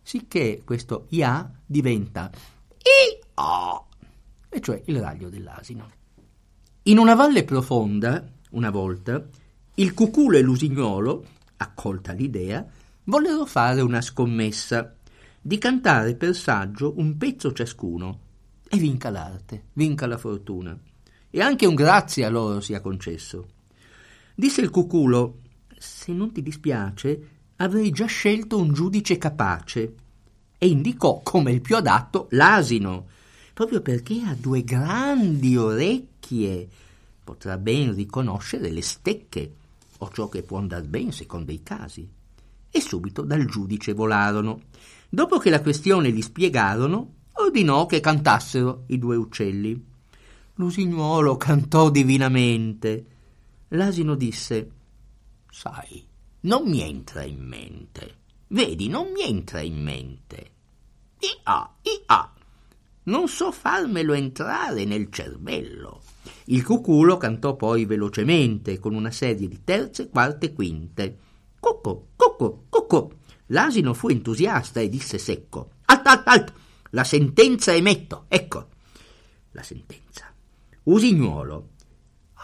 sicché 0.00 0.62
questo 0.64 1.06
Ya 1.08 1.50
diventa 1.66 2.30
I-A, 2.78 3.84
e 4.48 4.60
cioè 4.60 4.80
il 4.86 5.00
raglio 5.00 5.28
dell'asino. 5.28 5.90
In 6.84 6.98
una 6.98 7.16
valle 7.16 7.42
profonda, 7.42 8.30
una 8.50 8.70
volta, 8.70 9.26
il 9.74 9.92
cuculo 9.92 10.36
e 10.36 10.40
l'usignolo, 10.40 11.24
accolta 11.56 12.12
l'idea, 12.12 12.64
vollero 13.02 13.44
fare 13.44 13.80
una 13.80 14.00
scommessa 14.00 14.95
di 15.46 15.58
cantare 15.58 16.16
per 16.16 16.34
saggio 16.34 16.94
un 16.96 17.16
pezzo 17.16 17.52
ciascuno 17.52 18.18
e 18.68 18.78
vinca 18.78 19.10
l'arte, 19.10 19.66
vinca 19.74 20.04
la 20.08 20.18
fortuna. 20.18 20.76
E 21.30 21.40
anche 21.40 21.66
un 21.66 21.76
grazie 21.76 22.24
a 22.24 22.28
loro 22.28 22.60
sia 22.60 22.80
concesso. 22.80 23.46
Disse 24.34 24.60
il 24.60 24.70
cuculo, 24.70 25.42
se 25.78 26.12
non 26.12 26.32
ti 26.32 26.42
dispiace, 26.42 27.28
avrei 27.56 27.92
già 27.92 28.06
scelto 28.06 28.58
un 28.58 28.72
giudice 28.72 29.18
capace. 29.18 29.94
E 30.58 30.66
indicò 30.66 31.20
come 31.22 31.52
il 31.52 31.60
più 31.60 31.76
adatto 31.76 32.26
l'asino, 32.30 33.06
proprio 33.54 33.80
perché 33.82 34.22
ha 34.24 34.34
due 34.34 34.64
grandi 34.64 35.56
orecchie. 35.56 36.68
Potrà 37.22 37.56
ben 37.56 37.94
riconoscere 37.94 38.68
le 38.70 38.82
stecche 38.82 39.54
o 39.98 40.10
ciò 40.10 40.28
che 40.28 40.42
può 40.42 40.58
andar 40.58 40.82
ben 40.82 41.12
secondo 41.12 41.52
i 41.52 41.62
casi. 41.62 42.08
E 42.68 42.80
subito 42.80 43.22
dal 43.22 43.44
giudice 43.44 43.92
volarono. 43.92 44.62
Dopo 45.16 45.38
che 45.38 45.48
la 45.48 45.62
questione 45.62 46.10
gli 46.10 46.20
spiegarono, 46.20 47.14
ordinò 47.32 47.86
che 47.86 48.00
cantassero 48.00 48.84
i 48.88 48.98
due 48.98 49.16
uccelli. 49.16 49.82
L'usignuolo 50.56 51.38
cantò 51.38 51.88
divinamente. 51.88 53.06
L'asino 53.68 54.14
disse: 54.14 54.70
Sai, 55.50 56.06
non 56.40 56.68
mi 56.68 56.82
entra 56.82 57.22
in 57.22 57.42
mente. 57.42 58.16
Vedi, 58.48 58.88
non 58.88 59.10
mi 59.10 59.22
entra 59.22 59.62
in 59.62 59.82
mente. 59.82 60.50
Ia, 61.20 61.74
ia. 61.80 62.32
Non 63.04 63.26
so 63.26 63.52
farmelo 63.52 64.12
entrare 64.12 64.84
nel 64.84 65.10
cervello. 65.10 66.02
Il 66.44 66.62
cuculo 66.62 67.16
cantò 67.16 67.56
poi 67.56 67.86
velocemente, 67.86 68.78
con 68.78 68.94
una 68.94 69.10
serie 69.10 69.48
di 69.48 69.64
terze, 69.64 70.10
quarte 70.10 70.44
e 70.44 70.52
quinte. 70.52 71.18
Cucco, 71.58 72.08
cucco, 72.16 72.64
cucco. 72.68 73.12
L'asino 73.46 73.94
fu 73.94 74.08
entusiasta 74.08 74.80
e 74.80 74.88
disse 74.88 75.18
secco: 75.18 75.70
Alt, 75.86 76.06
alt, 76.06 76.26
alt! 76.26 76.52
La 76.90 77.04
sentenza 77.04 77.74
emetto, 77.74 78.24
ecco. 78.28 78.68
La 79.52 79.62
sentenza. 79.62 80.32
Usignuolo, 80.84 81.70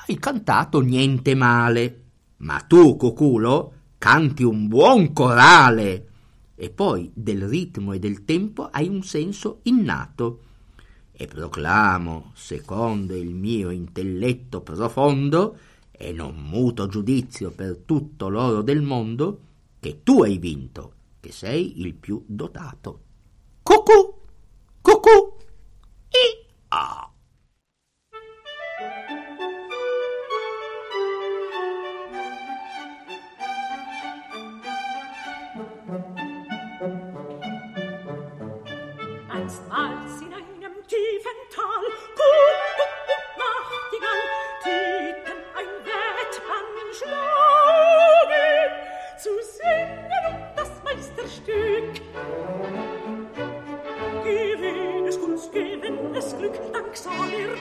hai 0.07 0.19
cantato 0.19 0.81
niente 0.81 1.35
male, 1.35 2.05
ma 2.39 2.61
tu, 2.61 2.97
cuculo, 2.97 3.73
canti 3.99 4.43
un 4.43 4.69
buon 4.69 5.13
corale. 5.13 6.09
E 6.55 6.71
poi 6.71 7.11
del 7.15 7.49
ritmo 7.49 7.93
e 7.93 7.99
del 7.99 8.25
tempo 8.25 8.69
hai 8.71 8.89
un 8.89 9.03
senso 9.03 9.61
innato. 9.65 10.41
E 11.13 11.27
proclamo, 11.27 12.33
secondo 12.35 13.15
il 13.15 13.35
mio 13.35 13.71
intelletto 13.71 14.61
profondo, 14.61 15.57
e 15.91 16.13
non 16.13 16.37
muto 16.37 16.89
giudizio 16.89 17.51
per 17.51 17.79
tutto 17.85 18.29
l'oro 18.29 18.63
del 18.63 18.83
mondo, 18.83 19.41
che 19.83 20.05
tu 20.05 20.23
hai 20.23 20.39
vinto, 20.39 20.93
che 21.19 21.33
sei 21.33 21.81
il 21.81 21.97
più 21.97 22.23
dotato. 22.25 23.01
Cucù, 23.65 24.12
Gunst, 55.43 55.53
gewinn 55.53 56.15
es 56.15 56.37
Glück, 56.37 56.55
da 56.73 56.81
tragen. 56.81 57.61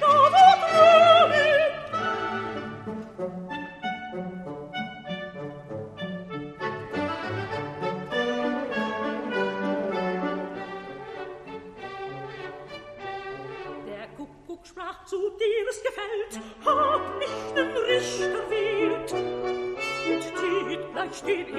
Der 13.87 14.07
Kuckuck 14.17 14.67
sprach 14.67 15.05
zu 15.05 15.17
dir 15.31 15.69
es 15.69 15.81
gefällt, 15.81 16.39
hab 16.65 17.19
nicht 17.19 17.55
den 17.55 17.71
Richter 17.77 18.49
wählt 18.49 19.13
und 19.13 20.21
tät 20.21 20.91
gleich 20.91 21.21
den 21.23 21.55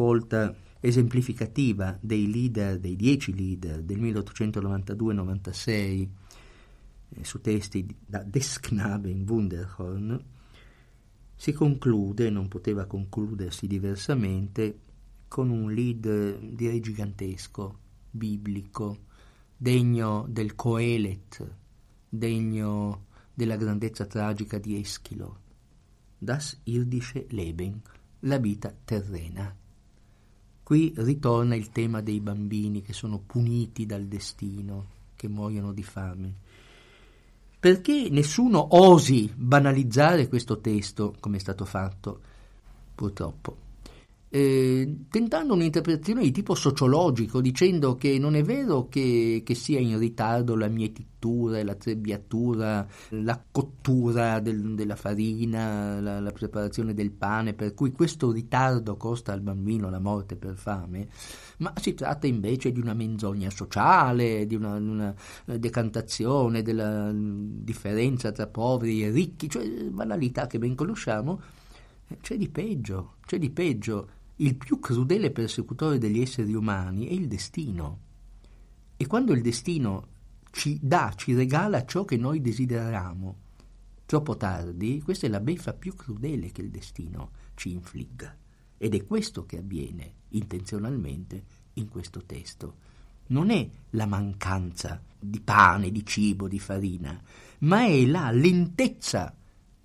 raccolta 0.00 0.56
esemplificativa 0.80 1.98
dei 2.00 2.30
leader, 2.30 2.78
dei 2.78 2.96
dieci 2.96 3.34
leader 3.34 3.82
del 3.82 4.00
1892-96, 4.00 6.08
eh, 7.10 7.24
su 7.24 7.40
testi 7.42 7.86
da 8.06 8.22
Des 8.22 8.58
Knaben 8.60 9.26
Wunderhorn, 9.28 10.24
si 11.34 11.52
conclude, 11.52 12.30
non 12.30 12.48
poteva 12.48 12.86
concludersi 12.86 13.66
diversamente, 13.66 14.78
con 15.28 15.50
un 15.50 15.70
lead 15.72 16.38
direi 16.38 16.80
gigantesco, 16.80 17.78
biblico, 18.10 19.04
degno 19.56 20.26
del 20.28 20.54
Coelet, 20.54 21.56
degno 22.08 23.06
della 23.32 23.56
grandezza 23.56 24.06
tragica 24.06 24.58
di 24.58 24.78
Eschilo. 24.78 25.38
Das 26.18 26.60
irdische 26.64 27.26
Leben, 27.30 27.80
la 28.20 28.38
vita 28.38 28.74
terrena. 28.84 29.59
Qui 30.70 30.92
ritorna 30.98 31.56
il 31.56 31.70
tema 31.70 32.00
dei 32.00 32.20
bambini 32.20 32.80
che 32.80 32.92
sono 32.92 33.18
puniti 33.18 33.86
dal 33.86 34.04
destino, 34.04 34.86
che 35.16 35.26
muoiono 35.26 35.72
di 35.72 35.82
fame. 35.82 36.34
Perché 37.58 38.06
nessuno 38.08 38.68
osi 38.76 39.28
banalizzare 39.34 40.28
questo 40.28 40.60
testo 40.60 41.16
come 41.18 41.38
è 41.38 41.40
stato 41.40 41.64
fatto? 41.64 42.20
Purtroppo 42.94 43.69
eh, 44.32 45.06
tentando 45.10 45.54
un'interpretazione 45.54 46.22
di 46.22 46.30
tipo 46.30 46.54
sociologico, 46.54 47.40
dicendo 47.40 47.96
che 47.96 48.16
non 48.16 48.36
è 48.36 48.44
vero 48.44 48.88
che, 48.88 49.42
che 49.44 49.54
sia 49.56 49.80
in 49.80 49.98
ritardo 49.98 50.54
la 50.54 50.68
mietitura, 50.68 51.62
la 51.64 51.74
trebbiatura, 51.74 52.86
la 53.08 53.42
cottura 53.50 54.38
del, 54.38 54.76
della 54.76 54.94
farina, 54.94 56.00
la, 56.00 56.20
la, 56.20 56.30
preparazione 56.30 56.94
del 56.94 57.10
pane, 57.10 57.54
per 57.54 57.74
cui 57.74 57.90
questo 57.90 58.30
ritardo 58.30 58.96
costa 58.96 59.32
al 59.32 59.40
bambino 59.40 59.90
la 59.90 59.98
morte 59.98 60.36
per 60.36 60.54
fame, 60.54 61.08
ma 61.58 61.72
si 61.80 61.94
tratta 61.94 62.28
invece 62.28 62.70
di 62.70 62.78
una 62.78 62.94
menzogna 62.94 63.50
sociale, 63.50 64.46
di 64.46 64.54
una, 64.54 64.76
una 64.76 65.14
decantazione 65.44 66.62
della 66.62 67.10
differenza 67.12 68.30
tra 68.30 68.46
poveri 68.46 69.02
e 69.02 69.10
ricchi, 69.10 69.50
cioè 69.50 69.66
banalità 69.90 70.46
che 70.46 70.60
ben 70.60 70.76
conosciamo. 70.76 71.40
C'è 72.20 72.36
di 72.36 72.48
peggio, 72.48 73.14
c'è 73.24 73.38
di 73.38 73.50
peggio 73.50 74.18
il 74.40 74.56
più 74.56 74.78
crudele 74.78 75.30
persecutore 75.30 75.98
degli 75.98 76.20
esseri 76.20 76.54
umani 76.54 77.06
è 77.06 77.12
il 77.12 77.28
destino. 77.28 77.98
E 78.96 79.06
quando 79.06 79.32
il 79.32 79.42
destino 79.42 80.06
ci 80.50 80.78
dà, 80.80 81.12
ci 81.14 81.34
regala 81.34 81.84
ciò 81.84 82.04
che 82.04 82.16
noi 82.16 82.40
desideriamo, 82.40 83.36
troppo 84.06 84.36
tardi, 84.36 85.02
questa 85.02 85.26
è 85.26 85.30
la 85.30 85.40
beffa 85.40 85.74
più 85.74 85.94
crudele 85.94 86.50
che 86.52 86.62
il 86.62 86.70
destino 86.70 87.32
ci 87.54 87.70
infligga. 87.70 88.34
Ed 88.78 88.94
è 88.94 89.04
questo 89.04 89.44
che 89.44 89.58
avviene 89.58 90.14
intenzionalmente 90.28 91.44
in 91.74 91.88
questo 91.88 92.24
testo. 92.24 92.88
Non 93.26 93.50
è 93.50 93.68
la 93.90 94.06
mancanza 94.06 95.02
di 95.18 95.40
pane, 95.40 95.90
di 95.90 96.04
cibo, 96.04 96.48
di 96.48 96.58
farina, 96.58 97.20
ma 97.60 97.84
è 97.84 98.06
la 98.06 98.30
lentezza 98.30 99.36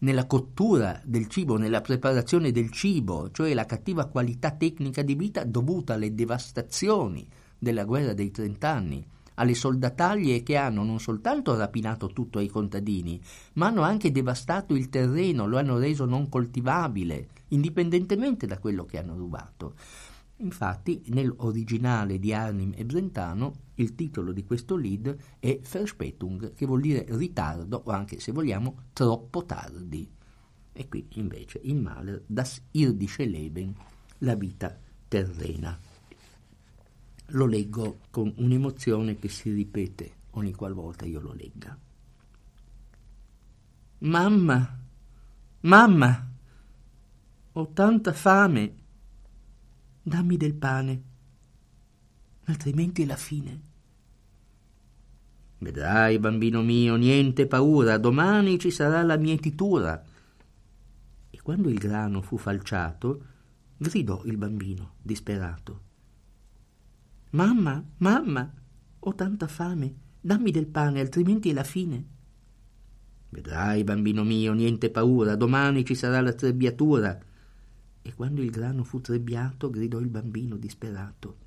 nella 0.06 0.28
cottura 0.28 1.02
del 1.04 1.28
cibo, 1.28 1.58
nella 1.58 1.82
preparazione 1.82 2.52
del 2.52 2.70
cibo, 2.70 3.32
cioè 3.32 3.56
la 3.56 3.66
cattiva 3.66 4.06
qualità 4.06 4.52
tecnica 4.52 5.02
di 5.02 5.16
vita 5.16 5.44
dovuta 5.44 5.96
alle 5.96 6.14
devastazioni 6.14 7.28
della 7.58 7.86
guerra 7.86 8.14
dei 8.14 8.30
trent'anni, 8.30 9.04
alle 9.34 9.56
soldataglie 9.56 10.44
che 10.44 10.58
hanno 10.58 10.84
non 10.84 11.00
soltanto 11.00 11.58
rapinato 11.58 12.14
tutto 12.14 12.38
ai 12.38 12.48
contadini, 12.48 13.20
ma 13.54 13.66
hanno 13.66 13.82
anche 13.82 14.12
devastato 14.12 14.76
il 14.76 14.90
terreno, 14.90 15.48
lo 15.48 15.58
hanno 15.58 15.80
reso 15.80 16.06
non 16.06 16.30
coltivabile, 16.30 17.30
indipendentemente 17.48 18.46
da 18.46 18.60
quello 18.60 18.86
che 18.86 19.00
hanno 19.00 19.16
rubato. 19.18 19.74
Infatti, 20.38 21.02
nell'originale 21.08 22.20
di 22.20 22.34
Arnim 22.34 22.74
e 22.76 22.84
Brentano, 22.84 23.54
il 23.76 23.96
titolo 23.96 24.34
di 24.34 24.44
questo 24.44 24.76
lead 24.76 25.16
è 25.40 25.60
Verspätung, 25.60 26.54
che 26.54 26.66
vuol 26.66 26.82
dire 26.82 27.06
ritardo 27.10 27.84
o 27.86 27.92
anche, 27.92 28.20
se 28.20 28.34
vogliamo, 28.34 28.84
troppo 28.92 29.46
tardi. 29.46 30.12
E 30.74 30.90
qui 30.90 31.08
invece 31.14 31.60
in 31.64 31.82
Mahler 31.82 32.22
das 32.26 32.62
irdische 32.72 33.26
Leben, 33.26 33.74
la 34.20 34.36
vita 34.36 34.78
terrena. 35.08 35.80
Lo 37.28 37.46
leggo 37.46 38.00
con 38.12 38.34
un'emozione 38.36 39.16
che 39.16 39.30
si 39.30 39.52
ripete 39.52 40.24
ogni 40.32 40.54
qualvolta 40.54 41.06
io 41.06 41.22
lo 41.22 41.34
legga. 41.34 41.78
Mamma, 44.00 44.80
mamma, 45.62 46.30
ho 47.54 47.68
tanta 47.70 48.12
fame 48.12 48.84
dammi 50.08 50.38
del 50.38 50.54
pane, 50.54 51.04
altrimenti 52.44 53.02
è 53.02 53.06
la 53.08 53.16
fine. 53.16 53.62
Vedrai, 55.58 56.20
bambino 56.20 56.62
mio, 56.62 56.96
niente 56.96 57.48
paura, 57.48 57.98
domani 57.98 58.60
ci 58.60 58.70
sarà 58.70 59.02
la 59.02 59.18
mietitura. 59.18 60.04
E 61.32 61.42
quando 61.42 61.70
il 61.70 61.80
grano 61.80 62.22
fu 62.22 62.38
falciato, 62.38 63.26
gridò 63.78 64.22
il 64.26 64.38
bambino, 64.38 64.94
disperato. 65.02 65.82
Mamma, 67.32 67.84
mamma, 67.98 68.54
ho 69.00 69.16
tanta 69.16 69.48
fame, 69.48 69.96
dammi 70.22 70.52
del 70.52 70.68
pane, 70.68 71.00
altrimenti 71.00 71.50
è 71.50 71.54
la 71.54 71.64
fine. 71.64 72.06
Vedrai, 73.30 73.84
bambino 73.84 74.24
mio, 74.24 74.54
niente 74.54 74.92
paura, 74.92 75.36
domani 75.36 75.84
ci 75.84 75.96
sarà 75.96 76.22
la 76.22 76.34
trebbiatura. 76.34 77.20
E 78.08 78.14
quando 78.14 78.44
il 78.44 78.52
grano 78.52 78.84
fu 78.84 79.02
trebbiato, 79.02 79.72
gridò 79.72 79.98
il 79.98 80.10
bambino 80.10 80.58
disperato. 80.58 81.38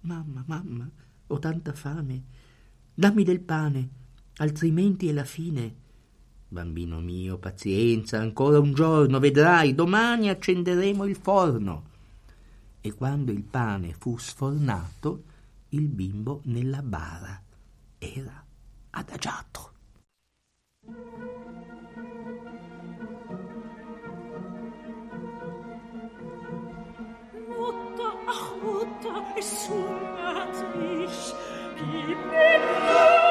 Mamma, 0.00 0.42
mamma, 0.44 0.90
ho 1.28 1.38
tanta 1.38 1.72
fame. 1.72 2.24
Dammi 2.92 3.22
del 3.22 3.38
pane, 3.38 3.88
altrimenti 4.38 5.06
è 5.06 5.12
la 5.12 5.22
fine. 5.22 5.72
Bambino 6.48 6.98
mio, 6.98 7.38
pazienza, 7.38 8.18
ancora 8.18 8.58
un 8.58 8.74
giorno, 8.74 9.20
vedrai, 9.20 9.76
domani 9.76 10.28
accenderemo 10.30 11.04
il 11.04 11.14
forno. 11.14 11.84
E 12.80 12.92
quando 12.92 13.30
il 13.30 13.44
pane 13.44 13.92
fu 13.92 14.16
sfornato, 14.16 15.22
il 15.68 15.86
bimbo 15.86 16.40
nella 16.46 16.82
bara 16.82 17.40
era 17.98 18.44
adagiato. 18.90 19.72
Ach, 28.36 28.50
Mutter, 28.62 29.22
es 29.38 29.66
schmerzt 29.66 30.64
mich. 30.76 31.34
Gib 31.76 32.18
mir 32.30 33.23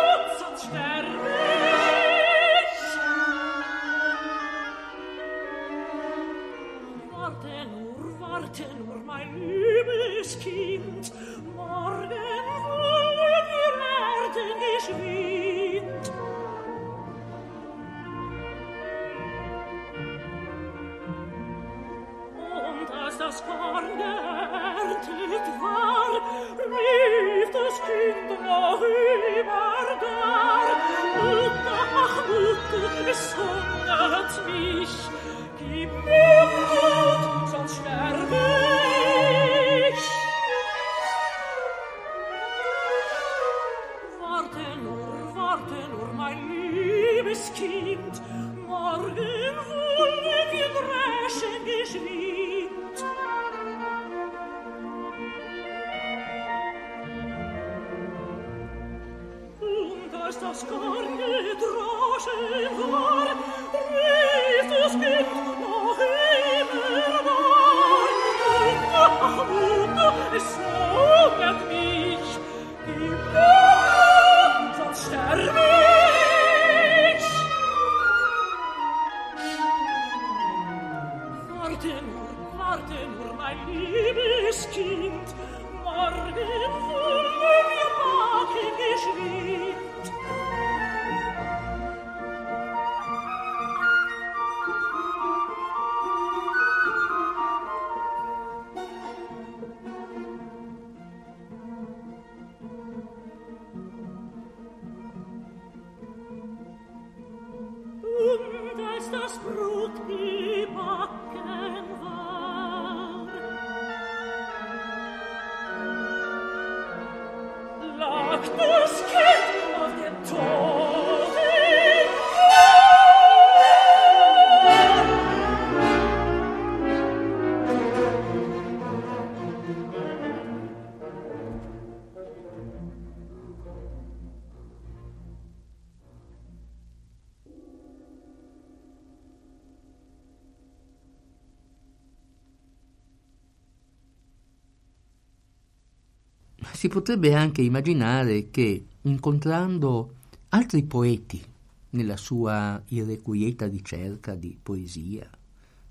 potrebbe 146.93 147.33
anche 147.33 147.63
immaginare 147.63 148.51
che 148.51 148.85
incontrando 149.01 150.13
altri 150.49 150.83
poeti 150.83 151.43
nella 151.89 152.17
sua 152.17 152.79
irrequieta 152.89 153.65
ricerca 153.65 154.35
di 154.35 154.55
poesia, 154.61 155.27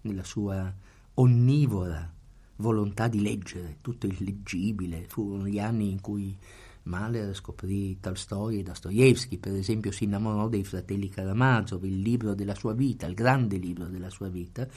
nella 0.02 0.22
sua 0.22 0.72
onnivora 1.14 2.08
volontà 2.54 3.08
di 3.08 3.20
leggere, 3.20 3.78
tutto 3.80 4.06
illeggibile, 4.06 5.06
furono 5.08 5.48
gli 5.48 5.58
anni 5.58 5.90
in 5.90 6.00
cui 6.00 6.36
Mahler 6.84 7.34
scoprì 7.34 7.98
Tolstoi 7.98 8.60
e 8.60 8.62
Dostoevsky, 8.62 9.38
per 9.38 9.54
esempio 9.54 9.90
si 9.90 10.04
innamorò 10.04 10.46
dei 10.46 10.62
fratelli 10.62 11.08
Karamazov, 11.08 11.82
il 11.84 12.00
libro 12.00 12.34
della 12.34 12.54
sua 12.54 12.74
vita, 12.74 13.06
il 13.06 13.14
grande 13.14 13.56
libro 13.56 13.86
della 13.86 14.08
sua 14.08 14.28
vita, 14.28 14.68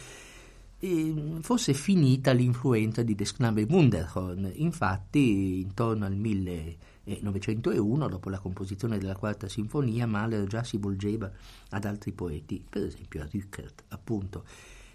fosse 1.41 1.73
finita 1.73 2.31
l'influenza 2.31 3.01
di 3.01 3.15
Desknabe 3.15 3.63
Wunderhorn. 3.63 4.51
Infatti, 4.55 5.61
intorno 5.61 6.05
al 6.05 6.15
1901, 6.15 8.07
dopo 8.07 8.29
la 8.29 8.39
composizione 8.39 8.97
della 8.97 9.15
quarta 9.15 9.47
sinfonia, 9.47 10.05
Mahler 10.05 10.45
già 10.47 10.63
si 10.63 10.77
volgeva 10.77 11.31
ad 11.69 11.85
altri 11.85 12.11
poeti, 12.11 12.63
per 12.67 12.83
esempio 12.83 13.21
a 13.21 13.27
Rückert, 13.29 13.83
appunto. 13.89 14.43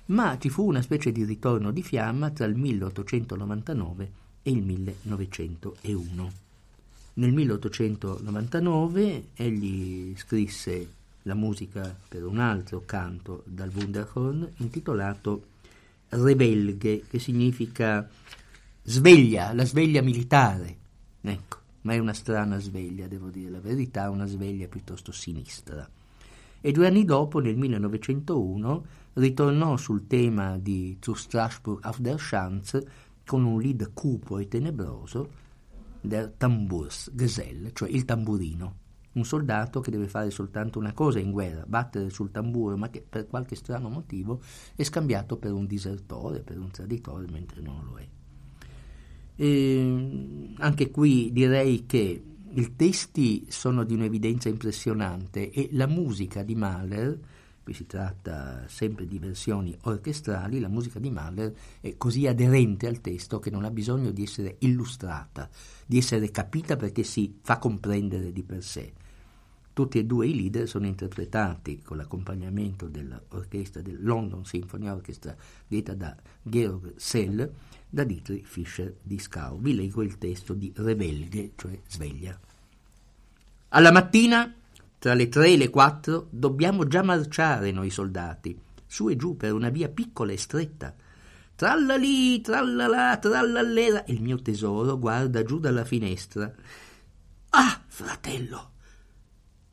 Ma 0.07 0.37
ci 0.39 0.49
fu 0.49 0.67
una 0.67 0.83
specie 0.83 1.13
di 1.13 1.25
ritorno 1.25 1.71
di 1.71 1.83
fiamma 1.83 2.31
tra 2.31 2.45
il 2.45 2.57
1899 2.57 4.11
e 4.43 4.51
il 4.51 4.63
1901. 4.63 6.33
Nel 7.15 7.33
1899 7.33 9.25
egli 9.35 10.17
scrisse 10.17 10.99
la 11.25 11.35
musica 11.35 11.95
per 12.09 12.25
un 12.25 12.39
altro 12.39 12.83
canto 12.87 13.43
dal 13.47 13.71
Wunderhorn 13.73 14.53
intitolato 14.57 15.49
rebelghe, 16.11 17.05
che 17.09 17.19
significa 17.19 18.09
sveglia, 18.83 19.53
la 19.53 19.65
sveglia 19.65 20.03
militare. 20.03 20.77
Ecco, 21.21 21.59
ma 21.83 21.95
è 21.95 21.99
una 21.99 22.13
strana 22.13 22.59
sveglia, 22.59 23.09
devo 23.09 23.29
dire 23.29 23.51
la 23.51 23.61
verità, 23.61 24.11
una 24.11 24.27
sveglia 24.27 24.69
piuttosto 24.69 25.13
sinistra. 25.13 25.89
E 26.61 26.73
due 26.73 26.87
anni 26.87 27.05
dopo, 27.05 27.39
nel 27.39 27.57
1901, 27.57 28.85
ritornò 29.15 29.77
sul 29.77 30.07
tema 30.07 30.59
di 30.59 30.97
Zu 31.01 31.15
Strasbourg 31.15 31.85
auf 31.85 32.01
der 32.01 32.19
Schanze 32.19 32.87
con 33.25 33.45
un 33.45 33.61
lead 33.61 33.93
cupo 33.93 34.39
e 34.39 34.49
tenebroso 34.49 35.39
der 36.01 36.33
Tambursgesell, 36.37 37.73
cioè 37.73 37.89
il 37.89 38.05
tamburino 38.05 38.89
un 39.13 39.25
soldato 39.25 39.81
che 39.81 39.91
deve 39.91 40.07
fare 40.07 40.31
soltanto 40.31 40.79
una 40.79 40.93
cosa 40.93 41.19
in 41.19 41.31
guerra, 41.31 41.65
battere 41.67 42.11
sul 42.11 42.31
tamburo, 42.31 42.77
ma 42.77 42.91
che 42.91 43.05
per 43.07 43.27
qualche 43.27 43.57
strano 43.57 43.89
motivo 43.89 44.41
è 44.77 44.83
scambiato 44.85 45.37
per 45.37 45.53
un 45.53 45.67
disertore, 45.67 46.41
per 46.41 46.59
un 46.59 46.71
traditore, 46.71 47.27
mentre 47.31 47.61
non 47.61 47.85
lo 47.85 47.99
è. 47.99 48.09
E 49.37 50.55
anche 50.59 50.91
qui 50.91 51.33
direi 51.33 51.87
che 51.87 52.25
i 52.53 52.77
testi 52.77 53.47
sono 53.49 53.85
di 53.85 53.95
un'evidenza 53.95 54.49
impressionante 54.49 55.51
e 55.51 55.69
la 55.73 55.87
musica 55.87 56.43
di 56.43 56.55
Mahler, 56.55 57.19
qui 57.63 57.73
si 57.73 57.87
tratta 57.87 58.65
sempre 58.69 59.07
di 59.07 59.19
versioni 59.19 59.77
orchestrali, 59.83 60.61
la 60.61 60.69
musica 60.69 60.99
di 60.99 61.11
Mahler 61.11 61.55
è 61.81 61.97
così 61.97 62.27
aderente 62.27 62.87
al 62.87 63.01
testo 63.01 63.39
che 63.39 63.51
non 63.51 63.65
ha 63.65 63.71
bisogno 63.71 64.11
di 64.11 64.25
essere 64.25 64.57
illustrata, 64.61 65.49
di 65.87 65.99
essere 65.99 66.31
capita 66.31 66.77
perché 66.77 67.03
si 67.03 67.39
fa 67.41 67.59
comprendere 67.59 68.33
di 68.33 68.43
per 68.43 68.63
sé. 68.63 68.93
Tutti 69.73 69.99
e 69.99 70.05
due 70.05 70.27
i 70.27 70.35
leader 70.35 70.69
sono 70.69 70.87
interpretati 70.87 71.81
con 71.83 71.97
l'accompagnamento 71.97 72.89
dell'orchestra 72.89 73.81
del 73.81 74.03
London 74.03 74.45
Symphony 74.45 74.89
Orchestra 74.89 75.35
diretta 75.67 75.95
da 75.95 76.17
Georg 76.43 76.95
Sell 76.97 77.51
da 77.89 78.05
Dietrich 78.05 78.47
Fischer 78.47 78.95
di 79.03 79.19
Skau. 79.19 79.61
Vi 79.61 79.75
leggo 79.75 80.03
il 80.03 80.19
testo 80.19 80.55
di 80.55 80.73
Rebelge, 80.75 81.53
cioè 81.57 81.79
sveglia. 81.87 82.39
Alla 83.69 83.93
mattina, 83.93 84.53
tra 84.99 85.15
le 85.15 85.29
tre 85.29 85.53
e 85.53 85.57
le 85.57 85.71
quattro, 85.71 86.27
dobbiamo 86.31 86.87
già 86.87 87.03
marciare 87.03 87.71
noi 87.71 87.91
soldati, 87.91 88.59
su 88.87 89.09
e 89.09 89.17
giù 89.17 89.37
per 89.37 89.53
una 89.53 89.69
via 89.69 89.89
piccola 89.89 90.33
e 90.33 90.37
stretta. 90.37 90.95
Trallalì, 91.55 92.41
trallala, 92.41 93.17
trallallera, 93.19 94.05
il 94.07 94.21
mio 94.21 94.41
tesoro 94.43 94.99
guarda 94.99 95.45
giù 95.45 95.59
dalla 95.59 95.85
finestra. 95.85 96.53
Ah, 97.51 97.83
fratello! 97.87 98.70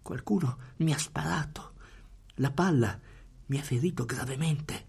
Qualcuno 0.08 0.58
mi 0.78 0.94
ha 0.94 0.98
sparato. 0.98 1.74
La 2.36 2.50
palla 2.50 2.98
mi 3.48 3.60
ha 3.60 3.62
ferito 3.62 4.06
gravemente. 4.06 4.86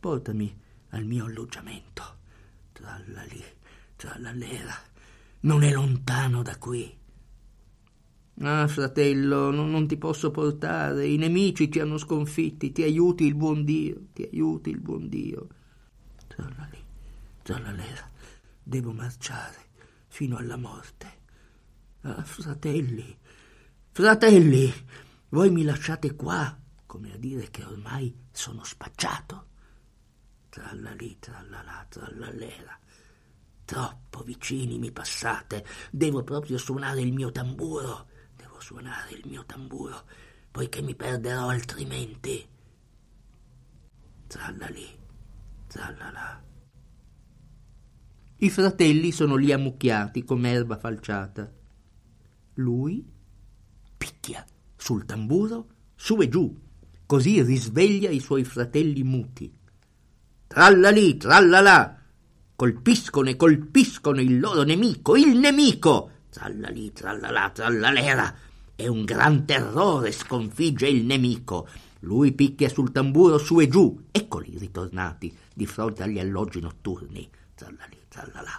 Portami 0.00 0.52
al 0.88 1.04
mio 1.04 1.26
alloggiamento. 1.26 2.02
Trallali, 2.72 3.40
trallallera. 3.94 4.74
Non 5.42 5.62
è 5.62 5.70
lontano 5.70 6.42
da 6.42 6.58
qui. 6.58 6.92
Ah, 8.40 8.66
fratello, 8.66 9.52
non, 9.52 9.70
non, 9.70 9.86
ti 9.86 9.96
posso 9.96 10.32
portare. 10.32 11.06
I 11.06 11.18
nemici 11.18 11.68
ti 11.68 11.78
hanno 11.78 11.96
sconfitti. 11.96 12.72
Ti 12.72 12.82
aiuti 12.82 13.26
il 13.26 13.36
buon 13.36 13.64
Dio. 13.64 14.06
Ti 14.12 14.28
aiuti 14.32 14.70
il 14.70 14.80
buon 14.80 15.08
Dio. 15.08 15.46
Trallali, 16.26 16.82
trallallera. 17.44 18.10
Devo 18.60 18.90
marciare 18.90 19.66
fino 20.08 20.36
alla 20.36 20.56
morte. 20.56 21.06
Ah, 22.00 22.24
fratelli, 22.24 23.16
Fratelli, 23.98 24.72
voi 25.30 25.50
mi 25.50 25.64
lasciate 25.64 26.14
qua, 26.14 26.56
come 26.86 27.14
a 27.14 27.16
dire 27.16 27.50
che 27.50 27.64
ormai 27.64 28.26
sono 28.30 28.62
spacciato. 28.62 29.46
Trallalì, 30.50 31.16
trallalà, 31.18 31.84
trallallera. 31.88 32.78
Troppo 33.64 34.22
vicini 34.22 34.78
mi 34.78 34.92
passate. 34.92 35.66
Devo 35.90 36.22
proprio 36.22 36.58
suonare 36.58 37.00
il 37.00 37.12
mio 37.12 37.32
tamburo. 37.32 38.06
Devo 38.36 38.60
suonare 38.60 39.14
il 39.14 39.24
mio 39.26 39.44
tamburo, 39.44 40.04
poiché 40.52 40.80
mi 40.80 40.94
perderò 40.94 41.48
altrimenti. 41.48 42.48
Trallalì, 44.28 44.96
trallalà. 45.66 46.44
I 48.36 48.48
fratelli 48.48 49.10
sono 49.10 49.34
lì 49.34 49.50
ammucchiati 49.50 50.22
come 50.22 50.52
erba 50.52 50.78
falciata. 50.78 51.52
Lui 52.54 53.16
picchia 53.98 54.46
sul 54.76 55.04
tamburo 55.04 55.66
su 55.94 56.16
e 56.22 56.28
giù, 56.28 56.56
così 57.04 57.42
risveglia 57.42 58.08
i 58.08 58.20
suoi 58.20 58.44
fratelli 58.44 59.02
muti. 59.02 59.52
Trallalì, 60.46 61.16
trallalà, 61.16 62.00
colpiscono 62.54 63.28
e 63.28 63.36
colpiscono 63.36 64.20
il 64.20 64.38
loro 64.38 64.62
nemico, 64.62 65.16
il 65.16 65.36
nemico. 65.36 66.10
Trallalì, 66.30 66.92
trallalà, 66.92 67.50
trallalera. 67.50 68.34
E 68.74 68.88
un 68.88 69.04
gran 69.04 69.44
terrore 69.44 70.12
sconfigge 70.12 70.88
il 70.88 71.04
nemico. 71.04 71.68
Lui 72.00 72.32
picchia 72.32 72.68
sul 72.68 72.92
tamburo 72.92 73.38
su 73.38 73.60
e 73.60 73.68
giù. 73.68 74.04
Eccoli 74.10 74.56
ritornati 74.56 75.36
di 75.52 75.66
fronte 75.66 76.04
agli 76.04 76.20
alloggi 76.20 76.60
notturni. 76.60 77.28
Trallalì, 77.54 77.98
trallalà. 78.08 78.56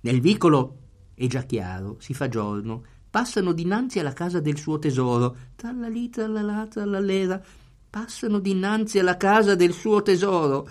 Nel 0.00 0.20
vicolo 0.20 0.78
è 1.14 1.26
già 1.26 1.42
chiaro, 1.42 1.96
si 2.00 2.14
fa 2.14 2.28
giorno 2.28 2.84
passano 3.10 3.52
dinanzi 3.52 3.98
alla 3.98 4.12
casa 4.12 4.40
del 4.40 4.56
suo 4.56 4.78
tesoro. 4.78 5.36
Trallalì, 5.56 6.08
trallalà, 6.08 6.66
trallallera. 6.66 7.42
Passano 7.90 8.38
dinanzi 8.38 9.00
alla 9.00 9.16
casa 9.16 9.56
del 9.56 9.72
suo 9.72 10.00
tesoro. 10.00 10.68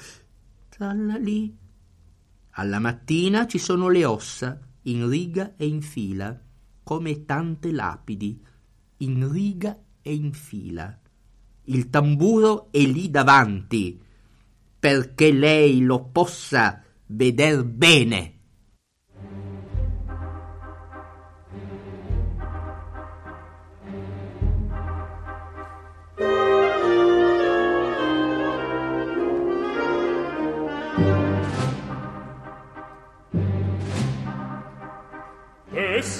Trallalì. 0.70 1.58
Alla 2.52 2.80
mattina 2.80 3.46
ci 3.46 3.58
sono 3.58 3.90
le 3.90 4.06
ossa, 4.06 4.58
in 4.84 5.10
riga 5.10 5.54
e 5.58 5.68
in 5.68 5.82
fila, 5.82 6.38
come 6.84 7.26
tante 7.26 7.72
lapidi, 7.72 8.42
in 8.98 9.32
riga 9.32 9.78
e 10.02 10.14
in 10.14 10.32
fila. 10.34 10.98
Il 11.66 11.90
tamburo 11.90 12.70
è 12.72 12.80
lì 12.80 13.10
davanti, 13.10 14.02
perché 14.80 15.32
lei 15.32 15.82
lo 15.82 16.06
possa 16.06 16.82
veder 17.06 17.64
bene. 17.66 18.39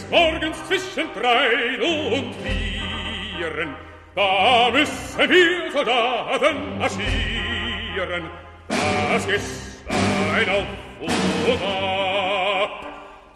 morgens 0.10 0.58
zwischen 0.68 1.08
drei 1.14 1.78
und 1.82 2.34
vieren, 2.44 3.76
da 4.16 4.70
müssen 4.72 5.30
wir 5.30 5.72
Soldaten 5.72 6.78
marschieren. 6.80 8.30
Das 8.68 9.26
ist 9.26 9.84
ein 9.88 10.50
Auf 10.50 10.66
und 11.02 11.62
Ab. 11.62 12.86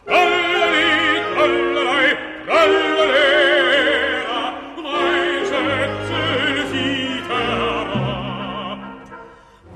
Tralli, 0.06 1.22
trallerei, 1.34 2.18
trallera, 2.46 4.42
mein 4.82 5.46
Schätzel 5.48 6.68
sieht 6.72 7.28
herab. 7.30 8.80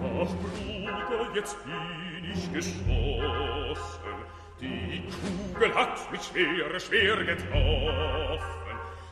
Ach, 0.03 0.33
Bruder, 0.41 1.21
jetzt 1.35 1.55
bin 1.63 2.31
ich 2.33 2.43
geschossen, 2.53 4.17
Die 4.59 5.03
Kugel 5.53 5.75
hat 5.75 6.11
mich 6.11 6.21
schwer, 6.23 6.79
schwer 6.79 7.23
getroffen. 7.23 8.41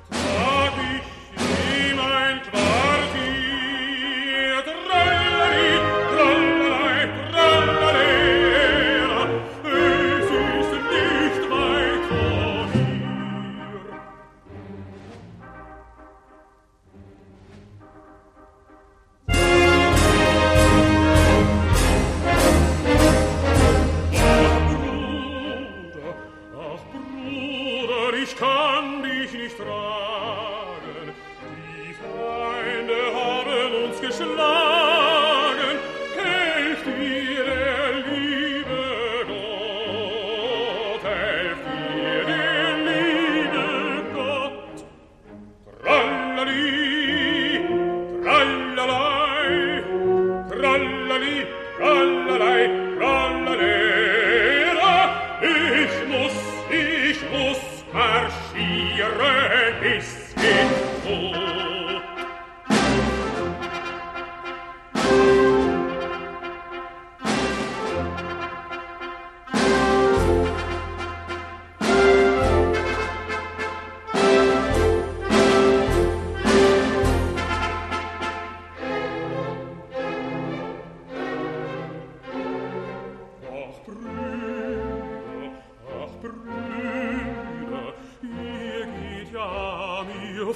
Trag 0.10 0.74
ich 0.96 1.92
ihm 1.92 2.00
ein 2.00 2.42
Quartier 2.42 3.25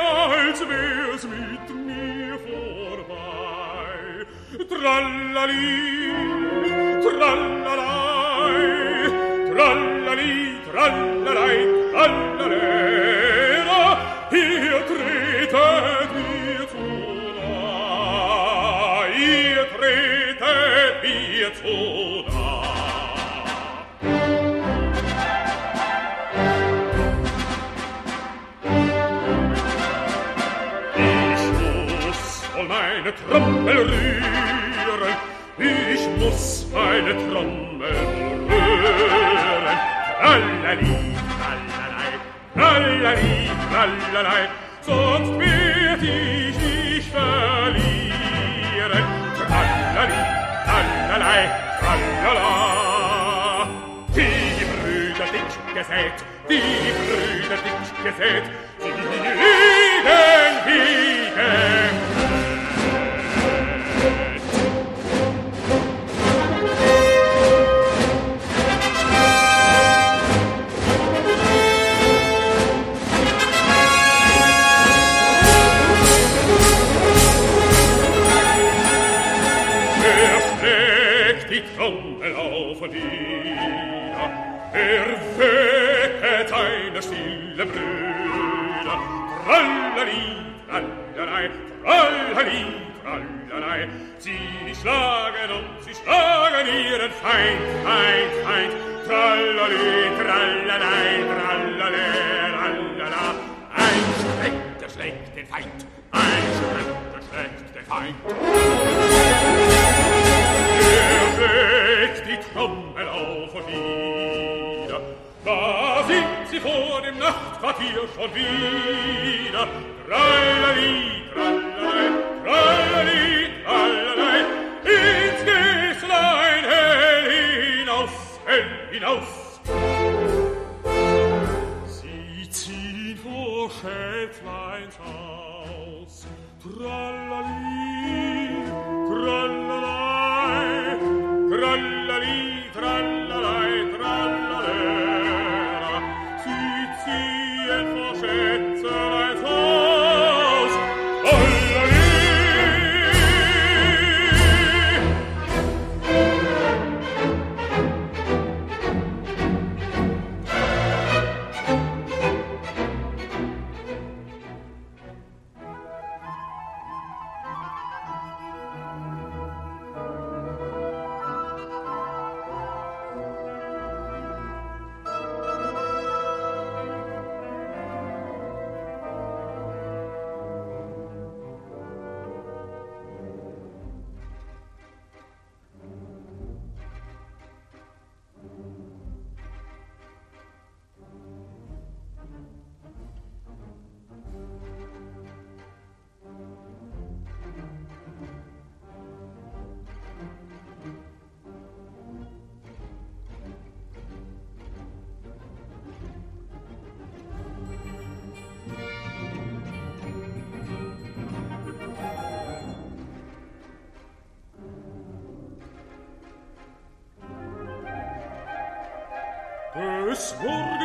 als 0.00 0.60
wär's 0.68 1.24
mit 1.24 1.68
mir 1.86 2.38
vorbei. 2.38 2.66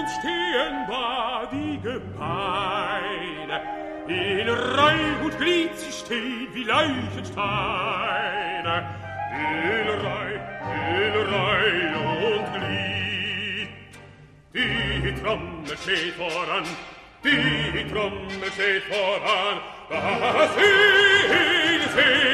Morgens 0.01 0.15
stehen 0.19 0.87
da 0.87 1.45
die 1.51 1.79
Gebeine, 1.79 3.61
in 4.07 4.49
Reih 4.49 5.23
und 5.23 5.37
Glied 5.37 5.77
sie 5.77 5.91
stehen 5.91 6.47
wie 6.53 6.63
Leichensteine, 6.63 7.35
in 9.31 9.89
Reih, 10.03 10.39
in 10.97 11.13
Reih 11.33 11.93
und 12.33 12.47
Glied. 12.55 13.69
Die 14.53 15.13
Trommel 15.21 15.77
steht 15.77 16.15
voran, 16.15 16.65
die 17.23 17.85
Trommel 17.91 18.51
steht 18.53 18.83
voran, 18.85 19.57
das 19.89 20.57
ihn 20.57 21.81
sehen 21.95 22.30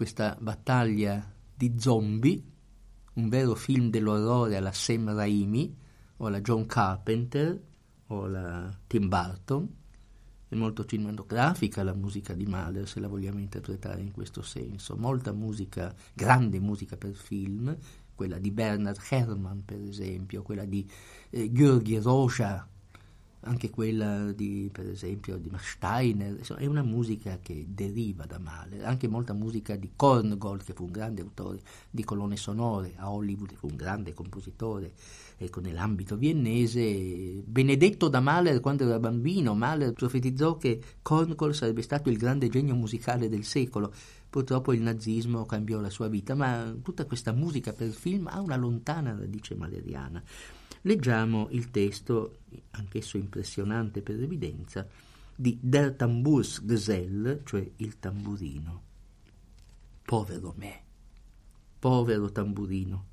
questa 0.00 0.34
battaglia 0.40 1.30
di 1.54 1.74
zombie, 1.76 2.42
un 3.12 3.28
vero 3.28 3.54
film 3.54 3.90
dell'orrore 3.90 4.56
alla 4.56 4.72
Sam 4.72 5.14
Raimi 5.14 5.76
o 6.16 6.26
alla 6.26 6.40
John 6.40 6.64
Carpenter 6.64 7.62
o 8.06 8.24
alla 8.24 8.74
Tim 8.86 9.08
Burton, 9.08 9.68
è 10.48 10.54
molto 10.54 10.86
cinematografica 10.86 11.82
la 11.82 11.92
musica 11.92 12.32
di 12.32 12.46
Mahler, 12.46 12.88
se 12.88 12.98
la 12.98 13.08
vogliamo 13.08 13.40
interpretare 13.40 14.00
in 14.00 14.10
questo 14.12 14.40
senso. 14.40 14.96
Molta 14.96 15.32
musica, 15.32 15.94
grande 16.14 16.60
musica 16.60 16.96
per 16.96 17.12
film, 17.12 17.76
quella 18.14 18.38
di 18.38 18.50
Bernard 18.50 19.00
Herrmann, 19.10 19.58
per 19.66 19.82
esempio, 19.82 20.40
quella 20.40 20.64
di 20.64 20.90
eh, 21.28 21.52
Georgi 21.52 21.98
Roja, 21.98 22.66
anche 23.42 23.70
quella 23.70 24.32
di, 24.32 24.68
per 24.70 24.86
esempio, 24.86 25.38
di 25.38 25.50
Steiner, 25.56 26.36
insomma, 26.38 26.60
è 26.60 26.66
una 26.66 26.82
musica 26.82 27.38
che 27.40 27.64
deriva 27.68 28.26
da 28.26 28.38
Mahler, 28.38 28.84
anche 28.84 29.08
molta 29.08 29.32
musica 29.32 29.76
di 29.76 29.90
Korngold, 29.96 30.62
che 30.62 30.74
fu 30.74 30.84
un 30.84 30.90
grande 30.90 31.22
autore 31.22 31.60
di 31.90 32.04
colonne 32.04 32.36
sonore, 32.36 32.92
a 32.96 33.10
Hollywood 33.10 33.54
fu 33.54 33.68
un 33.68 33.76
grande 33.76 34.12
compositore, 34.12 34.92
ecco, 35.38 35.60
nell'ambito 35.60 36.16
viennese, 36.16 37.42
benedetto 37.46 38.08
da 38.08 38.20
Mahler 38.20 38.60
quando 38.60 38.84
era 38.84 38.98
bambino, 38.98 39.54
Mahler 39.54 39.92
profetizzò 39.92 40.58
che 40.58 40.80
Korngold 41.00 41.54
sarebbe 41.54 41.82
stato 41.82 42.10
il 42.10 42.18
grande 42.18 42.48
genio 42.48 42.74
musicale 42.74 43.30
del 43.30 43.44
secolo, 43.44 43.92
purtroppo 44.28 44.74
il 44.74 44.82
nazismo 44.82 45.46
cambiò 45.46 45.80
la 45.80 45.90
sua 45.90 46.08
vita, 46.08 46.34
ma 46.34 46.74
tutta 46.82 47.06
questa 47.06 47.32
musica 47.32 47.72
per 47.72 47.88
film 47.88 48.26
ha 48.26 48.40
una 48.40 48.56
lontana 48.56 49.16
radice 49.18 49.54
maleriana. 49.54 50.22
Leggiamo 50.82 51.48
il 51.50 51.70
testo, 51.70 52.38
anch'esso 52.70 53.18
impressionante 53.18 54.00
per 54.00 54.20
evidenza, 54.22 54.88
di 55.34 55.58
Der 55.60 55.94
Tambursgesell, 55.94 57.44
cioè 57.44 57.70
il 57.76 57.98
tamburino. 57.98 58.82
Povero 60.02 60.54
me, 60.56 60.82
povero 61.78 62.32
tamburino, 62.32 63.06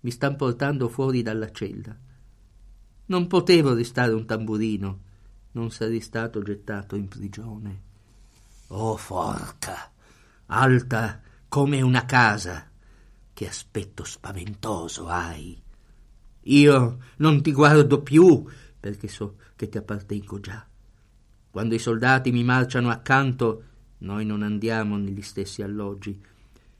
mi 0.00 0.10
stan 0.10 0.36
portando 0.36 0.88
fuori 0.88 1.22
dalla 1.22 1.50
cella. 1.50 1.96
Non 3.06 3.26
potevo 3.26 3.74
restare 3.74 4.12
un 4.12 4.26
tamburino, 4.26 5.00
non 5.52 5.70
sarei 5.70 6.00
stato 6.00 6.42
gettato 6.42 6.96
in 6.96 7.08
prigione. 7.08 7.82
Oh 8.68 8.96
forca, 8.96 9.92
alta 10.46 11.20
come 11.48 11.82
una 11.82 12.04
casa, 12.04 12.68
che 13.32 13.48
aspetto 13.48 14.04
spaventoso 14.04 15.06
hai. 15.06 15.61
Io 16.44 16.98
non 17.16 17.42
ti 17.42 17.52
guardo 17.52 18.02
più 18.02 18.44
perché 18.80 19.06
so 19.06 19.36
che 19.54 19.68
ti 19.68 19.78
appartengo 19.78 20.40
già. 20.40 20.66
Quando 21.50 21.74
i 21.74 21.78
soldati 21.78 22.32
mi 22.32 22.42
marciano 22.42 22.90
accanto, 22.90 23.64
noi 23.98 24.24
non 24.24 24.42
andiamo 24.42 24.96
negli 24.96 25.22
stessi 25.22 25.62
alloggi. 25.62 26.20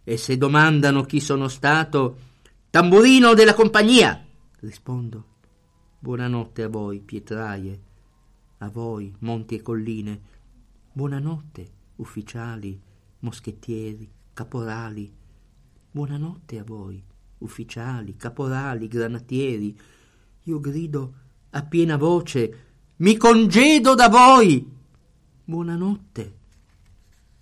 E 0.02 0.16
se 0.16 0.36
domandano 0.36 1.02
chi 1.02 1.20
sono 1.20 1.46
stato, 1.46 2.18
tamburino 2.70 3.34
della 3.34 3.54
compagnia, 3.54 4.20
rispondo. 4.60 5.26
Buonanotte 5.98 6.64
a 6.64 6.68
voi, 6.68 7.00
pietraie, 7.00 7.80
a 8.58 8.68
voi, 8.68 9.14
monti 9.20 9.54
e 9.54 9.62
colline. 9.62 10.20
Buonanotte, 10.92 11.70
ufficiali, 11.96 12.80
moschettieri, 13.20 14.10
caporali. 14.32 15.12
Buonanotte 15.92 16.58
a 16.58 16.64
voi, 16.64 17.00
ufficiali, 17.42 18.16
caporali, 18.16 18.88
granatieri. 18.88 19.78
Io 20.44 20.60
grido 20.60 21.14
a 21.50 21.62
piena 21.62 21.96
voce, 21.96 22.58
mi 22.96 23.16
congedo 23.16 23.94
da 23.94 24.08
voi. 24.08 24.64
Buonanotte, 25.44 26.36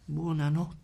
buonanotte. 0.05 0.79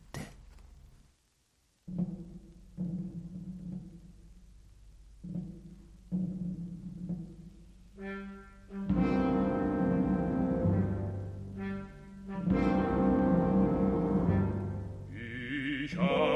Ich 15.88 15.98
armer 15.98 16.35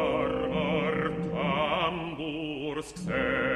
Tambursgesell. 2.81 3.50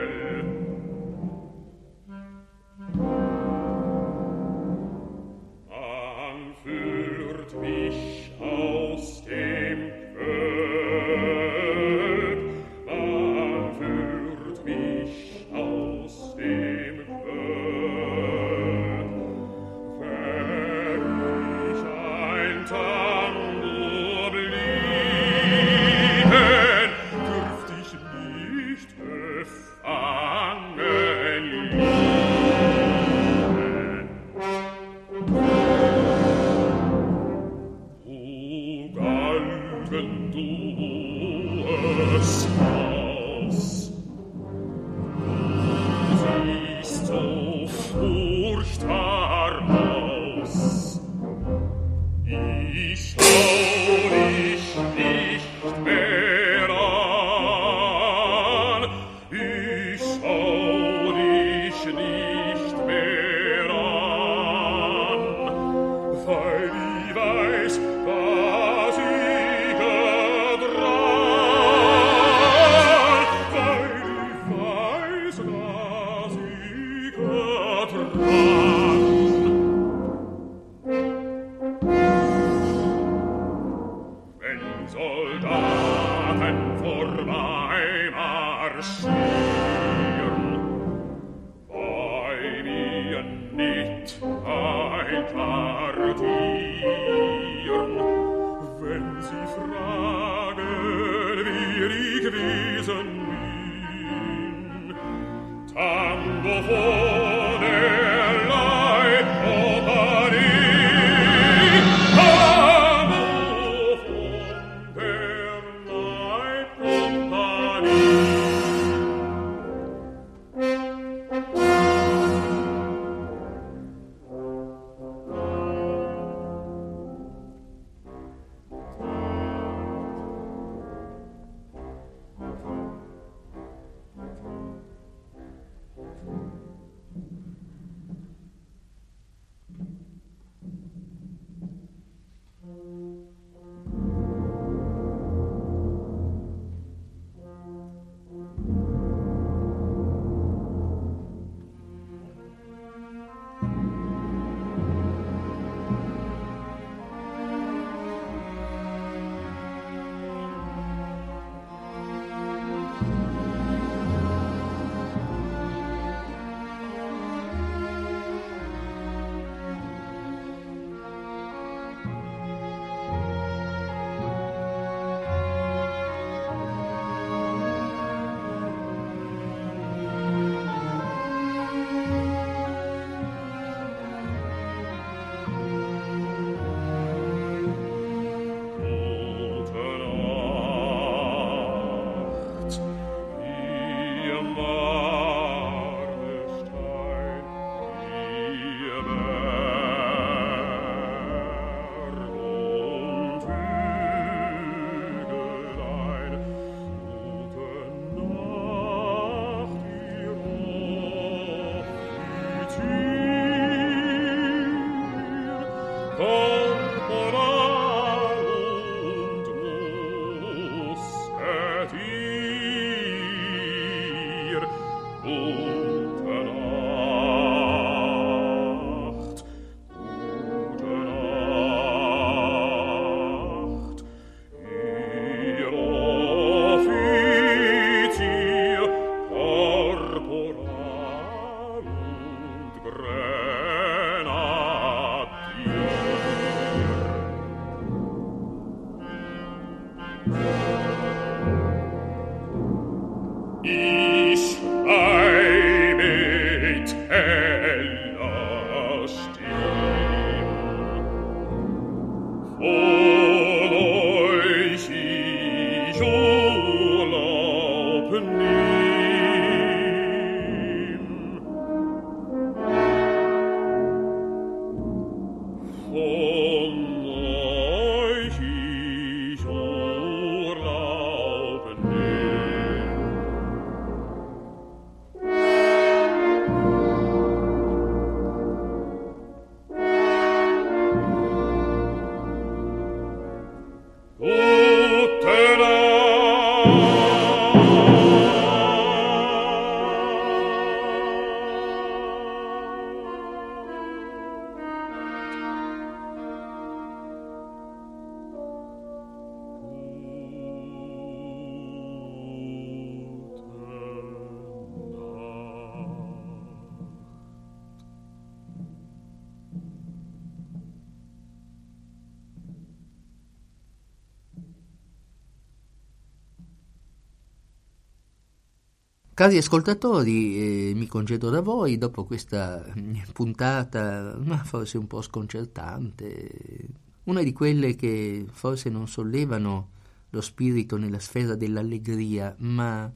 Cari 329.24 329.38
ascoltatori, 329.38 330.36
eh, 330.36 330.74
mi 330.74 330.86
congedo 330.86 331.30
da 331.30 331.40
voi 331.40 331.78
dopo 331.78 332.04
questa 332.04 332.62
mm, 332.78 332.94
puntata, 333.14 334.18
ma 334.22 334.36
forse 334.44 334.76
un 334.76 334.86
po' 334.86 335.00
sconcertante, 335.00 336.68
una 337.04 337.22
di 337.22 337.32
quelle 337.32 337.74
che 337.74 338.26
forse 338.30 338.68
non 338.68 338.86
sollevano 338.86 339.70
lo 340.10 340.20
spirito 340.20 340.76
nella 340.76 340.98
sfera 340.98 341.36
dell'allegria, 341.36 342.36
ma 342.40 342.92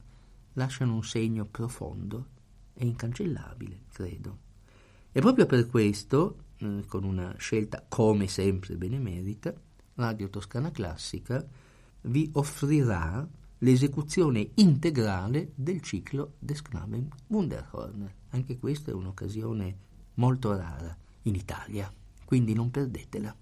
lasciano 0.53 0.93
un 0.93 1.03
segno 1.03 1.45
profondo 1.45 2.27
e 2.75 2.85
incancellabile, 2.85 3.85
credo. 3.91 4.37
E 5.11 5.21
proprio 5.21 5.47
per 5.47 5.65
questo, 5.65 6.43
eh, 6.57 6.83
con 6.85 7.05
una 7.05 7.33
scelta 7.39 7.83
come 7.89 8.27
sempre 8.27 8.75
benemerita, 8.75 9.51
Radio 9.95 10.29
Toscana 10.29 10.69
Classica 10.69 11.43
vi 12.01 12.29
offrirà 12.33 13.27
l'esecuzione 13.59 14.51
integrale 14.55 15.51
del 15.55 15.81
ciclo 15.81 16.33
des 16.39 16.61
Knaben 16.61 17.07
Wunderhorn. 17.27 18.13
Anche 18.29 18.57
questa 18.57 18.91
è 18.91 18.93
un'occasione 18.93 19.77
molto 20.15 20.55
rara 20.55 20.95
in 21.23 21.35
Italia, 21.35 21.91
quindi 22.25 22.53
non 22.53 22.71
perdetela. 22.71 23.35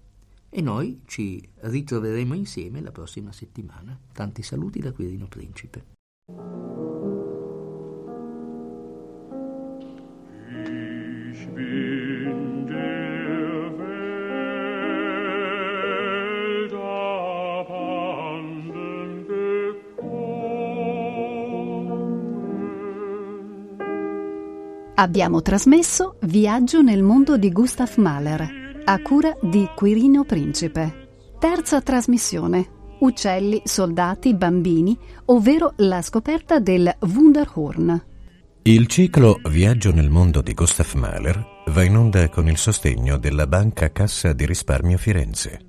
E 0.50 0.60
noi 0.62 1.02
ci 1.04 1.46
ritroveremo 1.54 2.34
insieme 2.34 2.80
la 2.80 2.90
prossima 2.90 3.32
settimana. 3.32 3.98
Tanti 4.12 4.42
saluti 4.42 4.80
da 4.80 4.92
Quirino 4.92 5.28
Principe. 5.28 6.67
Abbiamo 25.00 25.42
trasmesso 25.42 26.16
Viaggio 26.22 26.82
nel 26.82 27.04
mondo 27.04 27.36
di 27.36 27.52
Gustav 27.52 27.98
Mahler, 27.98 28.82
a 28.84 29.00
cura 29.00 29.32
di 29.40 29.68
Quirino 29.72 30.24
Principe. 30.24 31.10
Terza 31.38 31.80
trasmissione. 31.80 32.96
Uccelli, 32.98 33.62
soldati, 33.64 34.34
bambini, 34.34 34.98
ovvero 35.26 35.74
la 35.76 36.02
scoperta 36.02 36.58
del 36.58 36.92
Wunderhorn. 36.98 38.06
Il 38.62 38.88
ciclo 38.88 39.38
Viaggio 39.48 39.92
nel 39.92 40.10
mondo 40.10 40.42
di 40.42 40.52
Gustav 40.52 40.92
Mahler 40.94 41.46
va 41.66 41.84
in 41.84 41.96
onda 41.96 42.28
con 42.28 42.48
il 42.48 42.58
sostegno 42.58 43.18
della 43.18 43.46
Banca 43.46 43.92
Cassa 43.92 44.32
di 44.32 44.46
Risparmio 44.46 44.98
Firenze. 44.98 45.67